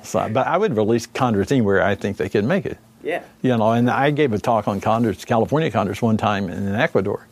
so, 0.02 0.28
but 0.28 0.46
I 0.46 0.56
would 0.56 0.76
release 0.76 1.06
condors 1.06 1.52
anywhere 1.52 1.82
I 1.82 1.94
think 1.94 2.16
they 2.16 2.28
could 2.28 2.44
make 2.44 2.66
it. 2.66 2.78
Yeah. 3.02 3.22
You 3.42 3.56
know, 3.56 3.70
and 3.70 3.88
I 3.88 4.10
gave 4.10 4.32
a 4.32 4.38
talk 4.38 4.66
on 4.66 4.80
condors, 4.80 5.24
California 5.24 5.70
condors, 5.70 6.02
one 6.02 6.16
time 6.16 6.48
in 6.48 6.74
Ecuador 6.74 7.24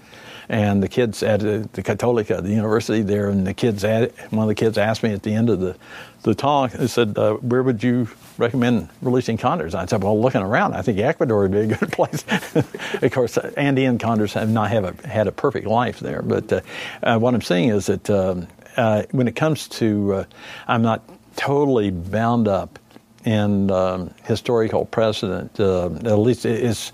and 0.48 0.82
the 0.82 0.88
kids 0.88 1.22
at 1.22 1.40
the 1.40 1.82
Católica, 1.82 2.42
the 2.42 2.50
university 2.50 3.02
there, 3.02 3.28
and 3.28 3.46
the 3.46 3.54
kids, 3.54 3.84
at, 3.84 4.12
one 4.32 4.42
of 4.44 4.48
the 4.48 4.54
kids 4.54 4.78
asked 4.78 5.02
me 5.02 5.12
at 5.12 5.22
the 5.22 5.34
end 5.34 5.50
of 5.50 5.60
the, 5.60 5.76
the 6.22 6.34
talk, 6.34 6.72
they 6.72 6.86
said, 6.86 7.16
uh, 7.18 7.34
where 7.34 7.62
would 7.62 7.82
you 7.82 8.08
recommend 8.38 8.88
releasing 9.02 9.36
condors? 9.36 9.74
I 9.74 9.86
said, 9.86 10.02
well, 10.02 10.20
looking 10.20 10.42
around, 10.42 10.74
I 10.74 10.82
think 10.82 10.98
Ecuador 10.98 11.42
would 11.42 11.52
be 11.52 11.60
a 11.60 11.66
good 11.66 11.92
place. 11.92 12.24
of 12.54 13.10
course, 13.12 13.36
Andean 13.38 13.98
condors 13.98 14.32
have 14.34 14.50
not 14.50 14.70
have 14.70 14.84
a, 14.84 15.08
had 15.08 15.26
a 15.26 15.32
perfect 15.32 15.66
life 15.66 16.00
there, 16.00 16.22
but 16.22 16.52
uh, 16.52 16.60
uh, 17.02 17.18
what 17.18 17.34
I'm 17.34 17.42
saying 17.42 17.70
is 17.70 17.86
that 17.86 18.08
um, 18.10 18.46
uh, 18.76 19.04
when 19.12 19.28
it 19.28 19.36
comes 19.36 19.68
to, 19.68 20.14
uh, 20.14 20.24
I'm 20.66 20.82
not 20.82 21.02
totally 21.36 21.90
bound 21.90 22.48
up 22.48 22.78
in 23.24 23.70
um, 23.70 24.14
historical 24.24 24.84
precedent. 24.84 25.58
Uh, 25.58 25.86
at 25.86 26.18
least 26.18 26.44
it's 26.44 26.92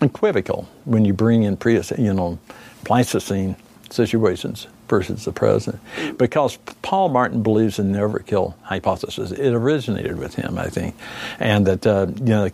equivocal 0.00 0.68
when 0.84 1.04
you 1.04 1.12
bring 1.12 1.44
in 1.44 1.56
pre, 1.56 1.80
you 1.98 2.12
know, 2.12 2.38
Pleistocene 2.84 3.56
situations 3.90 4.66
versus 4.88 5.24
the 5.24 5.32
present. 5.32 5.78
Because 6.18 6.58
Paul 6.82 7.08
Martin 7.08 7.42
believes 7.42 7.78
in 7.78 7.92
the 7.92 7.98
overkill 7.98 8.54
hypothesis. 8.62 9.30
It 9.30 9.54
originated 9.54 10.18
with 10.18 10.34
him, 10.34 10.58
I 10.58 10.66
think, 10.66 10.94
and 11.38 11.66
that 11.66 11.86
uh, 11.86 12.08
you 12.18 12.24
know 12.24 12.50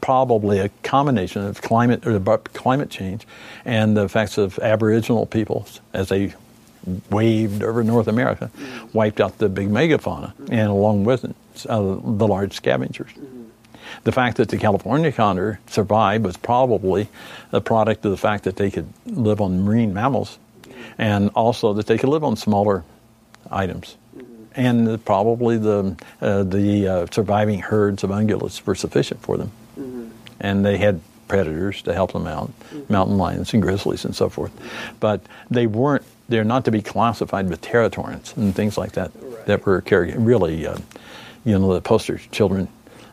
probably 0.00 0.58
a 0.58 0.68
combination 0.82 1.42
of 1.42 1.62
climate 1.62 2.06
or 2.06 2.18
climate 2.38 2.90
change 2.90 3.26
and 3.64 3.96
the 3.96 4.04
effects 4.04 4.38
of 4.38 4.58
Aboriginal 4.58 5.26
peoples 5.26 5.80
as 5.92 6.08
they 6.08 6.34
waved 7.10 7.62
over 7.62 7.82
North 7.82 8.08
America, 8.08 8.50
wiped 8.92 9.20
out 9.20 9.38
the 9.38 9.48
big 9.48 9.68
megafauna, 9.68 10.32
and 10.50 10.68
along 10.68 11.04
with 11.04 11.24
it, 11.24 11.34
uh, 11.68 11.80
the 11.80 12.28
large 12.28 12.52
scavengers. 12.52 13.10
The 14.04 14.12
fact 14.12 14.36
that 14.38 14.48
the 14.48 14.58
California 14.58 15.12
condor 15.12 15.60
survived 15.66 16.24
was 16.24 16.36
probably 16.36 17.08
a 17.52 17.60
product 17.60 18.04
of 18.04 18.10
the 18.10 18.16
fact 18.16 18.44
that 18.44 18.56
they 18.56 18.70
could 18.70 18.88
live 19.06 19.40
on 19.40 19.64
marine 19.64 19.94
mammals 19.94 20.38
and 20.98 21.30
also 21.34 21.74
that 21.74 21.86
they 21.86 21.98
could 21.98 22.08
live 22.08 22.24
on 22.24 22.36
smaller 22.36 22.84
items. 23.50 23.96
And 24.54 25.04
probably 25.04 25.58
the, 25.58 25.96
uh, 26.20 26.42
the 26.42 26.88
uh, 26.88 27.06
surviving 27.10 27.60
herds 27.60 28.04
of 28.04 28.10
ungulates 28.10 28.64
were 28.64 28.74
sufficient 28.74 29.20
for 29.20 29.36
them. 29.36 29.50
Mm-hmm. 29.78 30.08
And 30.40 30.64
they 30.64 30.78
had 30.78 31.00
predators 31.28 31.82
to 31.82 31.92
help 31.92 32.12
them 32.12 32.26
out, 32.26 32.48
mm-hmm. 32.48 32.90
mountain 32.90 33.18
lions 33.18 33.52
and 33.52 33.62
grizzlies 33.62 34.04
and 34.04 34.16
so 34.16 34.30
forth. 34.30 34.52
But 34.98 35.20
they 35.50 35.66
weren't, 35.66 36.04
they're 36.28 36.44
not 36.44 36.64
to 36.64 36.70
be 36.70 36.80
classified 36.80 37.50
with 37.50 37.60
teratorns 37.60 38.34
and 38.36 38.54
things 38.54 38.78
like 38.78 38.92
that 38.92 39.10
right. 39.20 39.46
that 39.46 39.66
were 39.66 39.82
really, 40.16 40.66
uh, 40.66 40.78
you 41.44 41.58
know, 41.58 41.74
the 41.74 41.82
poster 41.82 42.18
children 42.32 42.68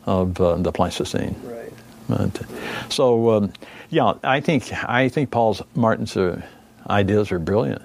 of 0.06 0.40
uh, 0.40 0.56
the 0.56 0.72
Pleistocene. 0.72 1.36
Right. 1.44 1.72
But, 2.10 2.46
so, 2.90 3.32
um, 3.32 3.54
yeah, 3.90 4.14
I 4.24 4.42
think, 4.42 4.72
I 4.90 5.10
think 5.10 5.32
Paul 5.32 5.58
Martin's 5.76 6.18
uh, 6.18 6.42
ideas 6.90 7.32
are 7.32 7.40
brilliant. 7.40 7.82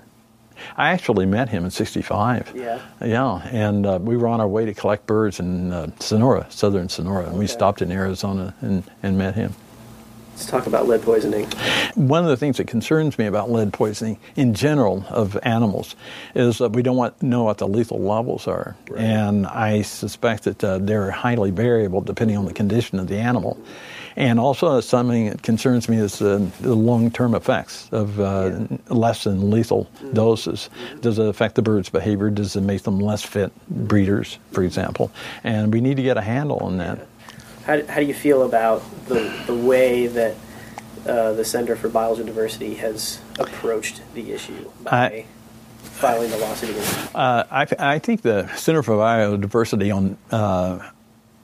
I 0.76 0.90
actually 0.90 1.26
met 1.26 1.48
him 1.48 1.64
in 1.64 1.70
'65. 1.70 2.52
Yeah. 2.54 2.80
Yeah, 3.00 3.48
and 3.52 3.86
uh, 3.86 3.98
we 4.02 4.16
were 4.16 4.26
on 4.26 4.40
our 4.40 4.48
way 4.48 4.64
to 4.64 4.74
collect 4.74 5.06
birds 5.06 5.38
in 5.38 5.72
uh, 5.72 5.90
Sonora, 6.00 6.46
southern 6.50 6.88
Sonora, 6.88 7.24
and 7.24 7.28
okay. 7.28 7.38
we 7.38 7.46
stopped 7.46 7.80
in 7.80 7.92
Arizona 7.92 8.54
and, 8.60 8.82
and 9.02 9.16
met 9.16 9.34
him. 9.34 9.54
Let's 10.39 10.49
talk 10.49 10.68
about 10.68 10.86
lead 10.86 11.03
poisoning. 11.03 11.47
One 11.97 12.22
of 12.22 12.30
the 12.30 12.36
things 12.36 12.59
that 12.59 12.68
concerns 12.68 13.18
me 13.18 13.26
about 13.26 13.51
lead 13.51 13.72
poisoning 13.72 14.20
in 14.36 14.55
general 14.55 15.05
of 15.11 15.36
animals 15.43 15.97
is 16.36 16.59
that 16.59 16.74
we 16.74 16.80
don't 16.80 16.97
want, 16.97 17.20
know 17.20 17.43
what 17.43 17.59
the 17.59 17.66
lethal 17.66 17.99
levels 17.99 18.47
are. 18.47 18.76
Right. 18.89 19.01
And 19.01 19.49
I 19.49 19.82
suspect 19.82 20.45
that 20.45 20.62
uh, 20.62 20.78
they're 20.78 21.11
highly 21.11 21.51
variable 21.51 22.03
depending 22.03 22.36
on 22.36 22.45
the 22.45 22.53
condition 22.53 23.01
of 23.01 23.09
the 23.09 23.16
animal. 23.16 23.61
And 24.14 24.39
also, 24.39 24.80
something 24.80 25.30
that 25.30 25.43
concerns 25.43 25.89
me 25.89 25.97
is 25.97 26.22
uh, 26.22 26.49
the 26.61 26.74
long 26.74 27.11
term 27.11 27.34
effects 27.34 27.89
of 27.91 28.20
uh, 28.20 28.61
yeah. 28.70 28.78
less 28.91 29.24
than 29.24 29.51
lethal 29.51 29.91
mm-hmm. 29.97 30.12
doses. 30.12 30.70
Does 31.01 31.18
it 31.18 31.26
affect 31.26 31.57
the 31.57 31.62
bird's 31.62 31.89
behavior? 31.89 32.30
Does 32.30 32.55
it 32.55 32.61
make 32.61 32.82
them 32.82 33.01
less 33.01 33.24
fit 33.24 33.51
breeders, 33.68 34.39
for 34.53 34.62
example? 34.62 35.11
And 35.43 35.72
we 35.72 35.80
need 35.80 35.97
to 35.97 36.03
get 36.05 36.16
a 36.16 36.22
handle 36.22 36.59
on 36.59 36.78
that. 36.78 37.07
How, 37.68 37.84
how 37.84 38.00
do 38.00 38.06
you 38.06 38.14
feel 38.14 38.44
about 38.44 38.82
the, 39.08 39.30
the 39.46 39.54
way 39.54 40.06
that 40.06 40.34
uh, 41.06 41.34
the 41.34 41.44
Center 41.44 41.76
for 41.76 41.90
Biological 41.90 42.32
Diversity 42.32 42.76
has 42.76 43.20
approached 43.38 44.00
the 44.14 44.32
issue 44.32 44.70
by 44.82 45.26
filing 45.82 46.30
the 46.30 46.38
lawsuit 46.38 46.70
against 46.70 47.14
uh, 47.14 47.44
I, 47.50 47.66
I, 47.78 47.98
think 47.98 48.22
the 48.22 48.48
Center 48.56 48.82
for 48.82 48.94
Biodiversity 48.96 49.94
on 49.94 50.16
uh, 50.30 50.90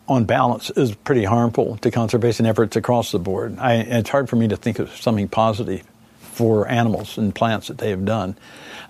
on 0.08 0.24
balance 0.24 0.70
is 0.70 0.94
pretty 0.94 1.24
harmful 1.24 1.76
to 1.78 1.90
conservation 1.90 2.46
efforts 2.46 2.74
across 2.74 3.12
the 3.12 3.18
board. 3.18 3.58
I, 3.58 3.74
it's 3.74 4.08
hard 4.08 4.30
for 4.30 4.36
me 4.36 4.48
to 4.48 4.56
think 4.56 4.78
of 4.78 4.96
something 4.96 5.28
positive 5.28 5.82
for 6.20 6.66
animals 6.68 7.18
and 7.18 7.34
plants 7.34 7.68
that 7.68 7.76
they 7.76 7.90
have 7.90 8.06
done. 8.06 8.34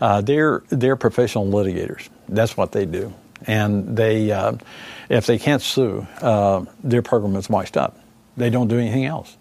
Uh, 0.01 0.21
they're 0.21 0.63
they're 0.69 0.97
professional 0.97 1.47
litigators. 1.47 2.09
That's 2.29 2.57
what 2.57 2.71
they 2.71 2.87
do 2.87 3.13
and 3.47 3.97
they, 3.97 4.31
uh, 4.31 4.55
if 5.09 5.27
they 5.27 5.39
can't 5.39 5.63
sue, 5.63 6.07
uh, 6.21 6.65
their 6.83 7.03
program 7.03 7.37
is 7.37 7.49
washed 7.49 7.77
up. 7.77 7.99
They 8.37 8.51
don't 8.51 8.69
do 8.69 8.79
anything 8.79 9.05
else. 9.05 9.37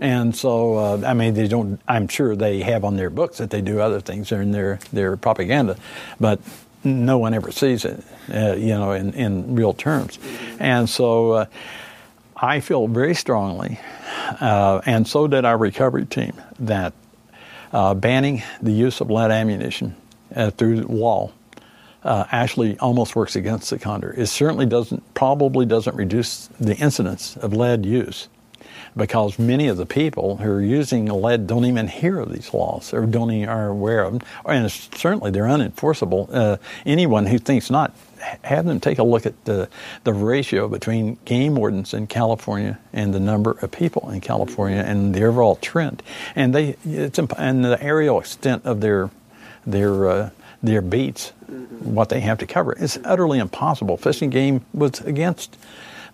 And 0.00 0.34
so, 0.34 0.74
uh, 0.76 1.02
I 1.06 1.14
mean, 1.14 1.34
they 1.34 1.46
don't. 1.46 1.80
I'm 1.86 2.08
sure 2.08 2.34
they 2.34 2.60
have 2.62 2.84
on 2.84 2.96
their 2.96 3.10
books 3.10 3.38
that 3.38 3.50
they 3.50 3.60
do 3.60 3.78
other 3.78 4.00
things 4.00 4.32
in 4.32 4.50
their 4.50 4.80
their 4.92 5.16
propaganda, 5.16 5.76
but 6.18 6.40
no 6.82 7.18
one 7.18 7.34
ever 7.34 7.52
sees 7.52 7.84
it, 7.84 8.02
uh, 8.34 8.54
you 8.54 8.70
know, 8.70 8.92
in, 8.92 9.12
in 9.14 9.54
real 9.54 9.72
terms. 9.72 10.18
And 10.58 10.88
so, 10.88 11.32
uh, 11.32 11.46
I 12.36 12.58
feel 12.60 12.88
very 12.88 13.14
strongly, 13.14 13.78
uh, 14.40 14.80
and 14.84 15.06
so 15.06 15.28
did 15.28 15.44
our 15.44 15.56
recovery 15.56 16.06
team, 16.06 16.32
that 16.58 16.94
banning 17.70 18.42
the 18.60 18.72
use 18.72 19.00
of 19.00 19.10
lead 19.10 19.30
ammunition 19.30 19.94
through 20.56 20.82
law 20.82 21.30
uh, 22.04 22.24
actually 22.30 22.78
almost 22.78 23.14
works 23.16 23.36
against 23.36 23.70
the 23.70 23.78
condor. 23.78 24.14
It 24.16 24.26
certainly 24.26 24.66
doesn't, 24.66 25.14
probably 25.14 25.66
doesn't 25.66 25.96
reduce 25.96 26.48
the 26.60 26.76
incidence 26.76 27.36
of 27.36 27.52
lead 27.52 27.86
use 27.86 28.28
because 28.96 29.38
many 29.38 29.68
of 29.68 29.76
the 29.76 29.86
people 29.86 30.36
who 30.36 30.50
are 30.50 30.60
using 30.60 31.06
lead 31.06 31.46
don't 31.46 31.64
even 31.64 31.88
hear 31.88 32.18
of 32.18 32.32
these 32.32 32.52
laws 32.52 32.92
or 32.92 33.06
don't 33.06 33.30
even 33.30 33.48
are 33.48 33.68
aware 33.68 34.04
of 34.04 34.12
them, 34.12 34.28
and 34.44 34.70
certainly 34.70 35.30
they're 35.30 35.44
unenforceable. 35.44 36.28
Uh, 36.32 36.56
anyone 36.84 37.26
who 37.26 37.38
thinks 37.38 37.70
not, 37.70 37.94
have 38.42 38.66
them 38.66 38.78
take 38.78 38.98
a 38.98 39.02
look 39.02 39.26
at 39.26 39.44
the, 39.46 39.68
the 40.04 40.12
ratio 40.12 40.68
between 40.68 41.16
game 41.24 41.54
wardens 41.54 41.94
in 41.94 42.06
California 42.06 42.78
and 42.92 43.12
the 43.14 43.20
number 43.20 43.52
of 43.62 43.70
people 43.70 44.10
in 44.10 44.20
California 44.20 44.78
and 44.78 45.14
the 45.14 45.24
overall 45.24 45.56
trend, 45.56 46.02
and 46.36 46.54
they 46.54 46.76
it's 46.84 47.18
and 47.18 47.64
the 47.64 47.82
aerial 47.82 48.20
extent 48.20 48.64
of 48.64 48.80
their 48.80 49.10
their 49.66 50.08
uh, 50.08 50.30
their 50.62 50.82
beats, 50.82 51.32
mm-hmm. 51.50 51.94
what 51.94 52.08
they 52.08 52.20
have 52.20 52.38
to 52.38 52.46
cover. 52.46 52.72
It's 52.78 52.98
utterly 53.04 53.38
impossible. 53.38 53.96
Fish 53.96 54.22
and 54.22 54.30
Game 54.30 54.64
was 54.72 55.00
against 55.00 55.56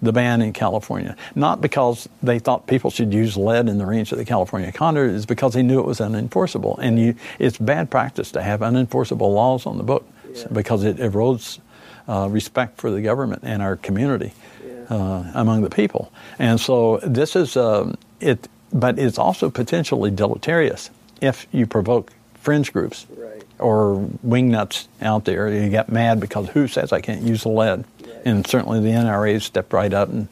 the 0.01 0.13
ban 0.13 0.43
in 0.43 0.53
California, 0.53 1.17
not 1.35 1.61
because 1.61 2.09
they 2.23 2.39
thought 2.39 2.67
people 2.67 2.91
should 2.91 3.13
use 3.13 3.37
lead 3.37 3.69
in 3.69 3.79
the 3.79 3.87
range 3.87 4.13
of 4.13 4.19
the 4.19 4.25
California 4.25 4.71
condor, 4.71 5.09
it's 5.09 5.27
because 5.27 5.55
they 5.55 5.63
knew 5.63 5.81
it 5.81 5.87
was 5.87 5.99
unenforceable. 5.99 6.79
And 6.79 6.99
you, 6.99 7.15
it's 7.39 7.59
bad 7.59 7.91
practice 7.91 8.31
to 8.33 8.43
have 8.43 8.61
unenforceable 8.61 9.35
laws 9.35 9.67
on 9.67 9.77
the 9.77 9.83
book 9.83 10.09
yeah. 10.33 10.47
because 10.53 10.85
it 10.85 10.99
erodes 10.99 11.59
uh, 12.07 12.29
respect 12.31 12.81
for 12.81 12.91
the 12.91 13.03
government 13.03 13.43
and 13.45 13.61
our 13.61 13.77
community 13.77 14.33
yeah. 14.65 14.97
uh, 14.97 15.33
among 15.35 15.63
the 15.63 15.71
people. 15.71 16.13
And 16.39 16.61
so 16.61 16.99
this 16.99 17.35
is 17.35 17.57
um, 17.57 17.99
it, 18.21 18.49
but 18.73 18.99
it's 18.99 19.19
also 19.19 19.51
potentially 19.51 20.13
deleterious 20.13 20.91
if 21.21 21.49
you 21.51 21.67
provoke 21.67 22.13
fringe 22.35 22.73
groups. 22.73 23.07
Right 23.17 23.28
or 23.59 24.09
wingnuts 24.27 24.87
out 25.01 25.25
there. 25.25 25.49
You 25.49 25.69
get 25.69 25.91
mad 25.91 26.21
because 26.21 26.49
who 26.51 26.69
says 26.69 26.93
I 26.93 27.01
can't 27.01 27.23
use 27.23 27.43
the 27.43 27.49
lead? 27.49 27.85
And 28.25 28.47
certainly 28.47 28.81
the 28.81 28.91
NRA 28.91 29.41
stepped 29.41 29.73
right 29.73 29.93
up 29.93 30.09
and, 30.09 30.29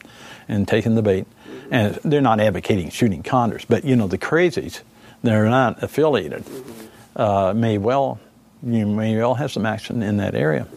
and 0.47 0.67
taken 0.67 0.95
the 0.95 1.01
bait. 1.01 1.25
And 1.69 1.95
they're 2.03 2.21
not 2.21 2.39
advocating 2.39 2.89
shooting 2.89 3.23
condors, 3.23 3.65
but 3.65 3.83
you 3.83 3.95
know 3.95 4.07
the 4.07 4.17
crazies, 4.17 4.81
they're 5.23 5.49
not 5.49 5.83
affiliated. 5.83 6.43
Uh, 7.15 7.53
may 7.55 7.77
well 7.77 8.19
you 8.63 8.85
may 8.85 9.15
well 9.17 9.35
have 9.35 9.51
some 9.51 9.65
action 9.65 10.01
in 10.01 10.17
that 10.17 10.35
area. 10.35 10.67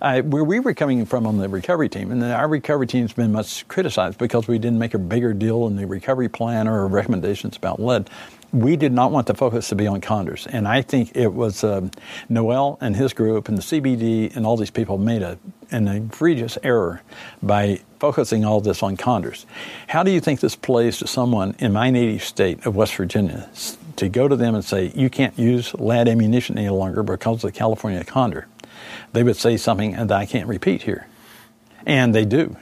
Uh, 0.00 0.20
where 0.22 0.44
we 0.44 0.60
were 0.60 0.74
coming 0.74 1.04
from 1.06 1.26
on 1.26 1.38
the 1.38 1.48
recovery 1.48 1.88
team, 1.88 2.10
and 2.10 2.22
our 2.22 2.48
recovery 2.48 2.86
team's 2.86 3.12
been 3.12 3.32
much 3.32 3.66
criticized 3.68 4.18
because 4.18 4.46
we 4.46 4.58
didn't 4.58 4.78
make 4.78 4.94
a 4.94 4.98
bigger 4.98 5.32
deal 5.32 5.66
in 5.66 5.76
the 5.76 5.86
recovery 5.86 6.28
plan 6.28 6.68
or 6.68 6.86
recommendations 6.86 7.56
about 7.56 7.80
lead 7.80 8.10
we 8.56 8.76
did 8.76 8.92
not 8.92 9.12
want 9.12 9.26
the 9.26 9.34
focus 9.34 9.68
to 9.68 9.74
be 9.74 9.86
on 9.86 10.00
condors. 10.00 10.46
And 10.46 10.66
I 10.66 10.80
think 10.80 11.14
it 11.14 11.34
was 11.34 11.62
uh, 11.62 11.88
Noel 12.28 12.78
and 12.80 12.96
his 12.96 13.12
group 13.12 13.48
and 13.48 13.58
the 13.58 13.62
CBD 13.62 14.34
and 14.34 14.46
all 14.46 14.56
these 14.56 14.70
people 14.70 14.96
made 14.96 15.22
a, 15.22 15.38
an 15.70 15.86
egregious 15.88 16.56
error 16.62 17.02
by 17.42 17.80
focusing 17.98 18.44
all 18.44 18.60
this 18.60 18.82
on 18.82 18.96
condors. 18.96 19.44
How 19.88 20.02
do 20.02 20.10
you 20.10 20.20
think 20.20 20.40
this 20.40 20.56
plays 20.56 20.98
to 20.98 21.06
someone 21.06 21.54
in 21.58 21.72
my 21.72 21.90
native 21.90 22.24
state 22.24 22.64
of 22.64 22.74
West 22.74 22.94
Virginia 22.96 23.50
to 23.96 24.08
go 24.08 24.26
to 24.26 24.36
them 24.36 24.54
and 24.54 24.64
say, 24.64 24.90
you 24.94 25.10
can't 25.10 25.38
use 25.38 25.74
lead 25.74 26.08
ammunition 26.08 26.56
any 26.56 26.70
longer 26.70 27.02
because 27.02 27.44
of 27.44 27.52
the 27.52 27.58
California 27.58 28.04
condor? 28.04 28.46
They 29.12 29.22
would 29.22 29.36
say 29.36 29.58
something 29.58 29.92
that 29.92 30.12
I 30.12 30.24
can't 30.24 30.48
repeat 30.48 30.82
here. 30.82 31.06
And 31.84 32.14
they 32.14 32.24
do. 32.24 32.56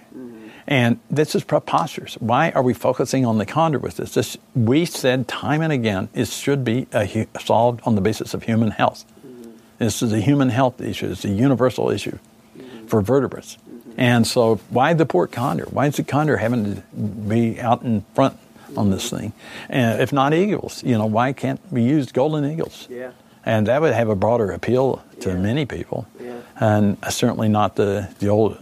And 0.66 0.98
this 1.10 1.34
is 1.34 1.44
preposterous. 1.44 2.14
Why 2.14 2.50
are 2.50 2.62
we 2.62 2.72
focusing 2.72 3.26
on 3.26 3.38
the 3.38 3.46
condor 3.46 3.78
with 3.78 3.98
this? 3.98 4.14
this 4.14 4.36
we 4.54 4.84
said 4.84 5.28
time 5.28 5.60
and 5.60 5.72
again 5.72 6.08
it 6.14 6.28
should 6.28 6.64
be 6.64 6.86
a, 6.92 7.26
solved 7.38 7.80
on 7.84 7.94
the 7.94 8.00
basis 8.00 8.32
of 8.32 8.44
human 8.44 8.70
health. 8.70 9.04
Mm-hmm. 9.26 9.50
This 9.78 10.02
is 10.02 10.12
a 10.12 10.20
human 10.20 10.48
health 10.48 10.80
issue. 10.80 11.10
It's 11.10 11.24
a 11.24 11.28
universal 11.28 11.90
issue 11.90 12.18
mm-hmm. 12.56 12.86
for 12.86 13.02
vertebrates. 13.02 13.58
Mm-hmm. 13.68 13.92
And 13.98 14.26
so, 14.26 14.56
why 14.70 14.94
the 14.94 15.06
port 15.06 15.32
condor? 15.32 15.66
Why 15.70 15.86
is 15.86 15.96
the 15.96 16.02
condor 16.02 16.38
having 16.38 16.76
to 16.76 16.82
be 17.28 17.60
out 17.60 17.82
in 17.82 18.04
front 18.14 18.38
on 18.76 18.90
this 18.90 19.10
thing? 19.10 19.34
And 19.68 20.00
if 20.00 20.12
not 20.12 20.32
eagles, 20.32 20.82
you 20.82 20.96
know, 20.96 21.06
why 21.06 21.32
can't 21.32 21.60
we 21.70 21.82
use 21.82 22.10
golden 22.10 22.50
eagles? 22.50 22.88
Yeah. 22.90 23.12
And 23.46 23.66
that 23.66 23.82
would 23.82 23.92
have 23.92 24.08
a 24.08 24.16
broader 24.16 24.50
appeal 24.50 25.04
to 25.20 25.28
yeah. 25.28 25.36
many 25.36 25.66
people, 25.66 26.06
yeah. 26.18 26.40
and 26.58 26.96
certainly 27.10 27.48
not 27.48 27.76
the, 27.76 28.08
the 28.18 28.28
old 28.28 28.56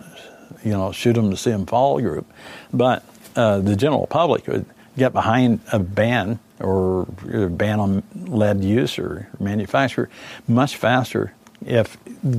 you 0.64 0.72
know, 0.72 0.92
shoot 0.92 1.14
them 1.14 1.30
to 1.30 1.36
see 1.36 1.50
them 1.50 1.66
fall 1.66 2.00
group. 2.00 2.30
But 2.72 3.04
uh, 3.36 3.60
the 3.60 3.76
general 3.76 4.06
public 4.06 4.46
would 4.46 4.66
get 4.96 5.12
behind 5.12 5.60
a 5.72 5.78
ban 5.78 6.38
or 6.60 7.08
a 7.32 7.48
ban 7.48 7.80
on 7.80 8.02
lead 8.14 8.62
use 8.62 8.98
or 8.98 9.28
manufacture 9.40 10.08
much 10.46 10.76
faster 10.76 11.32
if 11.64 11.96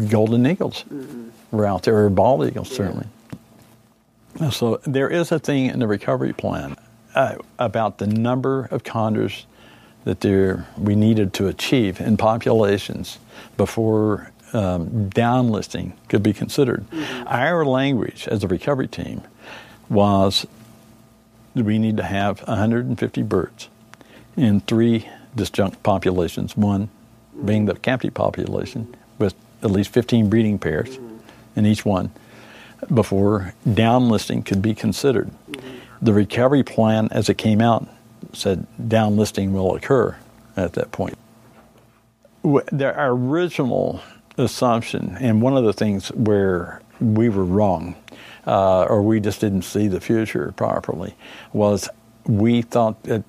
golden 0.09 0.45
eagles 0.45 0.83
mm-hmm. 0.83 1.29
were 1.51 1.65
out 1.65 1.83
there, 1.83 2.05
or 2.05 2.09
bald 2.09 2.45
eagles, 2.45 2.69
yeah. 2.71 2.77
certainly. 2.77 3.07
So 4.51 4.77
there 4.83 5.09
is 5.09 5.31
a 5.31 5.39
thing 5.39 5.67
in 5.67 5.79
the 5.79 5.87
recovery 5.87 6.33
plan 6.33 6.75
uh, 7.15 7.35
about 7.59 7.99
the 7.99 8.07
number 8.07 8.67
of 8.71 8.83
condors 8.83 9.45
that 10.03 10.21
there 10.21 10.67
we 10.77 10.95
needed 10.95 11.33
to 11.33 11.47
achieve 11.47 12.01
in 12.01 12.17
populations 12.17 13.19
before 13.55 14.31
um, 14.53 15.09
downlisting 15.09 15.93
could 16.09 16.23
be 16.23 16.33
considered. 16.33 16.89
Mm-hmm. 16.89 17.27
Our 17.27 17.65
language 17.65 18.27
as 18.27 18.43
a 18.43 18.47
recovery 18.47 18.87
team 18.87 19.21
was 19.89 20.45
we 21.55 21.77
need 21.77 21.97
to 21.97 22.03
have 22.03 22.41
150 22.47 23.21
birds 23.23 23.69
in 24.35 24.61
three 24.61 25.07
disjunct 25.35 25.83
populations, 25.83 26.57
one 26.57 26.89
being 27.45 27.65
the 27.65 27.75
captive 27.75 28.13
population 28.13 28.95
with 29.17 29.33
at 29.61 29.71
least 29.71 29.91
15 29.91 30.29
breeding 30.29 30.59
pairs 30.59 30.97
mm-hmm. 30.97 31.17
in 31.55 31.65
each 31.65 31.85
one 31.85 32.11
before 32.93 33.53
downlisting 33.67 34.45
could 34.45 34.61
be 34.61 34.73
considered. 34.73 35.29
Mm-hmm. 35.29 36.05
The 36.05 36.13
recovery 36.13 36.63
plan 36.63 37.07
as 37.11 37.29
it 37.29 37.37
came 37.37 37.61
out 37.61 37.87
said 38.33 38.65
downlisting 38.81 39.51
will 39.51 39.75
occur 39.75 40.15
at 40.55 40.73
that 40.73 40.91
point. 40.91 41.17
There, 42.71 42.93
our 42.93 43.11
original 43.11 44.01
assumption, 44.37 45.17
and 45.19 45.41
one 45.41 45.57
of 45.57 45.63
the 45.63 45.73
things 45.73 46.09
where 46.09 46.81
we 46.99 47.29
were 47.29 47.43
wrong, 47.43 47.95
uh, 48.47 48.83
or 48.83 49.01
we 49.01 49.19
just 49.19 49.41
didn't 49.41 49.63
see 49.63 49.87
the 49.87 50.01
future 50.01 50.53
properly, 50.55 51.15
was 51.51 51.89
we 52.25 52.61
thought 52.61 53.01
that 53.03 53.23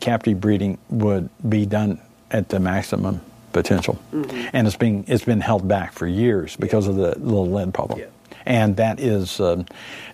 captive 0.00 0.40
breeding 0.40 0.78
would 0.88 1.28
be 1.48 1.66
done 1.66 2.00
at 2.30 2.48
the 2.48 2.60
maximum 2.60 3.20
potential, 3.52 3.98
mm-hmm. 4.12 4.48
and 4.52 4.66
it's 4.66 4.76
being 4.76 5.04
it's 5.08 5.24
been 5.24 5.40
held 5.40 5.66
back 5.66 5.92
for 5.92 6.06
years 6.06 6.56
because 6.56 6.86
yeah. 6.86 6.90
of 6.90 6.96
the 6.96 7.18
little 7.18 7.50
lead 7.50 7.72
problem, 7.72 8.00
yeah. 8.00 8.06
and 8.46 8.76
that 8.76 9.00
is 9.00 9.40
uh, 9.40 9.62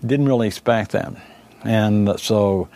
didn't 0.05 0.27
really 0.27 0.47
expect 0.47 0.93
that, 0.93 1.13
and 1.65 2.19
so 2.19 2.69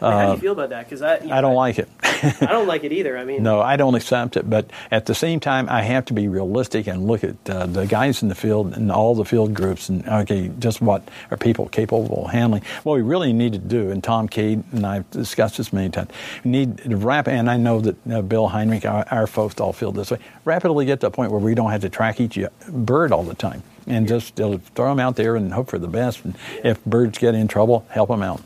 how 0.00 0.10
do 0.10 0.26
you 0.26 0.32
uh, 0.32 0.36
feel 0.36 0.52
about 0.52 0.70
that? 0.70 0.84
Because 0.84 1.02
I, 1.02 1.16
I 1.30 1.40
don't 1.40 1.54
like 1.54 1.78
it. 1.78 1.88
I 2.02 2.46
don't 2.46 2.66
like 2.66 2.84
it 2.84 2.92
either. 2.92 3.16
I 3.16 3.24
mean, 3.24 3.42
no, 3.42 3.60
I 3.60 3.76
don't 3.76 3.94
accept 3.94 4.36
it. 4.36 4.48
But 4.48 4.70
at 4.90 5.06
the 5.06 5.14
same 5.14 5.40
time, 5.40 5.68
I 5.68 5.82
have 5.82 6.04
to 6.06 6.12
be 6.12 6.28
realistic 6.28 6.86
and 6.86 7.06
look 7.06 7.24
at 7.24 7.48
uh, 7.48 7.66
the 7.66 7.86
guys 7.86 8.22
in 8.22 8.28
the 8.28 8.34
field 8.34 8.76
and 8.76 8.90
all 8.90 9.14
the 9.14 9.24
field 9.24 9.54
groups 9.54 9.88
and 9.88 10.06
okay, 10.08 10.50
just 10.58 10.80
what 10.80 11.06
are 11.30 11.36
people 11.36 11.68
capable 11.68 12.26
of 12.26 12.32
handling? 12.32 12.62
What 12.82 12.94
we 12.94 13.02
really 13.02 13.32
need 13.32 13.52
to 13.52 13.58
do, 13.58 13.90
and 13.90 14.02
Tom 14.02 14.28
Cade 14.28 14.62
and 14.72 14.86
I've 14.86 15.08
discussed 15.10 15.56
this 15.58 15.72
many 15.72 15.90
times, 15.90 16.10
we 16.44 16.50
need 16.50 16.78
to 16.78 16.96
wrap. 16.96 17.28
And 17.28 17.50
I 17.50 17.56
know 17.56 17.80
that 17.80 18.10
uh, 18.10 18.22
Bill 18.22 18.48
Heinrich, 18.48 18.84
our, 18.84 19.06
our 19.10 19.26
folks, 19.26 19.58
all 19.60 19.72
feel 19.72 19.92
this 19.92 20.10
way. 20.10 20.18
Rapidly 20.44 20.86
get 20.86 21.00
to 21.00 21.06
a 21.06 21.10
point 21.10 21.32
where 21.32 21.40
we 21.40 21.54
don't 21.54 21.70
have 21.70 21.82
to 21.82 21.88
track 21.88 22.20
each 22.20 22.38
bird 22.68 23.12
all 23.12 23.22
the 23.22 23.34
time 23.34 23.62
and 23.86 24.08
just 24.08 24.36
throw 24.36 24.58
them 24.74 25.00
out 25.00 25.16
there 25.16 25.36
and 25.36 25.52
hope 25.52 25.68
for 25.68 25.78
the 25.78 25.88
best. 25.88 26.24
And 26.24 26.36
if 26.64 26.84
birds 26.84 27.18
get 27.18 27.34
in 27.34 27.48
trouble, 27.48 27.86
help 27.90 28.08
them 28.08 28.22
out. 28.22 28.42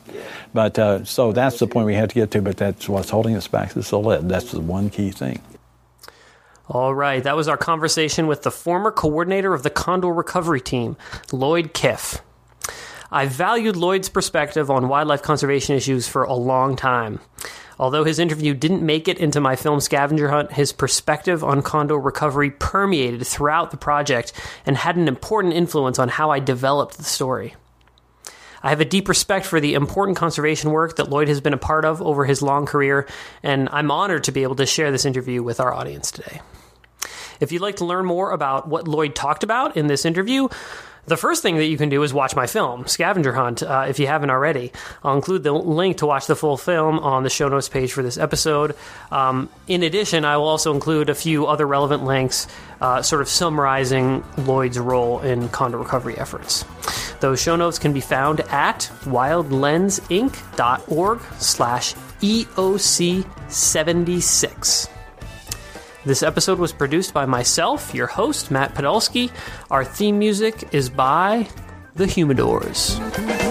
But 0.53 0.79
uh, 0.79 1.05
so 1.05 1.33
that's 1.33 1.59
the 1.59 1.67
point 1.67 1.87
we 1.87 1.95
have 1.95 2.09
to 2.09 2.15
get 2.15 2.31
to. 2.33 2.43
But 2.43 2.57
that's 2.57 2.89
what's 2.89 3.11
holding 3.11 3.37
us 3.37 3.49
back 3.49 3.77
is 3.77 3.91
the 3.91 3.99
lead. 3.99 4.29
That's 4.29 4.53
the 4.53 4.61
one 4.61 4.91
key 4.91 5.11
thing. 5.11 5.41
All 6.69 6.95
right, 6.95 7.23
that 7.25 7.35
was 7.35 7.49
our 7.49 7.57
conversation 7.57 8.29
with 8.29 8.43
the 8.43 8.51
former 8.53 8.93
coordinator 8.93 9.53
of 9.55 9.65
the 9.65 9.71
Condor 9.71 10.13
Recovery 10.13 10.61
Team, 10.61 10.97
Lloyd 11.33 11.75
Kiff. 11.75 12.21
I 13.11 13.27
valued 13.27 13.75
Lloyd's 13.75 14.09
perspective 14.09 14.71
on 14.71 14.89
wildlife 14.89 15.21
conservation 15.21 15.75
issues 15.75 16.07
for 16.07 16.23
a 16.23 16.35
long 16.35 16.77
time. 16.77 17.19
Although 17.81 18.05
his 18.05 18.19
interview 18.19 18.53
didn't 18.53 18.85
make 18.85 19.09
it 19.09 19.17
into 19.17 19.41
my 19.41 19.57
film 19.57 19.81
Scavenger 19.81 20.29
Hunt, 20.29 20.53
his 20.53 20.71
perspective 20.71 21.43
on 21.43 21.63
condor 21.63 21.99
recovery 21.99 22.51
permeated 22.51 23.27
throughout 23.27 23.71
the 23.71 23.79
project 23.79 24.35
and 24.67 24.77
had 24.77 24.97
an 24.97 25.09
important 25.09 25.55
influence 25.55 25.99
on 25.99 26.11
how 26.11 26.31
I 26.31 26.41
developed 26.41 26.99
the 26.99 27.05
story. 27.05 27.55
I 28.63 28.69
have 28.69 28.83
a 28.83 28.85
deep 28.85 29.09
respect 29.09 29.47
for 29.47 29.61
the 29.61 29.73
important 29.73 30.19
conservation 30.19 30.73
work 30.73 30.97
that 30.97 31.09
Lloyd 31.09 31.29
has 31.29 31.41
been 31.41 31.55
a 31.55 31.59
part 31.59 31.87
of 31.87 32.03
over 32.03 32.27
his 32.27 32.43
long 32.43 32.67
career, 32.67 33.09
and 33.43 33.67
I'm 33.73 33.91
honored 33.91 34.25
to 34.25 34.33
be 34.33 34.43
able 34.43 34.57
to 34.57 34.67
share 34.67 34.91
this 34.91 35.07
interview 35.07 35.43
with 35.43 35.59
our 35.59 35.73
audience 35.73 36.11
today. 36.11 36.43
If 37.41 37.51
you'd 37.51 37.63
like 37.63 37.77
to 37.77 37.87
learn 37.87 38.05
more 38.05 38.33
about 38.33 38.69
what 38.69 38.87
Lloyd 38.87 39.15
talked 39.15 39.43
about 39.43 39.79
in 39.79 39.87
this 39.87 40.05
interview, 40.05 40.49
the 41.07 41.17
first 41.17 41.43
thing 41.43 41.57
that 41.57 41.67
you 41.67 41.77
can 41.77 41.89
do 41.89 42.03
is 42.03 42.13
watch 42.13 42.37
my 42.37 42.47
film, 42.47 42.87
Scavenger 42.87 43.33
Hunt, 43.33 43.63
uh, 43.63 43.87
if 43.89 43.99
you 43.99 44.07
haven't 44.07 44.31
already. 44.31 44.73
I'll 45.03 45.17
include 45.17 45.43
the 45.43 45.53
link 45.53 45.99
to 45.99 46.07
watch 46.07 46.27
the 46.27 46.37
full 46.37 46.57
film 46.57 46.99
on 46.99 47.23
the 47.23 47.31
show 47.31 47.49
notes 47.49 47.69
page 47.69 47.93
for 47.93 48.03
this 48.03 48.19
episode. 48.19 48.77
Um, 49.11 49.49
in 49.67 49.83
addition, 49.83 50.25
I 50.25 50.37
will 50.37 50.47
also 50.47 50.73
include 50.73 51.11
a 51.11 51.15
few 51.15 51.47
other 51.47 51.67
relevant 51.67 52.05
links, 52.05 52.47
uh, 52.81 53.03
sort 53.03 53.23
of 53.23 53.29
summarizing 53.29 54.25
Lloyd's 54.39 54.79
role 54.79 55.21
in 55.21 55.49
condor 55.49 55.79
recovery 55.79 56.17
efforts. 56.19 56.65
Those 57.21 57.41
show 57.41 57.57
notes 57.57 57.79
can 57.79 57.93
be 57.93 58.01
found 58.01 58.41
at 58.41 58.91
wildlensinc.org 59.05 61.21
slash 61.39 61.95
EOC76. 62.21 65.00
This 66.03 66.23
episode 66.23 66.59
was 66.59 66.73
produced 66.73 67.13
by 67.13 67.27
myself, 67.27 67.95
your 67.95 68.07
host, 68.07 68.51
Matt 68.51 68.75
Podolsky. 68.75 69.31
Our 69.71 69.85
theme 69.85 70.19
music 70.19 70.73
is 70.73 70.89
by 70.89 71.47
The 71.95 72.07
Humidors. 72.07 73.50